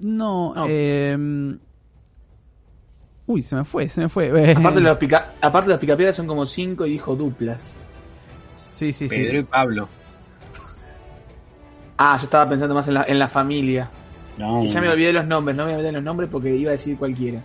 No, 0.00 0.54
No. 0.54 0.66
eh, 0.68 1.56
uy, 3.26 3.42
se 3.42 3.54
me 3.56 3.64
fue, 3.64 3.88
se 3.88 4.00
me 4.02 4.08
fue. 4.08 4.52
Aparte 4.56 4.80
los, 4.80 4.96
pica, 4.98 5.32
aparte 5.40 5.70
los 5.70 5.78
picapiedras 5.78 6.16
son 6.16 6.26
como 6.26 6.46
cinco 6.46 6.86
y 6.86 6.90
dijo 6.92 7.14
duplas. 7.16 7.60
sí, 8.70 8.92
sí, 8.92 9.08
sí. 9.08 9.14
Pedro 9.16 9.38
y 9.38 9.44
Pablo. 9.44 9.88
Ah, 11.98 12.16
yo 12.18 12.24
estaba 12.24 12.48
pensando 12.48 12.74
más 12.74 12.88
en 12.88 12.94
la, 12.94 13.04
en 13.04 13.18
la 13.18 13.28
familia. 13.28 13.90
No, 14.42 14.64
Y 14.64 14.68
ya 14.70 14.80
me 14.80 14.88
olvidé 14.88 15.12
los 15.12 15.26
nombres, 15.26 15.56
no 15.56 15.66
me 15.66 15.74
olvidé 15.74 15.92
los 15.92 16.02
nombres 16.02 16.28
porque 16.30 16.54
iba 16.54 16.70
a 16.70 16.72
decir 16.72 16.96
cualquiera. 16.96 17.40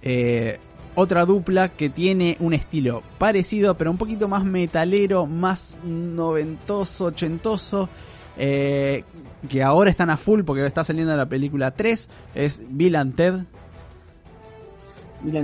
Eh, 0.00 0.58
otra 0.94 1.24
dupla 1.26 1.68
que 1.68 1.88
tiene 1.90 2.36
un 2.40 2.54
estilo 2.54 3.02
parecido, 3.18 3.76
pero 3.76 3.90
un 3.90 3.98
poquito 3.98 4.28
más 4.28 4.44
metalero, 4.44 5.26
más 5.26 5.76
noventoso, 5.84 7.06
ochentoso. 7.06 7.88
eh, 8.38 9.04
que 9.48 9.62
ahora 9.62 9.90
están 9.90 10.08
a 10.08 10.16
full 10.16 10.42
porque 10.44 10.64
está 10.64 10.84
saliendo 10.84 11.14
la 11.16 11.28
película 11.28 11.72
3. 11.72 12.08
Es 12.34 12.62
Bill 12.68 12.96
and 12.96 13.14
Ted. 13.14 13.34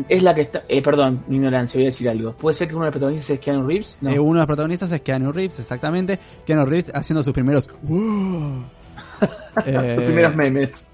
Es 0.09 0.23
la 0.23 0.35
que 0.35 0.41
está. 0.43 0.65
Eh, 0.69 0.83
perdón, 0.83 1.23
mi 1.29 1.37
ignorancia, 1.37 1.79
voy 1.79 1.85
a 1.85 1.91
decir 1.91 2.09
algo. 2.09 2.33
¿Puede 2.33 2.55
ser 2.55 2.67
que 2.69 2.75
uno 2.75 2.85
de 2.85 2.89
los 2.89 2.93
protagonistas 2.93 3.31
es 3.31 3.41
Keanu 3.41 3.67
Reeves? 3.67 3.97
No. 4.01 4.11
Eh, 4.11 4.19
uno 4.19 4.35
de 4.35 4.39
los 4.39 4.47
protagonistas 4.47 4.91
es 4.93 5.03
Keanu 5.03 5.33
Reeves, 5.33 5.59
exactamente. 5.61 6.19
Keanu 6.45 6.65
Reeves 6.67 6.91
haciendo 6.95 7.23
sus 7.23 7.33
primeros. 7.33 7.69
¡Wow! 7.83 8.65
Eh, 9.67 9.93
Sus 9.97 10.05
primeros 10.05 10.37
memes. 10.37 10.87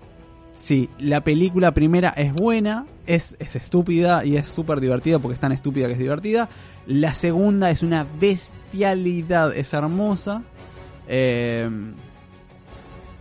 Sí, 0.58 0.88
la 0.98 1.22
película 1.22 1.74
primera 1.74 2.08
es 2.16 2.32
buena, 2.32 2.86
es, 3.06 3.36
es 3.38 3.56
estúpida 3.56 4.24
y 4.24 4.38
es 4.38 4.48
súper 4.48 4.80
divertida 4.80 5.18
porque 5.18 5.34
es 5.34 5.40
tan 5.40 5.52
estúpida 5.52 5.86
que 5.86 5.92
es 5.92 5.98
divertida. 5.98 6.48
La 6.86 7.12
segunda 7.12 7.70
es 7.70 7.82
una 7.82 8.06
bestialidad, 8.18 9.54
es 9.54 9.74
hermosa. 9.74 10.44
Eh, 11.08 11.68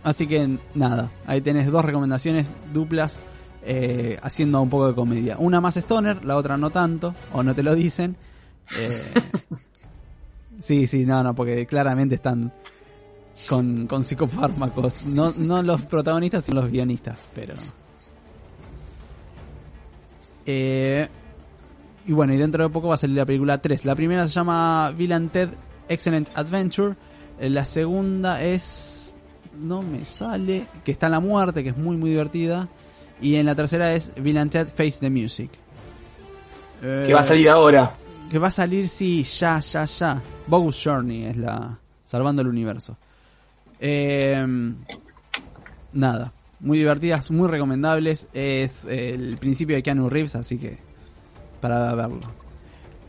Así 0.04 0.26
que 0.26 0.58
nada, 0.74 1.10
ahí 1.26 1.40
tenés 1.40 1.70
dos 1.70 1.82
recomendaciones 1.82 2.52
duplas 2.74 3.18
eh, 3.64 4.18
haciendo 4.22 4.60
un 4.60 4.68
poco 4.68 4.88
de 4.88 4.94
comedia. 4.94 5.36
Una 5.38 5.62
más 5.62 5.78
stoner, 5.78 6.26
la 6.26 6.36
otra 6.36 6.58
no 6.58 6.68
tanto, 6.68 7.14
o 7.32 7.42
no 7.42 7.54
te 7.54 7.62
lo 7.62 7.74
dicen. 7.74 8.14
Eh, 8.78 9.02
sí, 10.60 10.86
sí, 10.86 11.06
no, 11.06 11.22
no, 11.22 11.34
porque 11.34 11.64
claramente 11.64 12.16
están 12.16 12.52
con, 13.48 13.86
con 13.86 14.02
psicofármacos. 14.02 15.06
No, 15.06 15.32
no 15.36 15.62
los 15.62 15.82
protagonistas, 15.82 16.44
sino 16.44 16.62
los 16.62 16.70
guionistas, 16.70 17.26
pero... 17.34 17.54
Eh, 20.46 21.08
y 22.06 22.12
bueno, 22.12 22.34
y 22.34 22.36
dentro 22.36 22.62
de 22.64 22.70
poco 22.70 22.88
va 22.88 22.94
a 22.94 22.98
salir 22.98 23.16
la 23.16 23.26
película 23.26 23.58
3. 23.60 23.84
La 23.84 23.94
primera 23.94 24.26
se 24.28 24.34
llama 24.34 24.92
Bill 24.96 25.12
and 25.12 25.30
Ted 25.30 25.48
Excellent 25.88 26.28
Adventure. 26.34 26.96
Eh, 27.38 27.50
La 27.50 27.64
segunda 27.64 28.42
es... 28.42 29.16
No 29.58 29.82
me 29.82 30.04
sale. 30.04 30.66
Que 30.84 30.92
está 30.92 31.06
en 31.06 31.12
la 31.12 31.20
muerte, 31.20 31.62
que 31.62 31.70
es 31.70 31.76
muy 31.76 31.96
muy 31.96 32.10
divertida. 32.10 32.68
Y 33.20 33.36
en 33.36 33.46
la 33.46 33.54
tercera 33.54 33.94
es 33.94 34.12
Bill 34.16 34.36
and 34.38 34.50
Ted 34.50 34.68
Face 34.68 34.98
the 35.00 35.08
Music. 35.08 35.50
Eh, 36.82 37.04
Que 37.06 37.14
va 37.14 37.20
a 37.20 37.24
salir 37.24 37.48
ahora. 37.48 37.92
Que 38.30 38.38
va 38.38 38.48
a 38.48 38.50
salir, 38.50 38.88
sí, 38.88 39.22
ya, 39.22 39.60
ya, 39.60 39.84
ya. 39.84 40.20
Bogus 40.46 40.82
Journey 40.84 41.24
es 41.24 41.36
la... 41.36 41.78
Salvando 42.04 42.42
el 42.42 42.48
universo. 42.48 42.98
Eh, 43.86 44.46
nada. 45.92 46.32
Muy 46.60 46.78
divertidas, 46.78 47.30
muy 47.30 47.48
recomendables. 47.48 48.28
Es 48.32 48.86
el 48.86 49.36
principio 49.36 49.76
de 49.76 49.82
Keanu 49.82 50.08
Reeves, 50.08 50.36
así 50.36 50.56
que... 50.56 50.78
Para 51.60 51.94
verlo. 51.94 52.20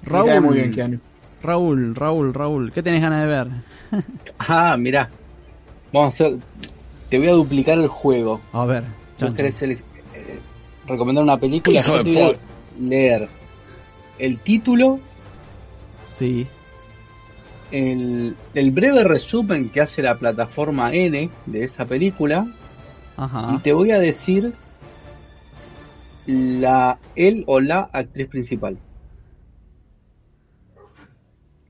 Cae 0.03 0.11
Raúl, 0.11 0.41
muy 0.41 0.55
bien, 0.55 0.71
Keanu. 0.73 0.99
Raúl, 1.41 1.95
Raúl, 1.95 2.33
Raúl, 2.33 2.71
¿qué 2.73 2.83
tenés 2.83 3.01
ganas 3.01 3.21
de 3.21 3.27
ver? 3.27 3.47
Ah, 4.37 4.75
mirá. 4.77 5.09
Vamos 5.93 6.13
a 6.13 6.15
hacer. 6.15 6.37
Te 7.09 7.17
voy 7.17 7.27
a 7.29 7.31
duplicar 7.31 7.77
el 7.77 7.87
juego. 7.87 8.41
A 8.51 8.65
ver, 8.65 8.83
Vos 8.83 8.91
chan, 9.17 9.33
querés 9.33 9.61
eh, 9.61 9.77
recomendar 10.87 11.23
una 11.23 11.37
película, 11.37 11.79
Hijo 11.79 12.03
de 12.03 12.37
leer 12.79 13.29
el 14.19 14.39
título, 14.39 14.99
Sí, 16.05 16.47
el, 17.71 18.35
el 18.53 18.71
breve 18.71 19.03
resumen 19.03 19.69
que 19.69 19.81
hace 19.81 20.01
la 20.01 20.15
plataforma 20.15 20.93
N 20.93 21.29
de 21.45 21.63
esa 21.63 21.85
película 21.85 22.47
ajá. 23.17 23.53
y 23.55 23.59
te 23.59 23.73
voy 23.73 23.91
a 23.91 23.99
decir 23.99 24.53
la 26.27 26.97
él 27.15 27.43
o 27.47 27.59
la 27.59 27.89
actriz 27.91 28.27
principal. 28.27 28.77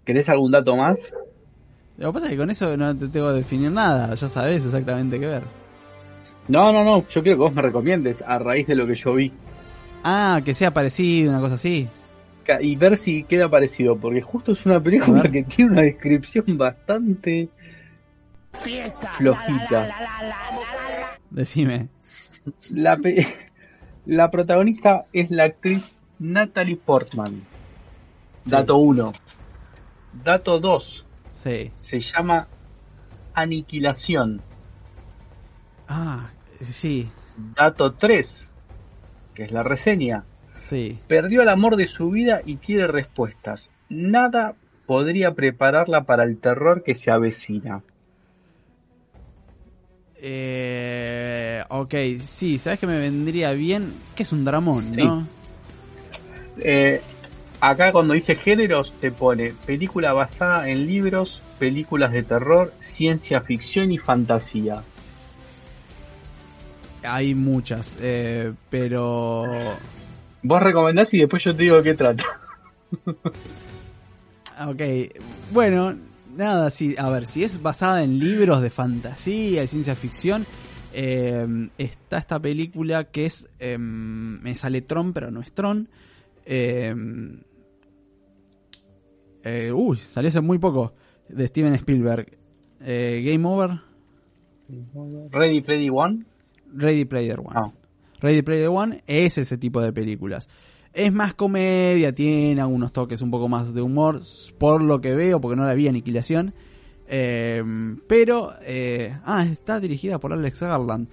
¿Querés 0.06 0.30
algún 0.30 0.52
dato 0.52 0.78
más? 0.78 1.00
Lo 1.98 2.10
que 2.10 2.14
pasa 2.14 2.28
es 2.28 2.32
que 2.32 2.38
con 2.38 2.50
eso 2.50 2.78
no 2.78 2.96
te 2.96 3.08
tengo 3.08 3.28
que 3.28 3.34
definir 3.34 3.72
nada, 3.72 4.14
ya 4.14 4.28
sabes 4.28 4.66
exactamente 4.66 5.20
qué 5.20 5.26
ver. 5.26 5.44
No, 6.48 6.72
no, 6.72 6.84
no, 6.84 7.08
yo 7.08 7.24
quiero 7.24 7.38
que 7.38 7.44
vos 7.44 7.54
me 7.54 7.62
recomiendes 7.62 8.22
a 8.22 8.38
raíz 8.38 8.68
de 8.68 8.76
lo 8.76 8.86
que 8.86 8.96
yo 8.96 9.14
vi. 9.16 9.32
Ah, 10.04 10.42
que 10.46 10.54
sea 10.54 10.72
parecido, 10.72 11.32
una 11.32 11.40
cosa 11.40 11.56
así. 11.56 11.90
Y 12.62 12.76
ver 12.76 12.98
si 12.98 13.24
queda 13.24 13.50
parecido, 13.50 13.98
porque 13.98 14.22
justo 14.22 14.52
es 14.54 14.66
una 14.66 14.80
película 14.82 15.24
que 15.24 15.44
tiene 15.44 15.72
una 15.72 15.82
descripción 15.82 16.58
bastante 16.58 17.50
flojita. 19.18 19.90
Decime. 21.30 21.90
La, 22.72 22.98
pe- 22.98 23.28
la 24.06 24.30
protagonista 24.32 25.06
es 25.12 25.32
la 25.32 25.46
actriz 25.46 25.92
Natalie 26.20 26.78
Portman. 26.78 27.42
Sí. 28.44 28.52
Dato 28.52 28.78
1. 28.78 29.14
Dato 30.24 30.60
2. 30.60 31.06
Sí. 31.32 31.72
Se 31.76 32.00
llama 32.00 32.48
Aniquilación. 33.34 34.42
Ah, 35.88 36.30
sí, 36.62 37.10
Dato 37.56 37.92
3. 37.94 38.52
Que 39.34 39.44
es 39.44 39.52
la 39.52 39.64
reseña. 39.64 40.24
Sí. 40.58 41.00
Perdió 41.08 41.42
el 41.42 41.50
amor 41.50 41.76
de 41.76 41.88
su 41.88 42.10
vida 42.10 42.42
y 42.46 42.58
quiere 42.58 42.88
respuestas. 42.88 43.70
Nada 43.90 44.56
podría 44.86 45.34
prepararla 45.34 46.04
para 46.04 46.24
el 46.24 46.38
terror 46.38 46.84
que 46.84 46.96
se 46.96 47.12
avecina. 47.12 47.82
Eh, 50.18 51.64
ok, 51.70 51.94
sí, 52.20 52.58
sabes 52.58 52.80
que 52.80 52.88
me 52.88 52.98
vendría 52.98 53.52
bien. 53.52 53.94
Que 54.16 54.24
es 54.24 54.32
un 54.32 54.44
dramón, 54.46 54.84
Sí. 54.84 55.04
¿no? 55.04 55.28
Eh, 56.58 57.02
acá 57.60 57.92
cuando 57.92 58.14
dice 58.14 58.36
géneros 58.36 58.94
te 59.02 59.12
pone 59.12 59.54
película 59.66 60.14
basada 60.14 60.70
en 60.70 60.88
libros, 60.88 61.42
películas 61.60 62.12
de 62.12 62.24
terror, 62.24 62.74
ciencia 62.80 63.42
ficción 63.42 63.92
y 63.92 63.98
fantasía. 63.98 64.84
Hay 67.04 67.36
muchas, 67.36 67.96
eh, 68.02 68.54
pero. 68.70 69.46
Vos 70.48 70.62
recomendás 70.62 71.12
y 71.14 71.20
después 71.20 71.44
yo 71.44 71.56
te 71.56 71.64
digo 71.64 71.78
de 71.78 71.84
qué 71.84 71.94
trata. 71.96 72.24
Ok, 74.58 74.82
bueno, 75.52 75.98
nada, 76.34 76.70
sí, 76.70 76.96
a 76.98 77.10
ver, 77.10 77.28
si 77.28 77.44
es 77.44 77.62
basada 77.62 78.06
en 78.06 78.20
libros 78.20 78.62
de 78.62 78.70
fantasía 78.70 79.62
y 79.62 79.68
ciencia 79.68 79.98
ficción, 79.98 80.46
eh, 80.94 81.46
está 81.78 82.20
esta 82.20 82.40
película 82.40 83.04
que 83.04 83.26
es, 83.26 83.50
eh, 83.60 83.78
me 83.78 84.56
sale 84.56 84.82
Tron, 84.82 85.12
pero 85.12 85.30
no 85.30 85.42
es 85.42 85.52
Tron. 85.52 85.90
Eh, 86.46 86.96
eh, 89.44 89.74
uy, 89.74 89.98
salió 89.98 90.30
hace 90.30 90.40
muy 90.40 90.58
poco, 90.58 90.94
de 91.28 91.48
Steven 91.48 91.74
Spielberg. 91.74 92.38
Eh, 92.80 93.24
Game 93.30 93.46
Over, 93.46 93.82
Ready 95.32 95.62
Freddy 95.64 95.90
One. 95.90 96.24
Ready 96.74 97.04
Player 97.04 97.42
One. 97.42 97.52
Ah. 97.56 97.72
Ready 98.26 98.42
Player 98.42 98.70
One 98.70 99.04
es 99.06 99.38
ese 99.38 99.58
tipo 99.58 99.82
de 99.82 99.94
películas. 99.94 100.50
Es 100.94 101.14
más 101.14 101.36
comedia, 101.36 102.16
tiene 102.16 102.60
algunos 102.60 102.92
toques 102.92 103.22
un 103.22 103.30
poco 103.30 103.48
más 103.48 103.74
de 103.74 103.82
humor, 103.82 104.22
por 104.58 104.82
lo 104.82 105.00
que 105.00 105.14
veo, 105.14 105.40
porque 105.40 105.56
no 105.56 105.66
la 105.66 105.76
vi 105.76 105.88
Aniquilación. 105.88 106.54
Eh, 107.08 107.64
pero, 108.08 108.52
eh, 108.64 109.16
ah, 109.26 109.46
está 109.46 109.80
dirigida 109.80 110.20
por 110.20 110.34
Alex 110.34 110.60
Garland. 110.60 111.08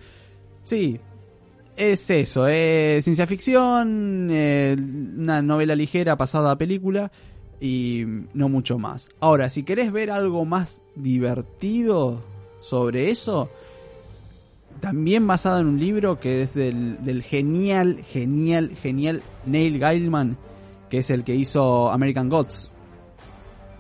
Sí, 0.65 0.99
es 1.77 2.09
eso, 2.11 2.47
es 2.47 3.05
ciencia 3.05 3.27
ficción, 3.27 4.29
eh, 4.31 4.75
una 4.79 5.43
novela 5.43 5.77
ligera 5.77 6.17
pasada 6.17 6.53
a 6.53 6.59
película 6.59 7.13
y 7.61 8.05
no 8.33 8.49
mucho 8.49 8.79
más. 8.79 9.11
Ahora, 9.21 9.51
si 9.51 9.65
querés 9.65 9.93
ver 9.93 10.11
algo 10.11 10.47
más 10.47 10.81
divertido 10.95 12.23
sobre 12.61 13.11
eso, 13.11 13.51
también 14.83 15.27
basado 15.27 15.61
en 15.61 15.69
un 15.69 15.79
libro 15.81 16.19
que 16.21 16.43
es 16.43 16.55
del, 16.55 17.03
del 17.05 17.23
genial, 17.23 18.03
genial, 18.11 18.77
genial 18.83 19.23
Neil 19.47 19.79
Gaiman, 19.79 20.37
que 20.91 20.99
es 20.99 21.09
el 21.11 21.23
que 21.25 21.35
hizo 21.37 21.91
American 21.91 22.29
Gods. 22.29 22.69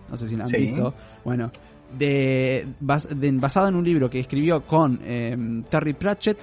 No 0.08 0.16
sé 0.16 0.28
si 0.28 0.36
lo 0.36 0.44
han 0.44 0.50
Sí. 0.50 0.58
visto. 0.58 0.94
Bueno, 1.24 1.50
de, 1.98 2.66
bas- 2.80 3.08
de- 3.08 3.32
basado 3.32 3.68
en 3.68 3.74
un 3.74 3.84
libro 3.84 4.08
que 4.08 4.20
escribió 4.20 4.62
con 4.64 5.00
eh, 5.04 5.36
Terry 5.68 5.92
Pratchett, 5.92 6.38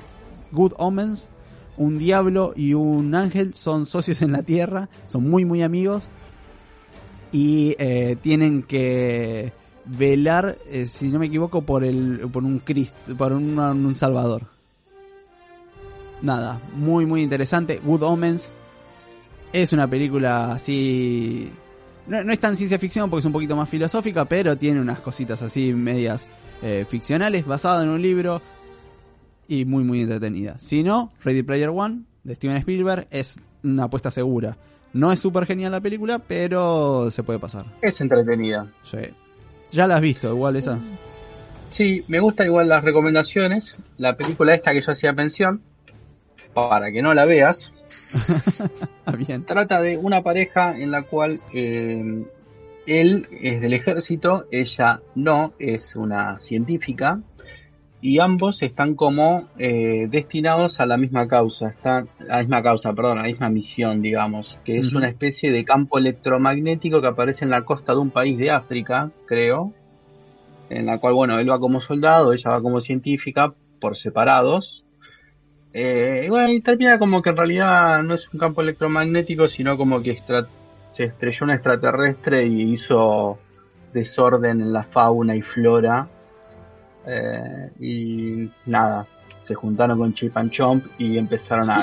Good 0.51 0.73
Omens, 0.77 1.29
un 1.77 1.97
diablo 1.97 2.51
y 2.55 2.73
un 2.73 3.15
ángel 3.15 3.53
son 3.53 3.85
socios 3.85 4.21
en 4.21 4.33
la 4.33 4.43
tierra, 4.43 4.89
son 5.07 5.29
muy 5.29 5.45
muy 5.45 5.61
amigos 5.61 6.09
y 7.31 7.75
eh, 7.79 8.17
tienen 8.21 8.63
que 8.63 9.53
velar, 9.85 10.57
eh, 10.67 10.85
si 10.85 11.09
no 11.09 11.19
me 11.19 11.27
equivoco, 11.27 11.61
por 11.61 11.83
el 11.83 12.27
por 12.31 12.43
un 12.43 12.59
Cristo, 12.59 12.97
por 13.17 13.33
un, 13.33 13.57
un 13.59 13.95
Salvador. 13.95 14.43
Nada, 16.21 16.61
muy 16.73 17.05
muy 17.05 17.23
interesante. 17.23 17.79
Good 17.83 18.03
Omens 18.03 18.51
es 19.53 19.73
una 19.73 19.87
película 19.89 20.53
así. 20.53 21.51
No, 22.07 22.23
no 22.23 22.33
es 22.33 22.39
tan 22.39 22.57
ciencia 22.57 22.79
ficción 22.79 23.09
porque 23.09 23.19
es 23.19 23.25
un 23.25 23.31
poquito 23.31 23.55
más 23.55 23.69
filosófica, 23.69 24.25
pero 24.25 24.57
tiene 24.57 24.81
unas 24.81 24.99
cositas 24.99 25.41
así 25.41 25.73
medias 25.73 26.27
eh, 26.61 26.85
ficcionales, 26.87 27.45
basada 27.45 27.83
en 27.83 27.89
un 27.89 28.01
libro 28.01 28.41
y 29.47 29.65
muy 29.65 29.83
muy 29.83 30.01
entretenida. 30.01 30.57
Si 30.57 30.83
no, 30.83 31.11
Ready 31.23 31.43
Player 31.43 31.69
One 31.69 32.03
de 32.23 32.35
Steven 32.35 32.57
Spielberg 32.57 33.07
es 33.11 33.37
una 33.63 33.85
apuesta 33.85 34.11
segura. 34.11 34.57
No 34.91 35.11
es 35.11 35.19
súper 35.19 35.45
genial 35.45 35.71
la 35.71 35.81
película, 35.81 36.19
pero 36.19 37.11
se 37.11 37.23
puede 37.23 37.39
pasar. 37.39 37.65
Es 37.81 38.01
entretenida. 38.01 38.71
Sí. 38.81 38.97
Ya 39.71 39.87
la 39.87 39.95
has 39.97 40.01
visto, 40.01 40.29
igual 40.29 40.55
esa. 40.55 40.79
Sí, 41.69 42.03
me 42.07 42.19
gustan 42.19 42.47
igual 42.47 42.67
las 42.67 42.83
recomendaciones. 42.83 43.75
La 43.97 44.17
película 44.17 44.53
esta 44.55 44.73
que 44.73 44.81
yo 44.81 44.91
hacía 44.91 45.13
mención, 45.13 45.61
para 46.53 46.91
que 46.91 47.01
no 47.01 47.13
la 47.13 47.25
veas, 47.25 47.71
Ah, 49.05 49.11
Bien. 49.13 49.45
trata 49.45 49.81
de 49.81 49.97
una 49.97 50.21
pareja 50.21 50.77
en 50.77 50.91
la 50.91 51.03
cual 51.03 51.41
eh, 51.53 52.23
él 52.85 53.27
es 53.41 53.61
del 53.61 53.73
ejército, 53.73 54.45
ella 54.51 55.01
no, 55.15 55.53
es 55.59 55.95
una 55.95 56.39
científica, 56.39 57.19
y 58.01 58.19
ambos 58.19 58.61
están 58.61 58.95
como 58.95 59.49
eh, 59.57 60.07
destinados 60.09 60.79
a 60.79 60.85
la 60.85 60.97
misma 60.97 61.27
causa, 61.27 61.67
está, 61.67 61.97
a 61.97 62.07
la 62.19 62.39
misma 62.39 62.63
causa, 62.63 62.93
perdón, 62.93 63.17
a 63.17 63.23
la 63.23 63.27
misma 63.27 63.49
misión, 63.49 64.01
digamos, 64.01 64.57
que 64.63 64.77
es 64.77 64.93
una 64.93 65.09
especie 65.09 65.51
de 65.51 65.65
campo 65.65 65.97
electromagnético 65.97 67.01
que 67.01 67.07
aparece 67.07 67.43
en 67.43 67.51
la 67.51 67.65
costa 67.65 67.93
de 67.93 67.99
un 67.99 68.11
país 68.11 68.37
de 68.37 68.51
África, 68.51 69.11
creo, 69.25 69.73
en 70.69 70.85
la 70.85 70.99
cual, 70.99 71.13
bueno, 71.13 71.37
él 71.39 71.49
va 71.49 71.59
como 71.59 71.81
soldado, 71.81 72.31
ella 72.31 72.51
va 72.51 72.61
como 72.61 72.79
científica, 72.79 73.53
por 73.79 73.97
separados. 73.97 74.85
Eh, 75.73 76.23
y 76.25 76.29
bueno, 76.29 76.51
y 76.51 76.61
termina 76.61 76.97
como 76.99 77.21
que 77.21 77.29
en 77.29 77.37
realidad 77.37 78.01
no 78.03 78.13
es 78.13 78.29
un 78.33 78.39
campo 78.39 78.61
electromagnético, 78.61 79.47
sino 79.47 79.77
como 79.77 80.01
que 80.01 80.17
se 80.91 81.03
estrelló 81.03 81.45
un 81.45 81.51
extraterrestre 81.51 82.45
y 82.45 82.73
hizo 82.73 83.39
desorden 83.93 84.61
en 84.61 84.73
la 84.73 84.83
fauna 84.83 85.35
y 85.35 85.41
flora. 85.41 86.07
Eh, 87.05 87.71
y 87.79 88.51
nada, 88.69 89.07
se 89.47 89.55
juntaron 89.55 89.97
con 89.97 90.13
Chip 90.13 90.35
and 90.37 90.51
Chomp 90.51 90.85
y 90.97 91.17
empezaron 91.17 91.69
a 91.69 91.81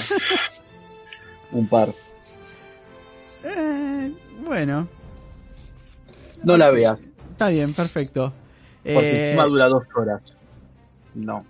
un 1.53 1.67
par. 1.67 1.93
Eh, 3.45 4.13
bueno, 4.45 4.89
No 6.43 6.57
la 6.57 6.71
veas, 6.71 7.09
está 7.33 7.49
bien, 7.49 7.73
perfecto. 7.73 8.33
porque 8.83 9.11
Eh, 9.11 9.25
encima 9.31 9.45
dura 9.47 9.69
dos 9.69 9.85
horas. 9.95 10.23
No. 11.15 11.45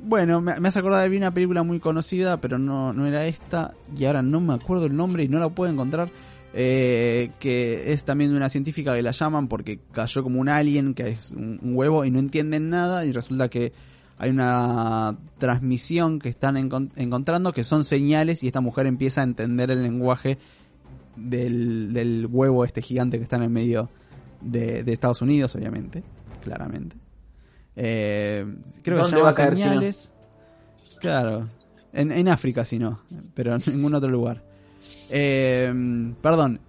Bueno, 0.00 0.40
me, 0.40 0.58
me 0.60 0.68
has 0.68 0.76
acordado 0.78 1.02
de 1.02 1.08
vi 1.10 1.18
una 1.18 1.30
película 1.32 1.62
muy 1.62 1.78
conocida, 1.78 2.38
pero 2.40 2.58
no, 2.58 2.92
no 2.94 3.06
era 3.06 3.26
esta, 3.26 3.74
y 3.96 4.06
ahora 4.06 4.22
no 4.22 4.40
me 4.40 4.54
acuerdo 4.54 4.86
el 4.86 4.96
nombre 4.96 5.24
y 5.24 5.28
no 5.28 5.38
la 5.38 5.50
puedo 5.50 5.70
encontrar, 5.70 6.08
eh, 6.56 7.32
que 7.40 7.92
es 7.92 8.04
también 8.04 8.30
de 8.30 8.36
una 8.36 8.48
científica 8.48 8.94
que 8.94 9.02
la 9.02 9.10
llaman 9.10 9.48
porque 9.48 9.80
cayó 9.92 10.22
como 10.22 10.40
un 10.40 10.48
alien, 10.48 10.94
que 10.94 11.08
es 11.08 11.32
un, 11.32 11.58
un 11.62 11.74
huevo, 11.76 12.04
y 12.04 12.10
no 12.10 12.20
entienden 12.20 12.70
nada, 12.70 13.04
y 13.04 13.12
resulta 13.12 13.48
que 13.48 13.72
hay 14.16 14.30
una 14.30 15.18
transmisión 15.38 16.20
que 16.20 16.28
están 16.28 16.54
encon- 16.54 16.90
encontrando 16.94 17.52
que 17.52 17.64
son 17.64 17.82
señales, 17.84 18.42
y 18.44 18.46
esta 18.46 18.60
mujer 18.60 18.86
empieza 18.86 19.20
a 19.20 19.24
entender 19.24 19.70
el 19.72 19.82
lenguaje 19.82 20.38
del, 21.16 21.92
del 21.92 22.28
huevo 22.30 22.64
este 22.64 22.82
gigante 22.82 23.18
que 23.18 23.24
está 23.24 23.36
en 23.36 23.42
el 23.42 23.50
medio 23.50 23.90
de, 24.40 24.84
de 24.84 24.92
Estados 24.92 25.22
Unidos, 25.22 25.54
obviamente, 25.56 26.04
claramente. 26.42 26.96
Eh, 27.76 28.46
creo 28.84 28.98
que 28.98 29.04
se 29.04 29.16
¿Dónde 29.16 29.16
llama 29.16 29.32
si 29.32 29.42
no? 29.42 29.56
señales. 29.56 30.12
Claro, 31.00 31.48
en, 31.92 32.12
en 32.12 32.28
África 32.28 32.64
si 32.64 32.78
no, 32.78 33.00
pero 33.34 33.54
en 33.56 33.62
ningún 33.66 33.94
otro 33.94 34.08
lugar. 34.08 34.42
Eh, 35.10 35.72
perdón, 36.20 36.60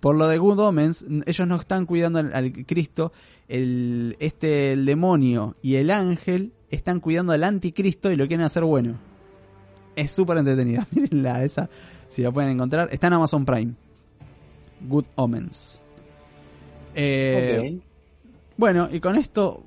por 0.00 0.16
lo 0.16 0.28
de 0.28 0.38
Good 0.38 0.58
Omens, 0.60 1.04
ellos 1.26 1.48
no 1.48 1.56
están 1.56 1.86
cuidando 1.86 2.18
al, 2.18 2.32
al 2.34 2.52
Cristo, 2.66 3.12
el, 3.48 4.16
este, 4.20 4.72
el 4.72 4.84
demonio 4.84 5.56
y 5.62 5.76
el 5.76 5.90
ángel 5.90 6.52
están 6.70 7.00
cuidando 7.00 7.32
al 7.32 7.44
anticristo 7.44 8.10
y 8.10 8.16
lo 8.16 8.26
quieren 8.26 8.44
hacer 8.44 8.64
bueno. 8.64 8.98
Es 9.94 10.10
súper 10.10 10.38
entretenida, 10.38 10.86
mírenla 10.92 11.42
esa, 11.42 11.68
si 12.08 12.22
la 12.22 12.30
pueden 12.30 12.50
encontrar. 12.50 12.88
Está 12.92 13.06
en 13.06 13.12
Amazon 13.14 13.44
Prime. 13.44 13.74
Good 14.80 15.06
Omens. 15.14 15.80
Eh, 16.94 17.80
bueno, 18.56 18.88
y 18.90 19.00
con 19.00 19.16
esto 19.16 19.62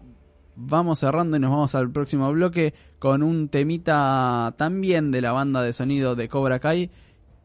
vamos 0.55 0.99
cerrando 0.99 1.37
y 1.37 1.39
nos 1.39 1.51
vamos 1.51 1.75
al 1.75 1.89
próximo 1.91 2.31
bloque 2.31 2.73
con 2.97 3.23
un 3.23 3.49
temita 3.49 4.53
también 4.57 5.11
de 5.11 5.21
la 5.21 5.31
banda 5.31 5.61
de 5.61 5.73
sonido 5.73 6.15
de 6.15 6.27
Cobra 6.27 6.59
Kai. 6.59 6.91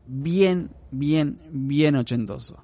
Bien, 0.06 0.70
bien, 0.90 1.38
bien 1.50 1.94
ochentoso. 1.94 2.63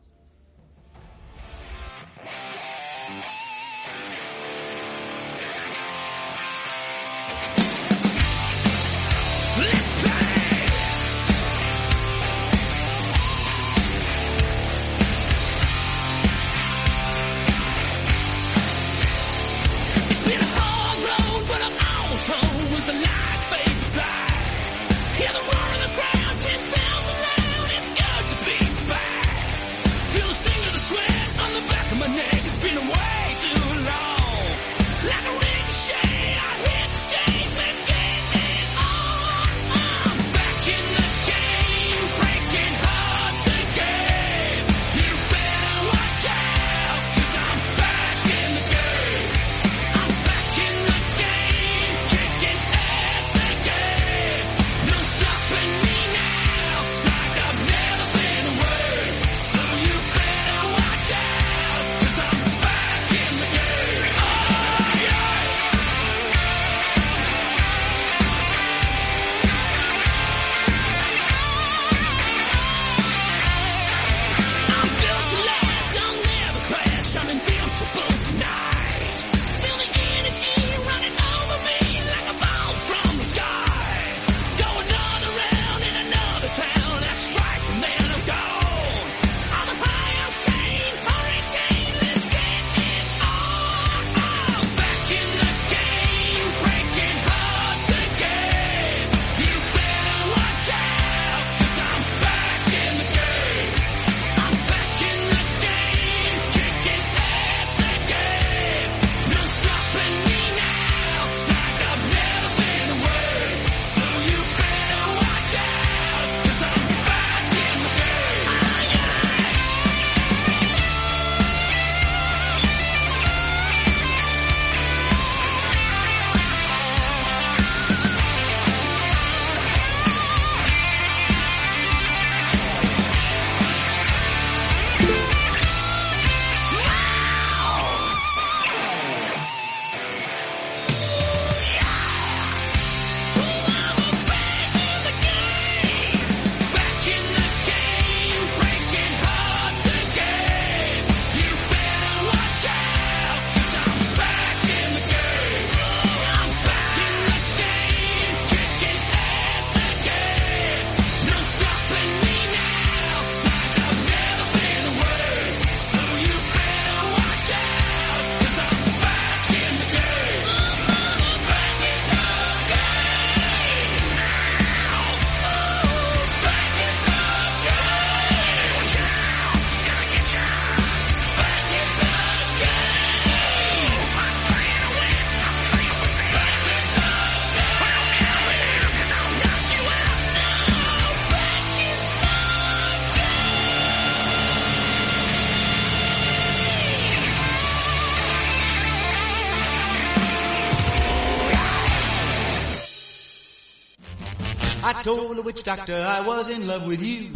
Witch 205.51 205.64
doctor 205.64 206.01
I 206.01 206.20
was 206.20 206.48
in 206.48 206.68
love 206.68 206.86
with 206.86 207.03
you. 207.05 207.26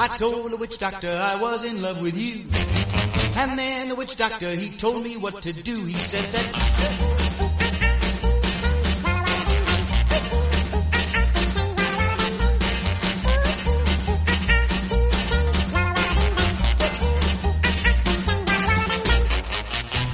I 0.00 0.16
told 0.16 0.50
the 0.50 0.56
witch 0.56 0.78
doctor 0.78 1.14
I 1.14 1.36
was 1.36 1.62
in 1.62 1.82
love 1.82 2.00
with 2.00 2.16
you. 2.16 2.46
And 3.36 3.58
then 3.58 3.90
the 3.90 3.96
witch 3.96 4.16
doctor, 4.16 4.50
he 4.52 4.70
told 4.70 5.04
me 5.04 5.18
what 5.18 5.42
to 5.42 5.52
do. 5.52 5.84
He 5.84 5.92
said 5.92 6.24
that 6.32 6.48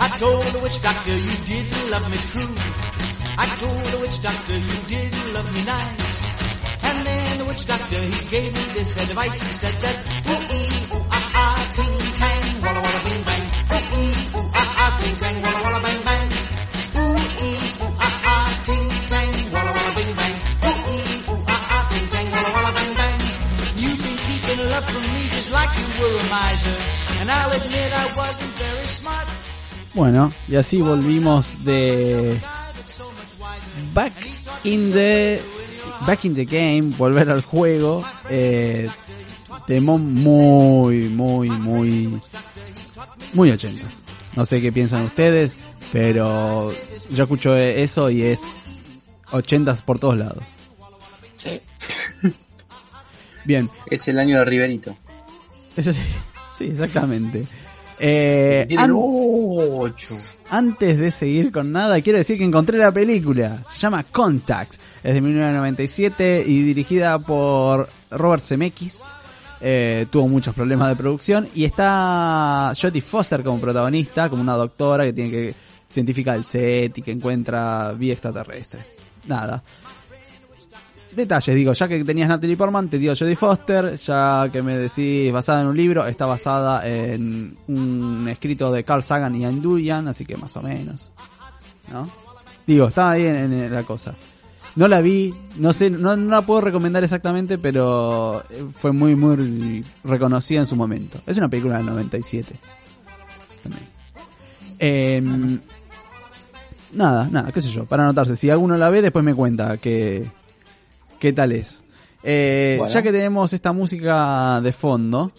I 0.00 0.18
told 0.18 0.46
the 0.46 0.60
witch 0.64 0.82
doctor 0.82 1.16
you 1.16 1.36
didn't 1.46 1.90
love 1.92 2.10
me 2.10 2.18
true. 2.32 2.54
I 3.38 3.46
told 3.62 3.84
the 3.92 3.98
witch 4.00 4.20
doctor 4.20 4.58
you 4.58 4.76
didn't 4.88 5.32
love 5.34 5.54
me 5.54 5.64
nice. 5.64 6.03
And 6.84 6.98
then 7.06 7.38
the 7.38 7.44
witch 7.48 7.64
doctor 7.66 8.00
he 8.12 8.20
gave 8.28 8.50
me 8.52 8.64
this 8.76 8.90
advice. 9.04 9.36
He 9.40 9.52
said 9.62 9.76
that 9.84 9.96
ooh 10.30 10.42
ee 10.58 10.68
ooh 10.94 11.04
ah 11.10 11.26
ah 11.42 11.58
ting 11.76 11.96
tang 12.20 12.44
walla 12.64 12.80
walla 12.84 13.00
bing 13.06 13.22
bang. 13.28 13.44
Ooh 13.74 13.84
ee 14.00 14.12
ooh 14.36 14.60
ah 14.60 14.82
ah 14.84 14.90
ting 15.00 15.16
tang 15.22 15.36
walla 15.44 15.60
walla 15.64 15.80
bang 15.86 16.00
bang. 16.08 16.26
Ooh 17.00 17.18
ee 17.46 17.56
ooh 17.82 18.04
ah 18.06 18.16
ah 18.32 18.48
ting 18.66 18.86
tang 19.10 19.30
walla 19.54 19.72
walla 19.76 19.92
bing 19.96 20.12
bang. 20.18 20.34
Ooh 20.68 20.78
ee 20.94 21.02
ooh 21.32 21.52
ah 21.54 21.74
ah 21.74 21.82
ting 21.90 22.06
tang 22.12 22.28
walla 22.34 22.50
walla 22.56 22.70
bang 22.78 22.92
bang. 23.00 23.18
You've 23.80 24.00
been 24.04 24.18
keeping 24.26 24.60
love 24.72 24.86
from 24.92 25.04
me 25.14 25.22
just 25.34 25.50
like 25.56 25.72
you 25.78 25.86
were 26.00 26.14
a 26.20 26.26
miser. 26.34 26.76
And 27.20 27.26
I'll 27.30 27.52
admit 27.58 27.90
I 28.02 28.06
wasn't 28.18 28.52
very 28.60 28.88
smart. 29.00 29.28
Bueno, 29.94 30.32
y 30.48 30.56
así 30.56 30.80
volvimos 30.80 31.64
de 31.64 32.36
Back 33.94 34.12
in 34.64 34.90
the 34.90 35.40
Back 36.06 36.24
in 36.26 36.34
the 36.34 36.44
Game, 36.44 36.94
volver 36.96 37.30
al 37.30 37.42
juego. 37.42 38.04
Eh, 38.28 38.88
temón 39.66 40.14
muy, 40.14 41.08
muy, 41.08 41.48
muy, 41.50 42.20
muy 43.32 43.50
ochentas. 43.50 44.02
No 44.36 44.44
sé 44.44 44.60
qué 44.60 44.72
piensan 44.72 45.04
ustedes, 45.04 45.52
pero 45.92 46.72
yo 47.10 47.22
escucho 47.22 47.56
eso 47.56 48.10
y 48.10 48.22
es 48.22 48.40
ochentas 49.30 49.82
por 49.82 49.98
todos 49.98 50.18
lados. 50.18 50.44
Sí. 51.36 51.60
Bien, 53.44 53.68
Es 53.90 54.08
el 54.08 54.18
año 54.18 54.38
de 54.38 54.44
Riverito. 54.44 54.96
ese 55.76 55.92
sí, 55.92 56.00
sí, 56.58 56.64
exactamente. 56.64 57.46
Eh, 57.98 58.66
an-. 58.76 58.92
Antes 60.50 60.98
de 60.98 61.12
seguir 61.12 61.52
con 61.52 61.72
nada, 61.72 62.00
quiero 62.00 62.18
decir 62.18 62.38
que 62.38 62.44
encontré 62.44 62.76
la 62.78 62.92
película. 62.92 63.62
Se 63.70 63.78
llama 63.78 64.04
Contact. 64.04 64.74
Es 65.04 65.12
de 65.12 65.20
1997 65.20 66.44
y 66.46 66.62
dirigida 66.62 67.18
por 67.18 67.90
Robert 68.10 68.42
Zemeckis. 68.42 68.94
Eh, 69.60 70.06
tuvo 70.10 70.28
muchos 70.28 70.54
problemas 70.54 70.88
de 70.88 70.96
producción 70.96 71.46
y 71.54 71.66
está 71.66 72.72
Jodie 72.80 73.02
Foster 73.02 73.42
como 73.42 73.60
protagonista, 73.60 74.30
como 74.30 74.40
una 74.40 74.54
doctora 74.54 75.04
que 75.04 75.12
tiene 75.12 75.30
que 75.30 75.54
científica 75.90 76.32
del 76.32 76.46
set 76.46 76.96
y 76.96 77.02
que 77.02 77.12
encuentra 77.12 77.92
vida 77.92 78.14
extraterrestre. 78.14 78.80
Nada. 79.26 79.62
Detalles, 81.12 81.54
digo, 81.54 81.74
ya 81.74 81.86
que 81.86 82.02
tenías 82.02 82.28
Natalie 82.28 82.56
Portman, 82.56 82.88
te 82.88 82.98
dio 82.98 83.14
Jodie 83.14 83.36
Foster, 83.36 83.96
ya 83.96 84.48
que 84.50 84.62
me 84.62 84.74
decís 84.74 85.30
basada 85.30 85.60
en 85.60 85.66
un 85.66 85.76
libro, 85.76 86.06
está 86.06 86.24
basada 86.24 86.88
en 86.88 87.54
un 87.68 88.26
escrito 88.30 88.72
de 88.72 88.82
Carl 88.82 89.04
Sagan 89.04 89.36
y 89.36 89.44
Anne 89.44 89.60
Duggan, 89.60 90.08
así 90.08 90.24
que 90.24 90.38
más 90.38 90.56
o 90.56 90.62
menos. 90.62 91.12
¿No? 91.92 92.08
Digo, 92.66 92.88
bien 92.88 93.36
en, 93.36 93.52
en 93.52 93.72
la 93.72 93.82
cosa. 93.82 94.14
No 94.76 94.88
la 94.88 95.00
vi, 95.00 95.32
no 95.56 95.72
sé, 95.72 95.88
no, 95.90 96.16
no 96.16 96.30
la 96.30 96.42
puedo 96.42 96.60
recomendar 96.60 97.04
exactamente, 97.04 97.58
pero 97.58 98.42
eh, 98.50 98.64
fue 98.80 98.90
muy, 98.92 99.14
muy 99.14 99.84
reconocida 100.02 100.60
en 100.60 100.66
su 100.66 100.74
momento. 100.74 101.20
Es 101.26 101.36
una 101.38 101.48
película 101.48 101.76
del 101.76 101.86
97. 101.86 102.54
También. 103.62 103.84
Em, 104.80 105.60
nada, 106.92 107.28
nada, 107.30 107.52
qué 107.52 107.60
sé 107.62 107.68
yo, 107.68 107.86
para 107.86 108.02
anotarse. 108.02 108.34
Si 108.34 108.50
alguno 108.50 108.76
la 108.76 108.90
ve, 108.90 109.00
después 109.00 109.24
me 109.24 109.34
cuenta 109.34 109.76
que, 109.76 110.26
qué 111.20 111.32
tal 111.32 111.52
es. 111.52 111.84
Eh, 112.24 112.76
Bueno. 112.78 112.92
Ya 112.92 113.02
que 113.02 113.12
tenemos 113.12 113.52
esta 113.52 113.72
música 113.72 114.60
de 114.60 114.72
fondo, 114.72 115.30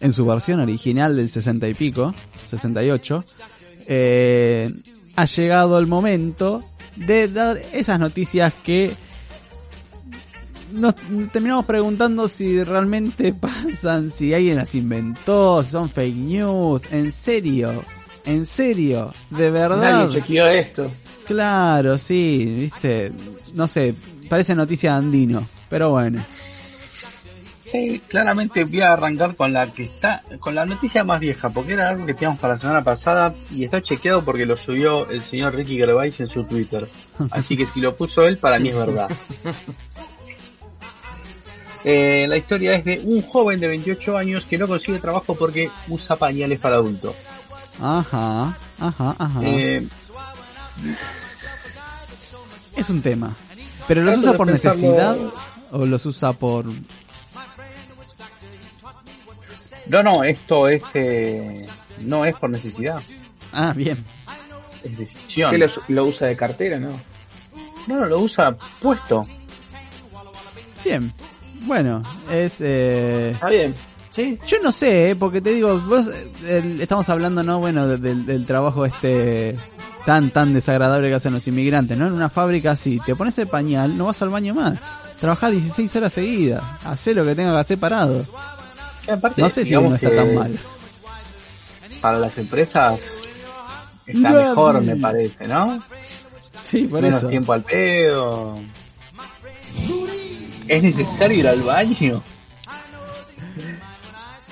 en 0.00 0.12
su 0.12 0.24
versión 0.24 0.60
original 0.60 1.16
del 1.16 1.28
60 1.28 1.68
y 1.68 1.74
pico, 1.74 2.14
68, 2.48 3.24
eh, 3.88 4.72
ha 5.16 5.24
llegado 5.24 5.78
el 5.78 5.86
momento 5.86 6.64
de 6.96 7.28
dar 7.28 7.60
esas 7.72 7.98
noticias 7.98 8.52
que 8.62 8.92
nos 10.72 10.94
terminamos 11.32 11.66
preguntando 11.66 12.28
si 12.28 12.62
realmente 12.64 13.32
pasan, 13.40 14.10
si 14.10 14.34
alguien 14.34 14.56
las 14.56 14.74
inventó, 14.74 15.62
si 15.62 15.70
son 15.70 15.88
fake 15.88 16.16
news, 16.16 16.82
en 16.90 17.12
serio, 17.12 17.84
en 18.24 18.46
serio, 18.46 19.12
de 19.30 19.50
verdad. 19.50 20.00
Nadie 20.00 20.20
chequeó 20.20 20.46
esto. 20.46 20.90
Claro, 21.26 21.98
sí, 21.98 22.54
viste, 22.58 23.12
no 23.54 23.68
sé, 23.68 23.94
parece 24.28 24.54
noticia 24.54 24.92
de 24.92 24.98
andino, 24.98 25.46
pero 25.68 25.90
bueno. 25.90 26.20
Sí, 27.72 28.02
claramente 28.06 28.64
voy 28.64 28.82
a 28.82 28.92
arrancar 28.92 29.34
con 29.34 29.52
la 29.54 29.66
que 29.66 29.84
está, 29.84 30.22
con 30.40 30.54
la 30.54 30.66
noticia 30.66 31.02
más 31.04 31.18
vieja, 31.20 31.48
porque 31.48 31.72
era 31.72 31.88
algo 31.88 32.04
que 32.04 32.12
teníamos 32.12 32.38
para 32.38 32.54
la 32.54 32.60
semana 32.60 32.84
pasada 32.84 33.34
y 33.50 33.64
está 33.64 33.80
chequeado 33.82 34.22
porque 34.24 34.44
lo 34.44 34.58
subió 34.58 35.08
el 35.08 35.22
señor 35.22 35.54
Ricky 35.54 35.78
Gervais 35.78 36.20
en 36.20 36.28
su 36.28 36.44
Twitter. 36.46 36.86
Así 37.30 37.56
que 37.56 37.66
si 37.66 37.80
lo 37.80 37.94
puso 37.96 38.22
él, 38.22 38.36
para 38.36 38.58
mí 38.58 38.68
es 38.68 38.76
verdad. 38.76 39.08
Eh, 41.84 42.26
la 42.28 42.36
historia 42.36 42.76
es 42.76 42.84
de 42.84 43.00
un 43.04 43.22
joven 43.22 43.58
de 43.58 43.66
28 43.66 44.16
años 44.16 44.44
que 44.44 44.56
no 44.56 44.68
consigue 44.68 45.00
trabajo 45.00 45.34
porque 45.34 45.68
usa 45.88 46.14
pañales 46.14 46.60
para 46.60 46.76
adultos. 46.76 47.12
Ajá, 47.80 48.56
ajá, 48.78 49.16
ajá. 49.18 49.40
Eh, 49.42 49.84
es 52.76 52.88
un 52.90 53.02
tema. 53.02 53.34
¿Pero 53.88 54.02
los 54.02 54.18
usa 54.18 54.34
por 54.34 54.46
pensarlo- 54.46 54.74
necesidad 54.80 55.16
o 55.72 55.84
los 55.86 56.06
usa 56.06 56.32
por... 56.34 56.66
no, 59.92 60.02
no, 60.02 60.24
esto 60.24 60.68
es 60.68 60.82
eh, 60.94 61.66
no 62.00 62.24
es 62.24 62.34
por 62.36 62.50
necesidad, 62.50 63.00
Ah, 63.52 63.72
bien. 63.76 64.02
es 64.82 64.96
decisión. 64.98 65.50
Que 65.50 65.58
lo, 65.58 65.66
lo 65.88 66.04
usa 66.06 66.28
de 66.28 66.36
cartera, 66.36 66.78
¿no? 66.78 66.88
No, 67.86 67.96
no, 67.96 68.06
lo 68.06 68.20
usa 68.20 68.56
puesto. 68.80 69.22
Bien. 70.84 71.12
Bueno, 71.66 72.02
es... 72.30 72.54
Eh... 72.60 73.30
Está 73.32 73.48
bien. 73.48 73.74
Sí. 74.10 74.38
Yo 74.46 74.58
no 74.62 74.72
sé, 74.72 75.10
eh, 75.10 75.16
porque 75.16 75.40
te 75.40 75.50
digo, 75.50 75.78
vos, 75.80 76.06
eh, 76.08 76.30
el- 76.58 76.80
estamos 76.80 77.08
hablando, 77.08 77.42
¿no? 77.42 77.60
Bueno, 77.60 77.86
de- 77.88 77.96
del, 77.98 78.26
del 78.26 78.46
trabajo 78.46 78.84
este 78.84 79.56
tan, 80.04 80.30
tan 80.30 80.52
desagradable 80.52 81.08
que 81.08 81.14
hacen 81.14 81.32
los 81.32 81.46
inmigrantes, 81.46 81.96
¿no? 81.96 82.08
En 82.08 82.12
una 82.12 82.28
fábrica 82.28 82.72
así, 82.72 83.00
te 83.06 83.14
pones 83.16 83.38
el 83.38 83.46
pañal, 83.46 83.96
no 83.96 84.06
vas 84.06 84.20
al 84.20 84.28
baño 84.30 84.54
más. 84.54 84.78
Trabajás 85.20 85.52
16 85.52 85.96
horas 85.96 86.12
seguidas, 86.12 86.62
hacé 86.84 87.14
lo 87.14 87.24
que 87.24 87.34
tengas 87.36 87.54
que 87.54 87.60
hacer 87.60 87.78
parado. 87.78 88.24
Aparte, 89.10 89.40
No 89.40 89.48
sé 89.48 89.64
si 89.64 89.72
no 89.72 89.94
está 89.94 90.14
tan 90.14 90.34
mal. 90.34 90.52
Para 92.00 92.18
las 92.18 92.36
empresas 92.38 92.98
está 94.06 94.30
Nadie. 94.30 94.46
mejor, 94.48 94.82
me 94.82 94.96
parece, 94.96 95.46
¿no? 95.48 95.82
Sí, 96.60 96.84
por 96.86 97.00
Menos 97.02 97.18
eso. 97.20 97.28
tiempo 97.28 97.52
al 97.52 97.62
pedo. 97.62 98.58
¿Es 100.68 100.82
necesario 100.82 101.38
ir 101.38 101.48
al 101.48 101.62
baño? 101.62 102.22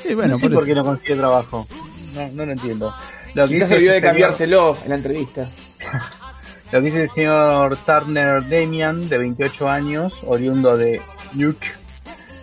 Sí, 0.03 0.15
bueno, 0.15 0.35
no 0.35 0.39
sé 0.39 0.47
por 0.49 0.55
por 0.55 0.67
qué 0.67 0.75
no 0.75 0.85
consigue 0.85 1.17
trabajo. 1.17 1.67
No, 2.15 2.29
no 2.33 2.47
lo 2.47 2.53
entiendo. 2.53 2.95
Lo 3.35 3.47
que 3.47 3.55
Quizás 3.55 3.71
olvidó 3.71 3.93
de 3.93 3.99
señor- 3.99 4.03
cambiárselo 4.09 4.77
en 4.83 4.89
la 4.89 4.95
entrevista. 4.97 5.49
Lo 6.73 6.79
que 6.79 6.85
dice 6.87 7.03
el 7.05 7.11
señor 7.11 7.77
Turner 7.85 8.45
Demian, 8.45 9.09
de 9.09 9.19
28 9.19 9.69
años, 9.69 10.15
oriundo 10.25 10.77
de 10.77 11.03
Nuke. 11.33 11.67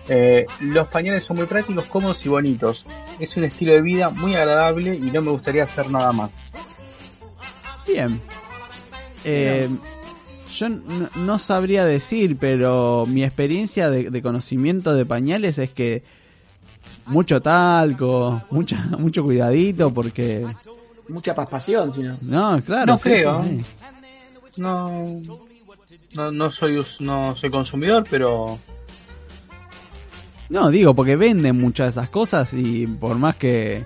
Eh, 0.09 0.45
los 0.61 0.87
pañales 0.87 1.23
son 1.23 1.37
muy 1.37 1.45
prácticos, 1.45 1.85
cómodos 1.85 2.25
y 2.25 2.29
bonitos. 2.29 2.85
Es 3.19 3.35
un 3.37 3.43
estilo 3.43 3.73
de 3.73 3.81
vida 3.81 4.09
muy 4.09 4.35
agradable 4.35 4.95
y 4.95 5.11
no 5.11 5.21
me 5.21 5.31
gustaría 5.31 5.63
hacer 5.63 5.89
nada 5.91 6.11
más. 6.11 6.29
Bien. 7.87 8.21
Eh, 9.23 9.67
yo 10.53 10.69
no, 10.69 11.09
no 11.15 11.37
sabría 11.37 11.85
decir, 11.85 12.37
pero 12.39 13.05
mi 13.07 13.23
experiencia 13.23 13.89
de, 13.89 14.09
de 14.09 14.21
conocimiento 14.21 14.93
de 14.93 15.05
pañales 15.05 15.57
es 15.57 15.71
que 15.71 16.03
mucho 17.07 17.41
talco, 17.41 18.41
mucha, 18.51 18.77
mucho 18.99 19.23
cuidadito 19.23 19.93
porque... 19.93 20.45
Mucha 21.09 21.33
paspación, 21.33 21.93
si 21.93 22.01
no. 22.01 22.17
No, 22.21 22.61
claro. 22.61 22.93
No 22.93 22.97
sí, 22.97 23.09
creo. 23.09 23.43
sí, 23.43 23.59
sí. 23.63 23.65
No, 24.57 25.21
no, 26.15 26.31
no 26.31 26.49
soy 26.49 26.77
us- 26.77 26.99
no 26.99 27.33
soy 27.35 27.49
consumidor, 27.49 28.03
pero 28.09 28.59
No, 30.49 30.69
digo, 30.69 30.93
porque 30.93 31.15
venden 31.15 31.59
muchas 31.59 31.87
de 31.87 31.99
esas 32.01 32.09
cosas 32.09 32.53
y 32.53 32.87
por 32.87 33.17
más 33.17 33.35
que... 33.35 33.85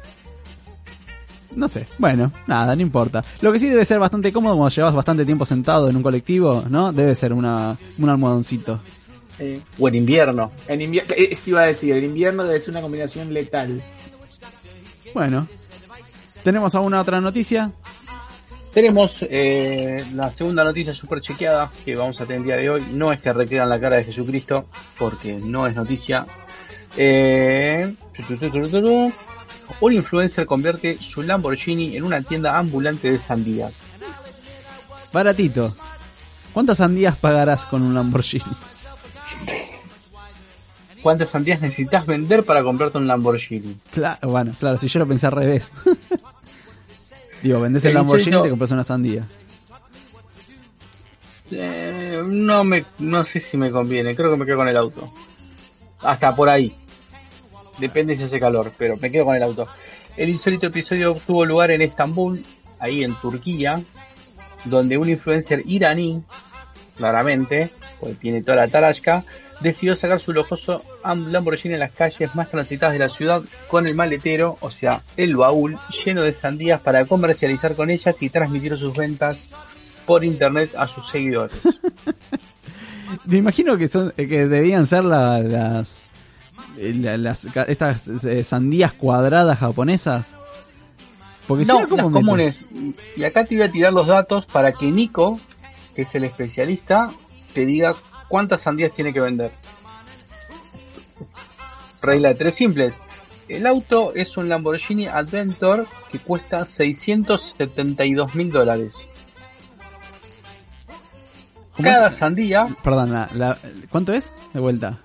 no 1.55 1.67
sé. 1.67 1.87
Bueno, 1.97 2.31
nada, 2.47 2.75
no 2.75 2.81
importa. 2.81 3.23
Lo 3.41 3.51
que 3.51 3.59
sí 3.59 3.67
debe 3.69 3.83
ser 3.85 3.99
bastante 3.99 4.31
cómodo 4.31 4.55
cuando 4.55 4.73
llevas 4.73 4.93
bastante 4.93 5.25
tiempo 5.25 5.45
sentado 5.45 5.89
en 5.89 5.95
un 5.95 6.03
colectivo, 6.03 6.63
¿no? 6.69 6.91
Debe 6.91 7.15
ser 7.15 7.33
una, 7.33 7.75
un 7.97 8.09
almohadoncito. 8.09 8.79
Eh, 9.39 9.59
O 9.79 9.87
en 9.87 9.95
invierno. 9.95 10.51
en 10.67 10.81
invierno, 10.81 11.15
eso 11.17 11.49
iba 11.49 11.61
a 11.61 11.65
decir, 11.65 11.95
el 11.95 12.03
invierno 12.03 12.43
debe 12.43 12.59
ser 12.59 12.71
una 12.71 12.81
combinación 12.81 13.33
letal. 13.33 13.81
Bueno. 15.15 15.47
¿Tenemos 16.43 16.73
alguna 16.75 17.01
otra 17.01 17.21
noticia? 17.21 17.71
Tenemos 18.73 19.17
eh, 19.29 20.03
la 20.13 20.31
segunda 20.31 20.63
noticia 20.63 20.93
super 20.93 21.21
chequeada 21.21 21.69
que 21.83 21.95
vamos 21.95 22.21
a 22.21 22.25
tener 22.25 22.39
el 22.39 22.45
día 22.45 22.55
de 22.55 22.69
hoy. 22.69 22.83
No 22.93 23.11
es 23.11 23.19
que 23.19 23.33
recrean 23.33 23.67
la 23.67 23.79
cara 23.79 23.97
de 23.97 24.05
Jesucristo, 24.05 24.65
porque 24.97 25.33
no 25.43 25.67
es 25.67 25.75
noticia. 25.75 26.25
Eh, 26.97 27.93
un 29.79 29.93
influencer 29.93 30.45
convierte 30.45 30.97
su 30.97 31.23
Lamborghini 31.23 31.95
en 31.95 32.03
una 32.03 32.21
tienda 32.21 32.57
ambulante 32.57 33.11
de 33.11 33.19
sandías. 33.19 33.75
Baratito. 35.13 35.73
¿Cuántas 36.53 36.77
sandías 36.79 37.17
pagarás 37.17 37.65
con 37.65 37.81
un 37.81 37.93
Lamborghini? 37.93 38.43
¿Cuántas 41.01 41.29
sandías 41.29 41.61
necesitas 41.61 42.05
vender 42.05 42.43
para 42.43 42.61
comprarte 42.63 42.97
un 42.97 43.07
Lamborghini? 43.07 43.77
Claro, 43.91 44.29
bueno, 44.29 44.53
claro, 44.59 44.77
si 44.77 44.87
yo 44.87 44.99
lo 44.99 45.07
pensé 45.07 45.27
al 45.27 45.31
revés. 45.31 45.71
Digo, 47.41 47.59
vendés 47.59 47.83
el 47.85 47.89
El 47.89 47.95
Lamborghini 47.95 48.37
y 48.37 48.41
te 48.43 48.49
compras 48.49 48.71
una 48.71 48.83
sandía. 48.83 49.25
Eh, 51.49 52.21
no 52.25 52.63
me, 52.63 52.85
no 52.99 53.25
sé 53.25 53.39
si 53.39 53.57
me 53.57 53.71
conviene. 53.71 54.15
Creo 54.15 54.29
que 54.29 54.37
me 54.37 54.45
quedo 54.45 54.57
con 54.57 54.69
el 54.69 54.77
auto. 54.77 55.11
Hasta 56.03 56.35
por 56.35 56.49
ahí. 56.49 56.73
Depende 57.77 58.15
si 58.15 58.23
hace 58.23 58.39
calor, 58.39 58.71
pero 58.77 58.97
me 58.97 59.11
quedo 59.11 59.25
con 59.25 59.35
el 59.35 59.43
auto. 59.43 59.67
El 60.17 60.29
insólito 60.29 60.67
episodio 60.67 61.13
tuvo 61.25 61.45
lugar 61.45 61.71
en 61.71 61.81
Estambul, 61.81 62.43
ahí 62.79 63.03
en 63.03 63.15
Turquía, 63.15 63.81
donde 64.65 64.97
un 64.97 65.09
influencer 65.09 65.63
iraní, 65.65 66.21
claramente, 66.95 67.69
pues 67.99 68.17
tiene 68.19 68.41
toda 68.43 68.57
la 68.57 68.67
tarasca, 68.67 69.23
decidió 69.61 69.95
sacar 69.95 70.19
su 70.19 70.33
lujoso 70.33 70.83
Am- 71.03 71.31
Lamborghini 71.31 71.75
en 71.75 71.79
las 71.79 71.91
calles 71.91 72.35
más 72.35 72.49
transitadas 72.49 72.93
de 72.93 72.99
la 72.99 73.09
ciudad 73.09 73.41
con 73.67 73.87
el 73.87 73.95
maletero, 73.95 74.57
o 74.59 74.69
sea, 74.69 75.01
el 75.17 75.35
baúl, 75.35 75.77
lleno 76.03 76.21
de 76.21 76.33
sandías 76.33 76.81
para 76.81 77.05
comercializar 77.05 77.75
con 77.75 77.89
ellas 77.89 78.21
y 78.21 78.29
transmitir 78.29 78.77
sus 78.77 78.95
ventas 78.95 79.39
por 80.05 80.23
internet 80.23 80.71
a 80.77 80.87
sus 80.87 81.09
seguidores. 81.09 81.57
Me 83.25 83.37
imagino 83.37 83.77
que 83.77 83.87
son 83.89 84.13
eh, 84.17 84.27
que 84.27 84.47
debían 84.47 84.87
ser 84.87 85.03
la- 85.03 85.39
las 85.39 86.09
eh, 86.77 86.93
la- 86.95 87.17
las 87.17 87.45
estas 87.67 88.07
eh, 88.25 88.43
sandías 88.43 88.93
cuadradas 88.93 89.59
japonesas. 89.59 90.33
Porque 91.47 91.65
si 91.65 91.71
no, 91.71 91.81
no, 91.81 91.87
¿cómo 91.89 92.03
las 92.03 92.13
comunes. 92.13 92.59
Y 93.17 93.23
acá 93.23 93.43
te 93.43 93.55
voy 93.55 93.65
a 93.65 93.71
tirar 93.71 93.91
los 93.93 94.07
datos 94.07 94.45
para 94.45 94.71
que 94.71 94.85
Nico, 94.91 95.39
que 95.95 96.03
es 96.03 96.15
el 96.15 96.23
especialista, 96.23 97.09
te 97.53 97.65
diga 97.65 97.93
cuántas 98.29 98.61
sandías 98.61 98.91
tiene 98.93 99.11
que 99.11 99.19
vender. 99.21 99.51
Regla 102.01 102.29
de 102.29 102.35
tres 102.35 102.55
simples. 102.55 102.95
El 103.47 103.67
auto 103.67 104.13
es 104.15 104.37
un 104.37 104.47
Lamborghini 104.47 105.07
Adventure 105.07 105.83
que 106.11 106.19
cuesta 106.19 106.65
672 106.65 108.33
mil 108.35 108.49
dólares. 108.49 108.93
¿Cómo 111.75 111.89
Cada 111.89 112.09
es? 112.09 112.15
sandía, 112.15 112.63
Perdón, 112.83 113.13
la- 113.13 113.29
la- 113.33 113.57
¿cuánto 113.89 114.13
es? 114.13 114.31
De 114.53 114.59
vuelta. 114.59 114.97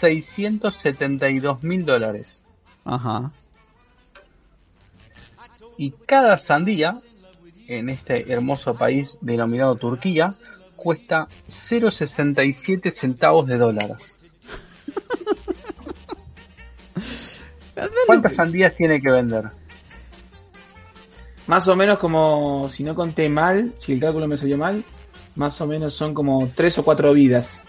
672 0.00 1.62
mil 1.62 1.84
dólares. 1.84 2.42
Ajá. 2.84 3.30
y 5.76 5.90
cada 6.06 6.38
sandía 6.38 6.96
en 7.68 7.90
este 7.90 8.32
hermoso 8.32 8.74
país 8.74 9.16
denominado 9.20 9.76
Turquía 9.76 10.34
cuesta 10.74 11.28
0,67 11.48 12.90
centavos 12.90 13.46
de 13.46 13.56
dólar. 13.56 13.96
¿Cuántas 18.06 18.34
sandías 18.34 18.74
tiene 18.74 19.00
que 19.00 19.10
vender? 19.10 19.44
Más 21.46 21.66
o 21.68 21.76
menos 21.76 21.98
como, 21.98 22.68
si 22.70 22.82
no 22.82 22.94
conté 22.94 23.28
mal, 23.28 23.72
si 23.80 23.92
el 23.92 24.00
cálculo 24.00 24.26
me 24.26 24.36
salió 24.36 24.58
mal, 24.58 24.84
más 25.38 25.60
o 25.60 25.66
menos 25.66 25.94
son 25.94 26.12
como 26.12 26.50
tres 26.54 26.76
o 26.78 26.82
cuatro 26.82 27.12
vidas. 27.14 27.62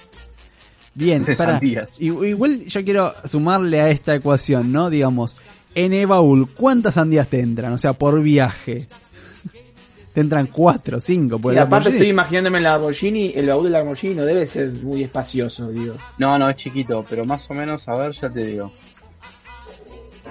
Bien, 0.96 1.24
para, 1.24 1.54
sandías. 1.54 1.90
igual 2.02 2.66
yo 2.66 2.84
quiero 2.84 3.14
sumarle 3.26 3.80
a 3.80 3.90
esta 3.92 4.16
ecuación, 4.16 4.72
¿no? 4.72 4.90
Digamos, 4.90 5.38
en 5.76 5.94
el 5.94 6.08
baúl, 6.08 6.50
¿cuántas 6.52 6.96
sandías 6.96 7.28
te 7.28 7.40
entran? 7.40 7.72
O 7.72 7.78
sea, 7.78 7.94
por 7.94 8.22
viaje. 8.22 8.88
Te 10.14 10.22
entran 10.22 10.48
cuatro, 10.48 11.00
cinco. 11.00 11.38
Por 11.38 11.54
y 11.54 11.58
el 11.58 11.62
aparte 11.62 11.90
Lamborghini. 11.90 11.96
estoy 11.98 12.10
imaginándome 12.10 12.58
el 12.58 12.64
Lamborghini, 12.64 13.32
el 13.36 13.48
baúl 13.48 13.64
del 13.66 13.74
Lamborghini 13.74 14.16
no 14.16 14.26
debe 14.26 14.48
ser 14.48 14.74
muy 14.74 15.04
espacioso, 15.04 15.70
digo. 15.70 15.94
No, 16.18 16.38
no, 16.40 16.50
es 16.50 16.56
chiquito, 16.56 17.06
pero 17.08 17.24
más 17.24 17.48
o 17.52 17.54
menos, 17.54 17.88
a 17.88 17.96
ver, 17.96 18.12
ya 18.14 18.28
te 18.30 18.44
digo. 18.48 18.72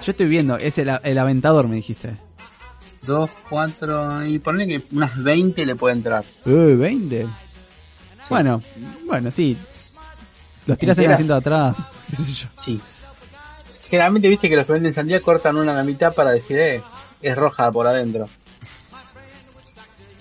Yo 0.03 0.11
estoy 0.11 0.27
viendo, 0.27 0.59
es 0.59 0.77
el, 0.79 0.91
el 1.05 1.19
aventador, 1.19 1.69
me 1.69 1.77
dijiste. 1.77 2.17
Dos, 3.03 3.31
cuatro, 3.49 4.25
y 4.27 4.39
ponle 4.39 4.67
que 4.67 4.81
unas 4.93 5.23
20 5.23 5.65
le 5.65 5.77
puede 5.77 5.95
entrar. 5.97 6.25
Eh, 6.45 6.77
20. 6.79 7.27
Bueno, 8.29 8.61
bueno, 9.07 9.31
sí. 9.31 9.57
Los 10.67 10.79
tiras 10.79 10.99
en 10.99 11.05
el 11.07 11.13
asiento 11.13 11.33
de 11.35 11.39
atrás. 11.39 11.89
qué 12.11 12.17
sé 12.17 12.33
yo. 12.33 12.49
Sí. 12.65 12.81
Generalmente 13.89 14.29
viste 14.29 14.49
que 14.51 14.57
los 14.57 14.67
que 14.67 14.73
venden 14.75 14.93
sandía 14.95 15.21
cortan 15.21 15.57
una 15.57 15.73
a 15.73 15.77
la 15.77 15.83
mitad 15.85 16.13
para 16.13 16.33
decir, 16.33 16.59
eh, 16.59 16.83
es 17.23 17.37
roja 17.37 17.71
por 17.73 17.87
adentro. 17.87 18.27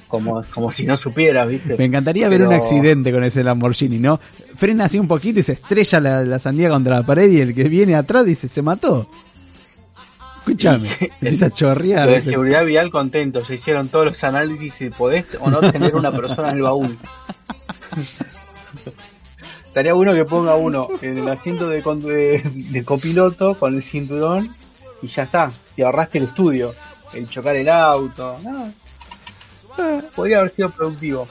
Como, 0.07 0.41
como 0.53 0.71
si 0.71 0.86
no 0.86 0.95
supieras, 0.95 1.49
viste. 1.49 1.75
Me 1.78 1.84
encantaría 1.84 2.30
ver 2.30 2.38
Pero- 2.39 2.49
un 2.51 2.55
accidente 2.55 3.11
con 3.11 3.25
ese 3.25 3.43
Lamborghini, 3.43 3.99
¿no? 3.99 4.17
Frena 4.55 4.86
así 4.86 4.97
un 4.99 5.07
poquito 5.07 5.41
y 5.41 5.43
se 5.43 5.51
estrella 5.53 5.99
la, 5.99 6.23
la 6.23 6.39
sandía 6.39 6.69
contra 6.69 6.95
la 6.95 7.05
pared 7.05 7.30
y 7.30 7.41
el 7.41 7.53
que 7.53 7.65
viene 7.65 7.93
atrás 7.95 8.23
dice, 8.23 8.47
se 8.47 8.61
mató. 8.61 9.05
Escúchame, 10.48 10.98
empieza 11.22 11.45
a 11.48 11.50
chorrear. 11.52 12.08
De 12.10 12.14
seguridad 12.22 12.66
vial 12.66 12.89
contentos, 12.89 13.48
se 13.48 13.56
hicieron 13.56 13.89
todos 13.89 14.06
los 14.06 14.24
análisis 14.24 14.74
si 14.74 14.89
podés 14.89 15.26
o 15.39 15.50
no 15.50 15.60
tener 15.72 15.95
una 15.95 16.12
persona 16.12 16.50
en 16.52 16.56
el 16.58 16.62
baúl. 16.64 16.98
Estaría 19.66 19.93
bueno 19.93 20.14
que 20.14 20.26
ponga 20.26 20.56
uno 20.56 20.88
en 21.02 21.18
el 21.18 21.28
asiento 21.28 21.68
de, 21.70 21.82
con- 21.82 22.00
de, 22.02 22.41
de 22.54 22.84
copiloto 22.84 23.56
con 23.56 23.76
el 23.76 23.84
cinturón 23.84 24.54
y 25.02 25.08
ya 25.08 25.24
está, 25.24 25.52
te 25.76 25.84
ahorraste 25.84 26.18
el 26.18 26.24
estudio, 26.26 26.74
el 27.14 27.28
chocar 27.30 27.56
el 27.56 27.70
auto, 27.70 28.39
no. 28.43 28.72
Podría 30.16 30.39
haber 30.39 30.50
sido 30.50 30.70
productivo. 30.70 31.28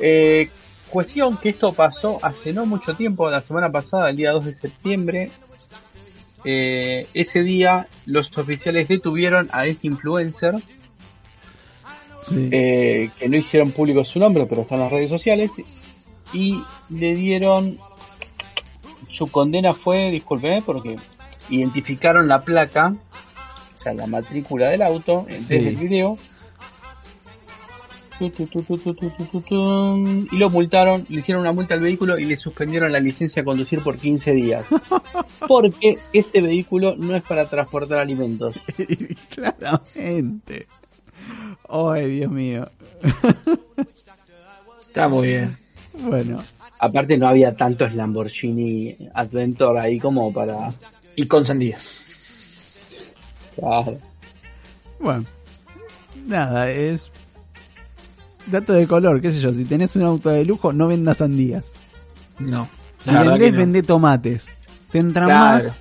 Eh, 0.00 0.48
cuestión 0.88 1.36
que 1.38 1.48
esto 1.48 1.72
pasó 1.72 2.18
hace 2.22 2.52
no 2.52 2.64
mucho 2.66 2.94
tiempo, 2.94 3.28
la 3.28 3.40
semana 3.40 3.68
pasada, 3.72 4.10
el 4.10 4.16
día 4.16 4.30
2 4.30 4.44
de 4.44 4.54
septiembre, 4.54 5.30
eh, 6.44 7.06
ese 7.14 7.42
día 7.42 7.88
los 8.06 8.36
oficiales 8.38 8.88
detuvieron 8.88 9.48
a 9.52 9.66
este 9.66 9.86
influencer 9.86 10.54
Sí. 12.28 12.48
eh, 12.52 13.10
que 13.18 13.28
no 13.28 13.36
hicieron 13.38 13.70
público 13.70 14.04
su 14.04 14.18
nombre 14.18 14.44
pero 14.46 14.62
está 14.62 14.74
en 14.74 14.82
las 14.82 14.92
redes 14.92 15.08
sociales 15.08 15.50
y 16.34 16.62
le 16.90 17.14
dieron 17.14 17.78
su 19.08 19.28
condena 19.28 19.72
fue 19.72 20.10
discúlpeme 20.10 20.60
porque 20.60 20.96
identificaron 21.48 22.28
la 22.28 22.42
placa 22.42 22.92
o 23.74 23.78
sea 23.78 23.94
la 23.94 24.06
matrícula 24.06 24.68
del 24.68 24.82
auto 24.82 25.24
eh, 25.30 25.38
Sí. 25.38 25.54
desde 25.54 25.68
el 25.70 25.76
video 25.76 26.18
y 28.20 28.32
lo 30.36 30.50
multaron, 30.50 31.04
le 31.08 31.20
hicieron 31.20 31.42
una 31.42 31.52
multa 31.52 31.74
al 31.74 31.80
vehículo 31.80 32.18
y 32.18 32.24
le 32.24 32.36
suspendieron 32.36 32.92
la 32.92 33.00
licencia 33.00 33.42
a 33.42 33.44
conducir 33.44 33.80
por 33.80 33.96
15 33.96 34.32
días. 34.32 34.66
Porque 35.48 35.98
este 36.12 36.40
vehículo 36.40 36.96
no 36.96 37.16
es 37.16 37.22
para 37.22 37.48
transportar 37.48 38.00
alimentos. 38.00 38.54
Claramente. 39.34 40.66
Ay, 41.68 42.10
Dios 42.10 42.30
mío. 42.30 42.68
Está 44.88 45.08
muy 45.08 45.28
bien. 45.28 45.56
Bueno, 46.00 46.42
Aparte 46.80 47.18
no 47.18 47.28
había 47.28 47.56
tantos 47.56 47.94
Lamborghini 47.94 48.96
Adventure 49.14 49.80
ahí 49.80 49.98
como 49.98 50.32
para... 50.32 50.70
Y 51.16 51.26
con 51.26 51.44
sandías. 51.44 52.86
Claro. 53.56 53.98
bueno. 55.00 55.24
Nada, 56.26 56.70
es... 56.70 57.10
Dato 58.50 58.72
de 58.72 58.86
color, 58.86 59.20
qué 59.20 59.30
sé 59.30 59.40
yo. 59.40 59.52
Si 59.52 59.64
tenés 59.64 59.94
un 59.96 60.02
auto 60.02 60.30
de 60.30 60.44
lujo, 60.44 60.72
no 60.72 60.86
vendas 60.86 61.18
sandías. 61.18 61.72
No. 62.38 62.68
Si 62.98 63.14
vendés, 63.14 63.52
no. 63.52 63.58
vendé 63.58 63.82
tomates. 63.82 64.46
Te 64.90 64.98
entran 64.98 65.26
Claro. 65.28 65.64
más. 65.64 65.74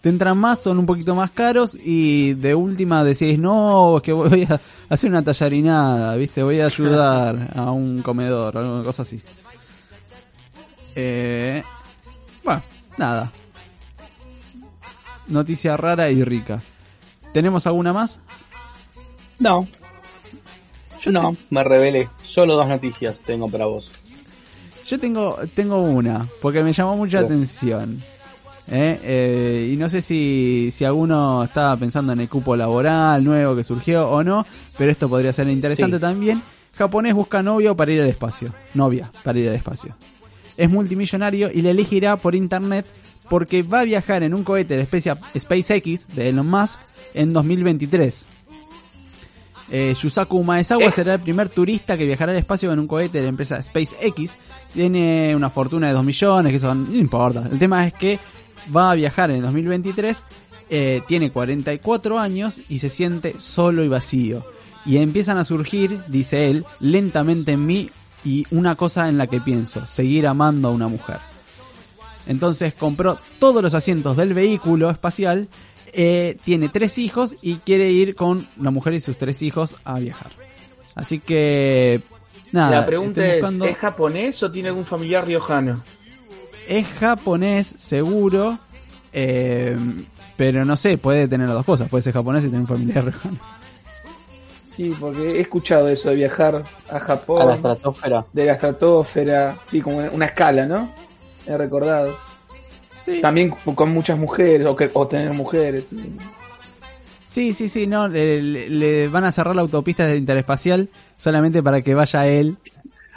Te 0.00 0.08
entran 0.08 0.38
más, 0.38 0.60
son 0.60 0.78
un 0.78 0.86
poquito 0.86 1.14
más 1.14 1.30
caros 1.30 1.74
y 1.74 2.32
de 2.34 2.54
última 2.54 3.04
decís, 3.04 3.38
no, 3.38 3.98
es 3.98 4.02
que 4.02 4.12
voy 4.14 4.44
a 4.48 4.58
hacer 4.88 5.10
una 5.10 5.22
tallarinada, 5.22 6.16
¿viste? 6.16 6.42
Voy 6.42 6.58
a 6.60 6.66
ayudar 6.66 7.50
a 7.54 7.70
un 7.70 8.00
comedor 8.00 8.56
o 8.56 8.60
alguna 8.60 8.82
cosa 8.82 9.02
así. 9.02 9.22
Eh, 10.94 11.62
bueno, 12.42 12.62
nada. 12.96 13.30
Noticia 15.28 15.76
rara 15.76 16.10
y 16.10 16.24
rica. 16.24 16.58
¿Tenemos 17.34 17.66
alguna 17.66 17.92
más? 17.92 18.20
No. 19.38 19.66
No, 21.12 21.36
me 21.50 21.64
revelé. 21.64 22.08
Solo 22.24 22.54
dos 22.54 22.68
noticias 22.68 23.20
tengo 23.24 23.48
para 23.48 23.66
vos. 23.66 23.90
Yo 24.86 24.98
tengo, 24.98 25.36
tengo 25.54 25.80
una, 25.82 26.26
porque 26.42 26.62
me 26.62 26.72
llamó 26.72 26.96
mucha 26.96 27.20
Sí. 27.20 27.24
atención. 27.26 28.02
¿eh? 28.68 28.98
Eh, 29.02 29.70
y 29.72 29.76
no 29.76 29.88
sé 29.88 30.00
si, 30.00 30.70
si 30.72 30.84
alguno 30.84 31.42
estaba 31.44 31.76
pensando 31.76 32.12
en 32.12 32.20
el 32.20 32.28
cupo 32.28 32.54
laboral 32.56 33.22
nuevo 33.24 33.56
que 33.56 33.64
surgió 33.64 34.08
o 34.08 34.22
no, 34.22 34.46
pero 34.78 34.90
esto 34.92 35.08
podría 35.08 35.32
ser 35.32 35.48
interesante 35.48 35.96
Sí. 35.96 36.00
también. 36.00 36.42
Japonés 36.76 37.14
busca 37.14 37.42
novio 37.42 37.76
para 37.76 37.90
ir 37.92 38.00
al 38.00 38.06
espacio. 38.08 38.52
Novia 38.74 39.10
para 39.24 39.38
ir 39.38 39.48
al 39.48 39.54
espacio. 39.56 39.94
Es 40.56 40.70
multimillonario 40.70 41.50
y 41.52 41.62
le 41.62 41.70
elegirá 41.70 42.16
por 42.16 42.34
internet 42.34 42.86
porque 43.28 43.62
va 43.62 43.80
a 43.80 43.84
viajar 43.84 44.22
en 44.22 44.34
un 44.34 44.44
cohete 44.44 44.76
de 44.76 44.82
especie 44.82 45.14
SpaceX 45.38 46.08
de 46.14 46.28
Elon 46.30 46.48
Musk 46.48 46.80
en 47.14 47.32
2023. 47.32 48.24
Eh, 49.70 49.94
Yusaku 50.00 50.42
Maezawa 50.42 50.84
Eh. 50.84 50.90
será 50.90 51.14
el 51.14 51.20
primer 51.20 51.48
turista 51.48 51.96
que 51.96 52.04
viajará 52.04 52.32
al 52.32 52.38
espacio 52.38 52.68
con 52.68 52.78
un 52.78 52.86
cohete 52.88 53.18
de 53.18 53.22
la 53.22 53.28
empresa 53.28 53.62
SpaceX. 53.62 54.36
Tiene 54.72 55.34
una 55.36 55.50
fortuna 55.50 55.88
de 55.88 55.92
2 55.92 56.04
millones, 56.04 56.50
que 56.50 56.56
eso 56.56 56.74
no 56.74 56.94
importa. 56.96 57.48
El 57.50 57.58
tema 57.58 57.86
es 57.86 57.92
que 57.92 58.18
va 58.74 58.90
a 58.90 58.94
viajar 58.94 59.30
en 59.30 59.36
el 59.36 59.42
2023, 59.42 60.24
eh, 60.70 61.02
tiene 61.06 61.30
44 61.30 62.18
años 62.18 62.60
y 62.68 62.78
se 62.78 62.88
siente 62.88 63.34
solo 63.38 63.84
y 63.84 63.88
vacío. 63.88 64.44
Y 64.86 64.96
empiezan 64.96 65.38
a 65.38 65.44
surgir, 65.44 66.00
dice 66.08 66.50
él, 66.50 66.64
lentamente 66.80 67.52
en 67.52 67.66
mí 67.66 67.90
y 68.24 68.46
una 68.50 68.74
cosa 68.74 69.08
en 69.08 69.18
la 69.18 69.26
que 69.26 69.40
pienso, 69.40 69.86
seguir 69.86 70.26
amando 70.26 70.68
a 70.68 70.72
una 70.72 70.88
mujer. 70.88 71.18
Entonces 72.26 72.74
compró 72.74 73.18
todos 73.38 73.62
los 73.62 73.74
asientos 73.74 74.16
del 74.16 74.34
vehículo 74.34 74.90
espacial, 74.90 75.48
eh, 75.94 76.36
tiene 76.44 76.68
tres 76.68 76.98
hijos 76.98 77.34
y 77.42 77.56
quiere 77.56 77.90
ir 77.90 78.14
con 78.14 78.46
la 78.60 78.70
mujer 78.70 78.94
y 78.94 79.00
sus 79.00 79.16
tres 79.18 79.42
hijos 79.42 79.76
a 79.84 79.98
viajar. 79.98 80.30
Así 80.94 81.18
que, 81.20 82.00
nada. 82.52 82.70
la 82.80 82.86
pregunta 82.86 83.24
es, 83.26 83.40
buscando- 83.40 83.64
¿es 83.66 83.76
japonés 83.76 84.42
o 84.42 84.50
tiene 84.50 84.68
algún 84.68 84.84
familiar 84.86 85.26
riojano? 85.26 85.82
es 86.68 86.86
japonés, 86.86 87.74
seguro, 87.78 88.58
eh, 89.12 89.76
pero 90.36 90.64
no 90.64 90.76
sé, 90.76 90.98
puede 90.98 91.26
tener 91.26 91.48
las 91.48 91.56
dos 91.56 91.66
cosas. 91.66 91.88
Puede 91.88 92.02
ser 92.02 92.12
japonés 92.12 92.44
y 92.44 92.46
tener 92.46 92.60
un 92.60 92.68
familiar 92.68 93.04
riojano. 93.04 93.38
Sí, 94.64 94.94
porque 94.98 95.32
he 95.36 95.40
escuchado 95.40 95.88
eso 95.88 96.10
de 96.10 96.14
viajar 96.16 96.62
a 96.88 97.00
Japón. 97.00 97.42
A 97.42 97.46
la 97.46 97.54
estratosfera. 97.56 98.24
de 98.32 98.44
la 98.46 98.52
estratosfera, 98.52 99.58
sí, 99.68 99.80
como 99.80 99.98
una 99.98 100.26
escala, 100.26 100.64
¿no? 100.66 100.88
He 101.46 101.56
recordado. 101.56 102.16
Sí. 103.04 103.20
También 103.20 103.50
con 103.50 103.92
muchas 103.92 104.18
mujeres, 104.18 104.66
o, 104.66 104.76
que, 104.76 104.90
o 104.92 105.06
tener 105.08 105.32
mujeres. 105.32 105.86
Sí, 107.26 107.54
sí, 107.54 107.68
sí, 107.68 107.86
no, 107.86 108.08
le, 108.08 108.42
le- 108.68 109.08
van 109.08 109.24
a 109.24 109.32
cerrar 109.32 109.54
la 109.54 109.62
autopista 109.62 110.06
del 110.06 110.18
interespacial 110.18 110.88
solamente 111.16 111.62
para 111.62 111.80
que 111.82 111.94
vaya 111.94 112.26
él, 112.26 112.56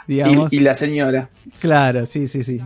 digamos. 0.06 0.52
Y, 0.52 0.56
y 0.56 0.60
la 0.60 0.74
señora. 0.74 1.28
Claro, 1.58 2.06
sí, 2.06 2.28
sí, 2.28 2.44
sí. 2.44 2.60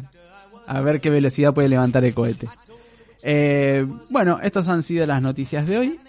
A 0.66 0.80
ver 0.82 1.00
qué 1.00 1.08
velocidad 1.10 1.54
puede 1.54 1.68
levantar 1.70 2.04
el 2.04 2.12
cohete. 2.14 2.48
Eh, 3.22 3.86
bueno, 4.10 4.38
estas 4.42 4.68
han 4.68 4.82
sido 4.82 5.06
las 5.06 5.22
noticias 5.22 5.66
de 5.66 5.78
hoy. 5.78 6.00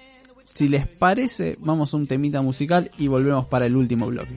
Si 0.51 0.67
les 0.67 0.85
parece, 0.87 1.57
vamos 1.61 1.93
a 1.93 1.97
un 1.97 2.05
temita 2.05 2.41
musical 2.41 2.91
y 2.97 3.07
volvemos 3.07 3.45
para 3.45 3.65
el 3.65 3.75
último 3.77 4.07
bloque. 4.07 4.33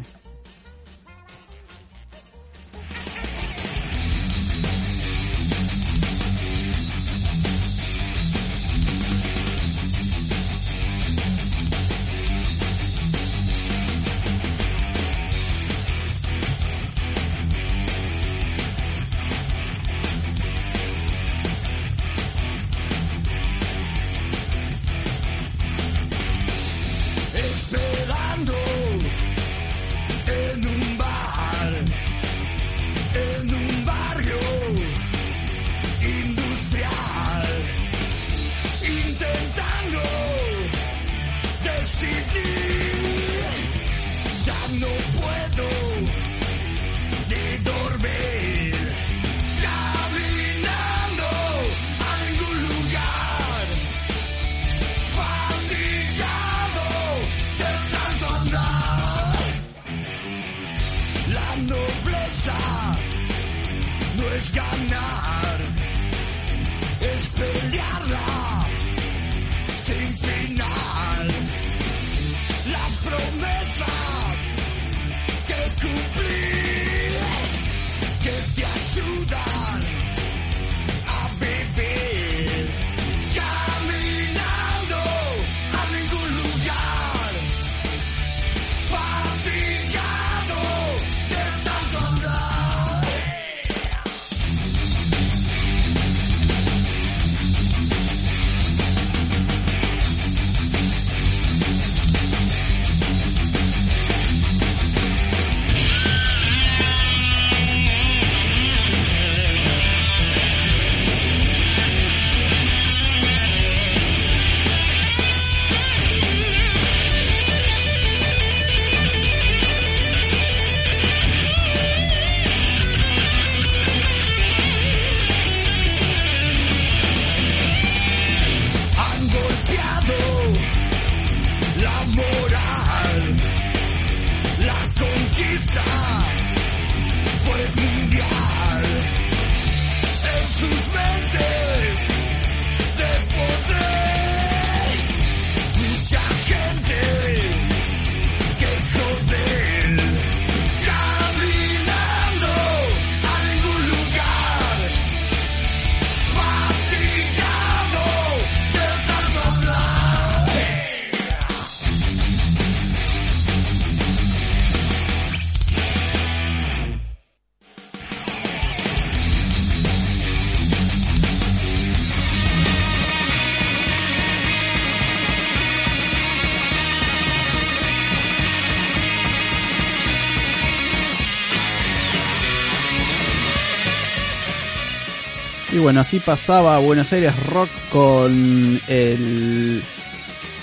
Y 185.72 185.78
bueno, 185.78 186.00
así 186.00 186.20
pasaba 186.20 186.78
Buenos 186.78 187.12
Aires 187.12 187.32
Rock 187.46 187.70
con 187.90 188.80
el 188.88 189.82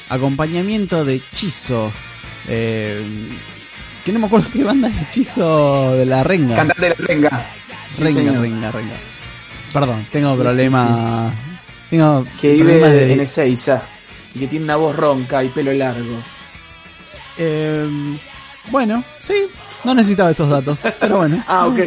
acompañamiento 0.09 1.03
de 1.03 1.21
Chizo, 1.33 1.91
Eh, 2.47 3.03
que 4.03 4.11
no 4.11 4.19
me 4.19 4.25
acuerdo 4.27 4.49
qué 4.51 4.63
banda 4.63 4.87
es 4.87 4.95
Hechizo 5.01 5.95
de 5.95 6.05
la 6.05 6.23
Renga. 6.23 6.55
Cantante 6.55 6.81
de 6.81 6.89
la 6.89 6.95
renga. 7.07 7.45
Sí, 7.91 8.03
renga, 8.03 8.19
señor. 8.19 8.41
renga, 8.41 8.71
renga. 8.71 8.93
Perdón, 9.73 10.07
tengo 10.11 10.33
Sí, 10.35 10.39
problemas. 10.41 11.33
Tengo 11.89 12.25
Que 12.39 12.55
problemas 12.55 12.91
vive 12.91 13.05
de- 13.05 13.13
en 13.13 13.19
Ezeiza. 13.19 13.81
Y 14.33 14.39
que 14.39 14.47
tiene 14.47 14.65
una 14.65 14.75
voz 14.77 14.95
ronca 14.95 15.43
y 15.43 15.49
pelo 15.49 15.73
largo. 15.73 16.23
Eh, 17.37 17.87
bueno, 18.71 19.03
sí, 19.19 19.33
no 19.83 19.93
necesitaba 19.95 20.31
esos 20.31 20.49
datos, 20.49 20.81
pero 20.99 21.17
bueno. 21.17 21.43
Ah, 21.47 21.65
ok. 21.67 21.79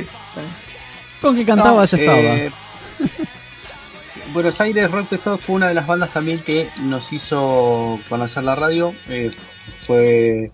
Con 1.20 1.36
que 1.36 1.44
cantaba 1.44 1.80
No, 1.80 1.84
ya 1.84 1.96
estaba. 1.98 2.36
Buenos 4.32 4.60
Aires 4.60 4.90
Rock 4.90 5.08
Pesado 5.08 5.38
fue 5.38 5.56
una 5.56 5.68
de 5.68 5.74
las 5.74 5.86
bandas 5.86 6.12
también 6.12 6.40
que 6.40 6.68
nos 6.80 7.12
hizo 7.12 7.98
conocer 8.08 8.44
la 8.44 8.54
radio. 8.54 8.94
Eh, 9.08 9.30
fue 9.86 10.52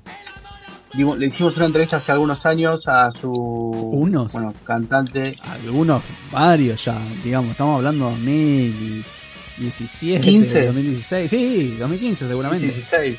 le 0.95 1.27
hicimos 1.27 1.57
una 1.57 1.67
entrevista 1.67 1.99
hace 1.99 2.13
algunos 2.13 2.47
años 2.47 2.89
a 2.89 3.11
su 3.11 3.31
¿Unos? 3.31 4.33
bueno 4.33 4.55
cantante 4.65 5.33
Algunos, 5.47 6.03
varios 6.33 6.83
ya, 6.85 6.99
digamos, 7.23 7.51
estamos 7.51 7.77
hablando 7.77 8.07
de 8.07 8.13
2017, 8.13 10.21
15. 10.21 10.67
2016, 10.67 11.31
sí, 11.31 11.77
2015 11.79 12.29
seguramente. 12.29 12.67
16 12.69 13.19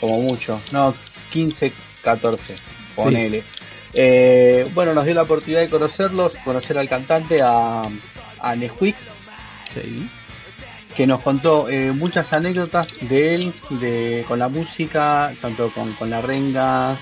como 0.00 0.20
mucho 0.20 0.60
no 0.72 0.92
15 1.30 1.72
14 2.02 2.56
ponele 2.96 3.44
Eh, 3.92 4.68
bueno 4.74 4.94
nos 4.94 5.04
dio 5.04 5.14
la 5.14 5.22
oportunidad 5.22 5.62
de 5.62 5.68
conocerlos 5.68 6.34
conocer 6.44 6.78
al 6.78 6.88
cantante 6.88 7.40
a, 7.42 7.82
a 8.42 8.54
Nesquik 8.56 8.96
Sí. 9.74 10.10
que 10.96 11.06
nos 11.06 11.20
contó 11.20 11.68
eh, 11.68 11.92
muchas 11.92 12.32
anécdotas 12.32 12.88
de 13.00 13.36
él, 13.36 13.54
de, 13.70 14.24
con 14.26 14.40
la 14.40 14.48
música, 14.48 15.32
tanto 15.40 15.70
con, 15.70 15.92
con 15.92 16.10
la 16.10 16.20
renga, 16.20 16.96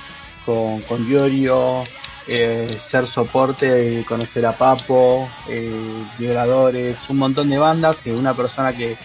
con, 0.44 0.82
con 0.82 1.06
Diorio, 1.08 1.84
eh, 2.26 2.68
ser 2.78 3.06
soporte, 3.06 4.04
conocer 4.06 4.44
a 4.44 4.52
Papo, 4.52 5.26
eh, 5.48 6.04
Violadores, 6.18 6.98
un 7.08 7.16
montón 7.16 7.48
de 7.48 7.56
bandas, 7.56 7.96
que 8.02 8.12
una 8.12 8.34
persona 8.34 8.74
que, 8.74 8.98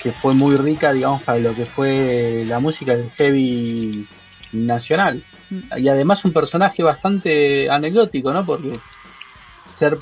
que 0.00 0.12
fue 0.12 0.34
muy 0.34 0.54
rica, 0.54 0.92
digamos, 0.92 1.22
para 1.22 1.38
lo 1.40 1.52
que 1.52 1.66
fue 1.66 2.44
la 2.46 2.60
música 2.60 2.94
del 2.94 3.10
heavy 3.18 4.06
nacional. 4.52 5.24
Y 5.76 5.88
además 5.88 6.24
un 6.24 6.32
personaje 6.32 6.84
bastante 6.84 7.68
anecdótico, 7.68 8.32
¿no? 8.32 8.46
Porque 8.46 8.72
ser 9.78 9.98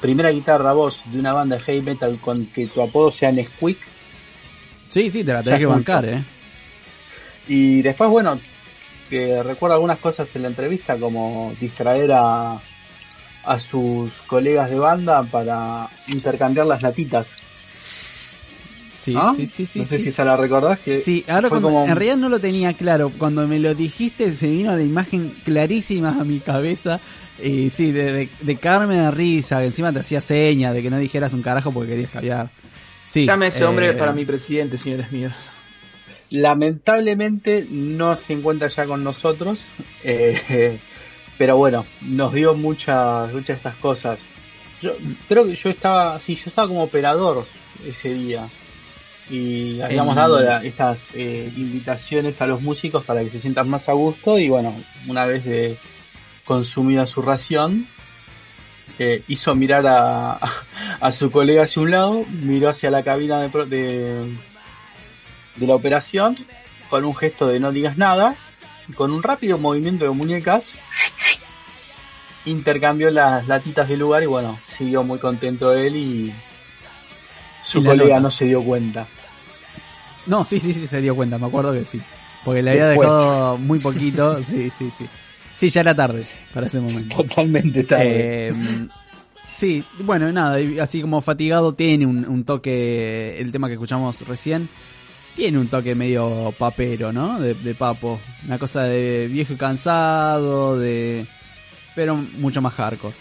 primera 0.00 0.30
guitarra 0.30 0.72
voz 0.72 1.00
de 1.06 1.18
una 1.18 1.32
banda 1.32 1.56
de 1.56 1.62
heavy 1.64 1.82
metal 1.82 2.18
con 2.20 2.44
que 2.46 2.66
tu 2.66 2.82
apodo 2.82 3.10
sea 3.10 3.32
Nesquik 3.32 3.78
Sí, 4.88 5.10
sí, 5.10 5.24
te 5.24 5.32
la 5.32 5.42
tenés 5.42 5.58
que 5.58 5.66
bancar, 5.66 6.04
eh. 6.08 6.22
y 7.48 7.82
después 7.82 8.08
bueno 8.10 8.38
que 9.10 9.42
recuerda 9.42 9.74
algunas 9.76 9.98
cosas 9.98 10.28
en 10.34 10.42
la 10.42 10.48
entrevista 10.48 10.96
como 10.98 11.54
distraer 11.60 12.12
a 12.12 12.60
a 13.44 13.60
sus 13.60 14.10
colegas 14.26 14.68
de 14.70 14.76
banda 14.78 15.22
para 15.22 15.88
intercambiar 16.08 16.66
las 16.66 16.82
latitas 16.82 17.26
Sí, 18.98 19.14
¿Ah? 19.16 19.32
sí, 19.36 19.46
sí, 19.46 19.66
sí. 19.66 19.78
no 19.78 19.84
sé 19.84 19.98
sí. 19.98 20.04
si 20.04 20.10
se 20.12 20.24
la 20.24 20.36
recordás 20.36 20.80
que 20.80 20.98
Sí, 20.98 21.24
ahora 21.28 21.48
cuando, 21.48 21.68
como- 21.68 21.84
en 21.84 21.94
realidad 21.94 22.16
no 22.16 22.28
lo 22.28 22.40
tenía 22.40 22.72
claro. 22.74 23.12
Cuando 23.16 23.46
me 23.46 23.60
lo 23.60 23.72
dijiste 23.76 24.32
se 24.32 24.48
vino 24.48 24.74
la 24.74 24.82
imagen 24.82 25.32
clarísima 25.44 26.16
a 26.20 26.24
mi 26.24 26.40
cabeza. 26.40 26.98
Y 27.42 27.70
sí, 27.70 27.92
de, 27.92 28.12
de, 28.12 28.28
de 28.40 28.56
cagarme 28.56 28.96
de 28.96 29.10
risa, 29.10 29.60
que 29.60 29.66
encima 29.66 29.92
te 29.92 29.98
hacía 30.00 30.20
señas 30.20 30.72
de 30.74 30.82
que 30.82 30.90
no 30.90 30.98
dijeras 30.98 31.32
un 31.32 31.42
carajo 31.42 31.70
porque 31.72 31.90
querías 31.90 32.10
cambiar. 32.10 32.48
Sí, 33.06 33.26
Llame 33.26 33.46
a 33.46 33.48
ese 33.48 33.64
eh, 33.64 33.66
hombre 33.66 33.92
para 33.92 34.12
mi 34.12 34.24
presidente, 34.24 34.78
señores 34.78 35.12
míos. 35.12 35.32
lamentablemente 36.30 37.66
no 37.70 38.16
se 38.16 38.32
encuentra 38.32 38.68
ya 38.68 38.84
con 38.86 39.04
nosotros 39.04 39.58
eh, 40.04 40.78
pero 41.38 41.56
bueno 41.56 41.86
nos 42.02 42.32
dio 42.32 42.54
muchas 42.54 43.32
muchas 43.32 43.46
de 43.48 43.52
estas 43.54 43.76
cosas 43.76 44.18
yo 44.82 44.92
creo 45.28 45.46
que 45.46 45.54
yo 45.54 45.70
estaba 45.70 46.18
sí 46.20 46.34
yo 46.36 46.44
estaba 46.46 46.66
como 46.68 46.82
operador 46.82 47.46
ese 47.86 48.08
día 48.12 48.48
y 49.30 49.80
habíamos 49.80 50.12
En- 50.14 50.16
dado 50.16 50.40
la- 50.40 50.64
estas 50.64 50.98
eh, 51.14 51.50
invitaciones 51.56 52.40
a 52.40 52.46
los 52.46 52.60
músicos 52.60 53.04
para 53.04 53.22
que 53.22 53.30
se 53.30 53.40
sientan 53.40 53.68
más 53.68 53.88
a 53.88 53.92
gusto 53.92 54.38
y 54.38 54.48
bueno 54.48 54.74
una 55.06 55.26
vez 55.26 55.44
de 55.44 55.76
consumida 56.46 57.06
su 57.06 57.20
ración 57.20 57.86
eh, 58.98 59.22
hizo 59.28 59.54
mirar 59.54 59.86
a, 59.86 60.38
a 61.00 61.12
su 61.12 61.30
colega 61.30 61.64
hacia 61.64 61.82
un 61.82 61.90
lado 61.90 62.24
miró 62.42 62.70
hacia 62.70 62.90
la 62.90 63.02
cabina 63.02 63.40
de, 63.40 63.48
de, 63.66 64.36
de 65.56 65.66
la 65.66 65.74
operación 65.74 66.36
con 66.88 67.04
un 67.04 67.14
gesto 67.14 67.46
de 67.48 67.60
no 67.60 67.72
digas 67.72 67.98
nada 67.98 68.36
y 68.88 68.92
con 68.94 69.10
un 69.12 69.22
rápido 69.22 69.58
movimiento 69.58 70.04
de 70.06 70.12
muñecas 70.12 70.64
intercambió 72.44 73.10
las 73.10 73.46
latitas 73.48 73.88
del 73.88 73.98
lugar 73.98 74.22
y 74.22 74.26
bueno 74.26 74.58
siguió 74.78 75.02
muy 75.02 75.18
contento 75.18 75.72
él 75.74 75.96
y 75.96 76.34
su 77.64 77.80
Y 77.80 77.84
colega 77.84 78.20
no 78.20 78.30
se 78.30 78.44
dio 78.44 78.62
cuenta 78.62 79.06
No, 80.26 80.44
sí, 80.44 80.58
sí, 80.60 80.72
sí, 80.72 80.86
se 80.86 81.00
dio 81.00 81.14
cuenta, 81.16 81.38
me 81.38 81.46
acuerdo 81.46 81.72
que 81.72 81.84
sí. 81.84 82.00
Porque 82.44 82.62
le 82.62 82.70
había 82.72 82.86
Después. 82.88 83.08
dejado 83.08 83.58
muy 83.58 83.78
poquito. 83.80 84.42
Sí, 84.42 84.70
sí, 84.70 84.90
sí. 84.96 85.08
Sí, 85.56 85.70
ya 85.70 85.80
era 85.80 85.94
tarde 85.94 86.28
para 86.52 86.66
ese 86.66 86.80
momento. 86.80 87.16
totalmente 87.16 87.82
tarde 87.82 88.48
Eh, 88.48 88.54
sí, 89.56 89.82
bueno, 90.00 90.30
nada, 90.30 90.58
así 90.82 91.00
como 91.00 91.20
fatigado 91.22 91.72
tiene 91.72 92.06
un, 92.06 92.26
un 92.26 92.44
toque, 92.44 93.40
el 93.40 93.50
tema 93.52 93.66
que 93.66 93.72
escuchamos 93.72 94.20
recién, 94.28 94.68
tiene 95.34 95.58
un 95.58 95.68
toque 95.68 95.94
medio 95.94 96.54
papero, 96.58 97.12
¿no? 97.12 97.40
De, 97.40 97.54
de 97.54 97.74
papo. 97.74 98.20
Una 98.44 98.58
cosa 98.58 98.84
de 98.84 99.28
viejo 99.28 99.54
y 99.54 99.56
cansado, 99.56 100.78
de... 100.78 101.26
pero 101.94 102.16
mucho 102.16 102.60
más 102.60 102.74
hardcore. 102.74 103.14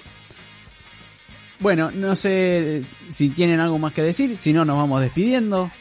Bueno, 1.60 1.90
no 1.90 2.16
sé 2.18 2.84
si 3.12 3.30
tienen 3.30 3.62
algo 3.62 3.80
más 3.80 3.94
que 3.94 4.02
decir, 4.02 4.38
si 4.38 4.52
no 4.52 4.66
nos 4.66 4.76
vamos 4.76 5.02
despidiendo. 5.02 5.72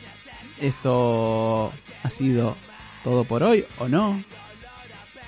Esto 0.61 1.73
ha 2.05 2.11
sido 2.11 2.57
todo 3.03 3.25
por 3.25 3.43
hoy, 3.43 3.65
¿o 3.79 3.89
no? 3.89 4.23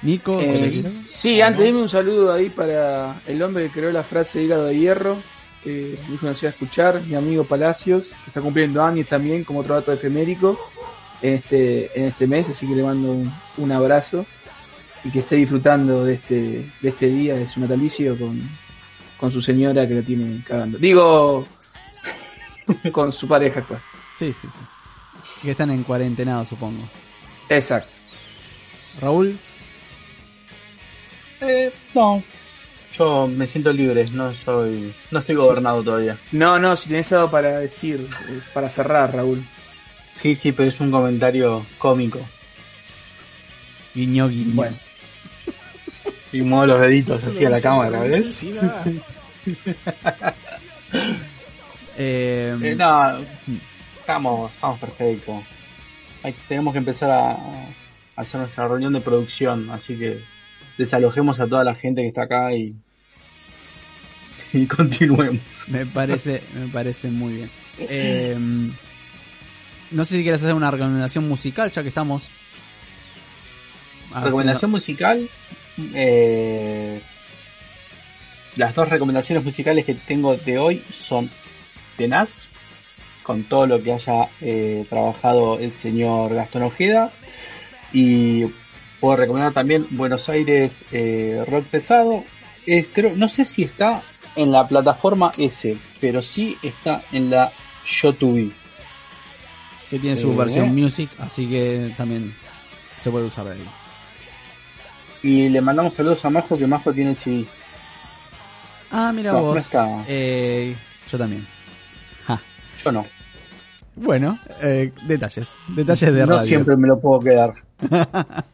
Nico, 0.03 0.41
Eh, 0.41 0.73
sí, 1.09 1.41
antes 1.41 1.65
dime 1.65 1.79
un 1.79 1.89
saludo 1.89 2.33
ahí 2.33 2.51
para 2.51 3.21
el 3.27 3.43
hombre 3.43 3.65
que 3.65 3.71
creó 3.71 3.93
la 3.93 4.05
frase 4.05 4.43
hígado 4.43 4.67
de 4.67 4.79
hierro, 4.79 5.17
que 5.65 5.99
dijo 6.09 6.27
nos 6.27 6.43
iba 6.43 6.51
a 6.51 6.53
escuchar, 6.53 7.03
mi 7.03 7.15
amigo 7.15 7.45
Palacios, 7.45 8.09
que 8.09 8.29
está 8.31 8.41
cumpliendo 8.41 8.83
años 8.83 9.09
también 9.09 9.45
como 9.45 9.61
otro 9.61 9.75
dato 9.75 9.93
efemérico 9.93 10.59
en 11.23 11.35
este, 11.35 11.99
en 11.99 12.09
este 12.09 12.27
mes, 12.27 12.49
así 12.51 12.67
que 12.69 12.75
le 12.77 12.83
mando 12.83 13.13
un, 13.13 13.33
un 13.57 13.73
abrazo 13.73 14.27
y 15.03 15.11
que 15.11 15.21
esté 15.21 15.37
disfrutando 15.37 16.05
de 16.05 16.15
este, 16.15 16.71
de 16.81 16.89
este 16.89 17.09
día, 17.09 17.35
de 17.37 17.49
su 17.49 17.61
natalicio 17.61 18.19
con, 18.19 18.49
con 19.19 19.33
su 19.33 19.41
señora 19.41 19.87
que 19.89 19.95
lo 19.95 20.03
tiene 20.03 20.43
cagando. 20.47 20.79
Digo, 20.79 21.47
con 22.93 23.13
su 23.13 23.27
pareja 23.27 23.61
actual. 23.61 23.81
Sí, 24.19 24.33
sí, 24.33 24.49
sí. 24.51 24.61
Que 25.43 25.53
están 25.53 25.71
en 25.71 25.85
cuarentenado, 25.85 26.45
supongo. 26.45 26.89
Exacto. 27.49 27.91
Raúl, 29.01 29.39
Eh, 31.41 31.73
no 31.95 32.23
yo 32.97 33.27
me 33.27 33.47
siento 33.47 33.73
libre 33.73 34.05
no 34.13 34.33
soy 34.35 34.93
no 35.11 35.19
estoy 35.19 35.35
gobernado 35.35 35.83
todavía 35.83 36.17
No, 36.33 36.59
no, 36.59 36.77
si 36.77 36.89
tenés 36.89 37.13
algo 37.13 37.31
para 37.31 37.59
decir, 37.59 38.09
para 38.55 38.69
cerrar, 38.71 39.15
Raúl. 39.15 39.45
sí 40.15 40.35
sí 40.35 40.53
pero 40.53 40.69
es 40.69 40.81
un 40.81 40.91
comentario 40.91 41.67
cómico 41.79 42.21
guiño, 43.95 44.29
guiño. 44.29 44.55
Bueno. 44.55 44.77
y 46.33 46.41
muevo 46.43 46.67
los 46.67 46.81
deditos 46.81 47.23
así 47.25 47.45
a 47.45 47.51
la 47.51 47.61
cámara 47.61 48.01
¿ves? 48.01 48.45
Eh, 51.99 52.55
Eh, 52.61 52.75
no, 52.77 53.17
estamos, 54.01 54.53
estamos 54.53 54.79
perfectos. 54.81 55.43
Tenemos 56.49 56.73
que 56.73 56.79
empezar 56.79 57.11
a, 57.11 57.31
a 57.33 57.67
hacer 58.17 58.41
nuestra 58.41 58.69
reunión 58.69 58.93
de 58.93 59.01
producción, 59.01 59.71
así 59.71 59.97
que 59.97 60.23
desalojemos 60.79 61.41
a 61.41 61.47
toda 61.47 61.65
la 61.65 61.75
gente 61.75 62.03
que 62.03 62.09
está 62.09 62.23
acá 62.23 62.55
y, 62.55 62.75
y 64.53 64.67
continuemos. 64.67 65.41
me 65.69 65.87
parece, 65.87 66.43
me 66.55 66.67
parece 66.69 67.09
muy 67.09 67.35
bien. 67.35 67.51
Eh, 67.79 68.35
no 69.91 70.05
sé 70.07 70.17
si 70.17 70.23
quieres 70.23 70.43
hacer 70.43 70.55
una 70.55 70.71
recomendación 70.71 71.29
musical, 71.29 71.71
ya 71.71 71.83
que 71.83 71.89
estamos. 71.89 72.27
haciendo- 74.09 74.25
Recomendación 74.25 74.71
musical. 74.71 75.29
eh, 75.95 77.03
las 78.57 78.75
dos 78.75 78.89
recomendaciones 78.89 79.45
musicales 79.45 79.85
que 79.85 79.93
tengo 79.95 80.35
de 80.39 80.59
hoy 80.59 80.83
son 80.91 81.31
Tenaz, 81.99 82.47
con 83.23 83.45
todo 83.45 83.67
lo 83.67 83.83
que 83.83 83.93
haya 83.93 84.31
eh, 84.41 84.87
trabajado 84.89 85.59
el 85.59 85.73
señor 85.73 86.35
Gastón 86.35 86.63
Ojeda. 86.63 87.13
Y 87.93 88.45
puedo 89.01 89.17
recomendar 89.17 89.53
también 89.53 89.87
Buenos 89.91 90.29
Aires 90.29 90.85
eh, 90.93 91.45
Rock 91.49 91.67
Pesado. 91.67 92.25
Es, 92.67 92.87
creo, 92.93 93.15
no 93.17 93.29
sé 93.29 93.45
si 93.45 93.63
está 93.63 94.03
en 94.35 94.53
la 94.53 94.67
plataforma 94.67 95.33
S, 95.39 95.77
pero 96.01 96.21
sí 96.23 96.57
está 96.63 97.03
en 97.13 97.31
la 97.31 97.53
YouTube. 98.03 98.53
que 99.91 99.99
tiene 99.99 100.17
su 100.17 100.33
Eh, 100.33 100.37
versión 100.37 100.75
music, 100.75 101.11
así 101.19 101.47
que 101.47 101.95
también 101.97 102.35
se 102.97 103.11
puede 103.11 103.27
usar 103.27 103.47
ahí. 103.49 103.65
Y 105.23 105.49
le 105.49 105.61
mandamos 105.61 105.95
saludos 105.95 106.25
a 106.25 106.31
Majo, 106.31 106.57
que 106.59 106.67
Majo 106.67 106.93
tiene 106.93 107.11
el 107.13 107.17
CD. 107.17 107.45
Ah, 108.91 109.13
mira 109.15 109.33
No, 109.33 109.41
vos. 109.43 109.73
no. 109.73 110.05
Eh, 110.09 110.77
yo 111.11 111.19
también. 111.19 111.47
Ja. 112.27 112.41
Yo 112.85 112.93
no. 112.93 113.07
Bueno, 113.95 114.39
eh, 114.61 114.93
detalles. 115.07 115.49
Detalles 115.69 116.13
de 116.13 116.21
no 116.27 116.33
radio. 116.35 116.47
siempre 116.47 116.77
me 116.77 116.89
lo 116.89 117.01
puedo 117.01 117.21
quedar. 117.21 117.55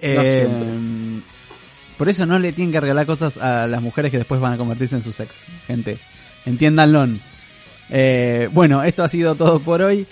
Eh, 0.00 0.46
por 1.96 2.08
eso 2.08 2.26
no 2.26 2.38
le 2.38 2.52
tienen 2.52 2.72
que 2.72 2.80
regalar 2.80 3.06
cosas 3.06 3.36
a 3.38 3.66
las 3.66 3.82
mujeres 3.82 4.10
que 4.10 4.18
después 4.18 4.40
van 4.40 4.52
a 4.52 4.56
convertirse 4.58 4.96
en 4.96 5.02
sus 5.02 5.18
ex. 5.20 5.44
Gente, 5.66 5.98
entiéndanlo. 6.46 7.08
Eh, 7.90 8.48
bueno, 8.52 8.82
esto 8.84 9.02
ha 9.02 9.08
sido 9.08 9.34
todo 9.34 9.60
por 9.60 9.82
hoy. 9.82 10.06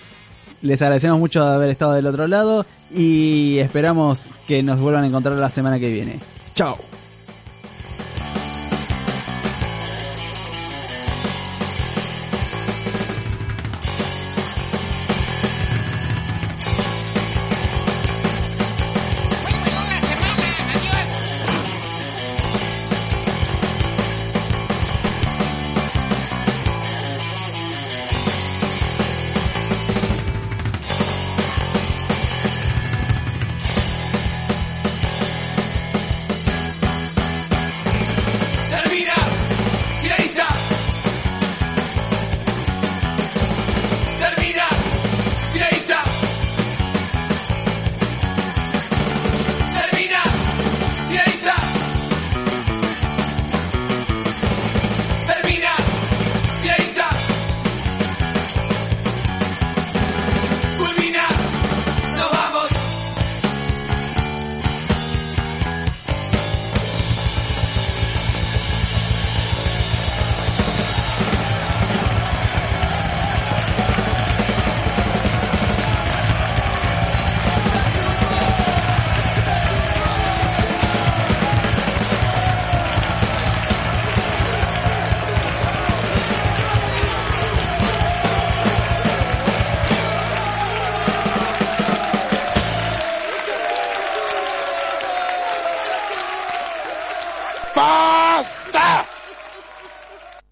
Les 0.61 0.81
agradecemos 0.81 1.19
mucho 1.19 1.45
de 1.45 1.55
haber 1.55 1.69
estado 1.69 1.93
del 1.93 2.07
otro 2.07 2.27
lado 2.27 2.65
y 2.91 3.57
esperamos 3.59 4.27
que 4.47 4.63
nos 4.63 4.79
vuelvan 4.79 5.03
a 5.03 5.07
encontrar 5.07 5.35
la 5.35 5.49
semana 5.49 5.79
que 5.79 5.91
viene. 5.91 6.19
Chao. 6.55 6.77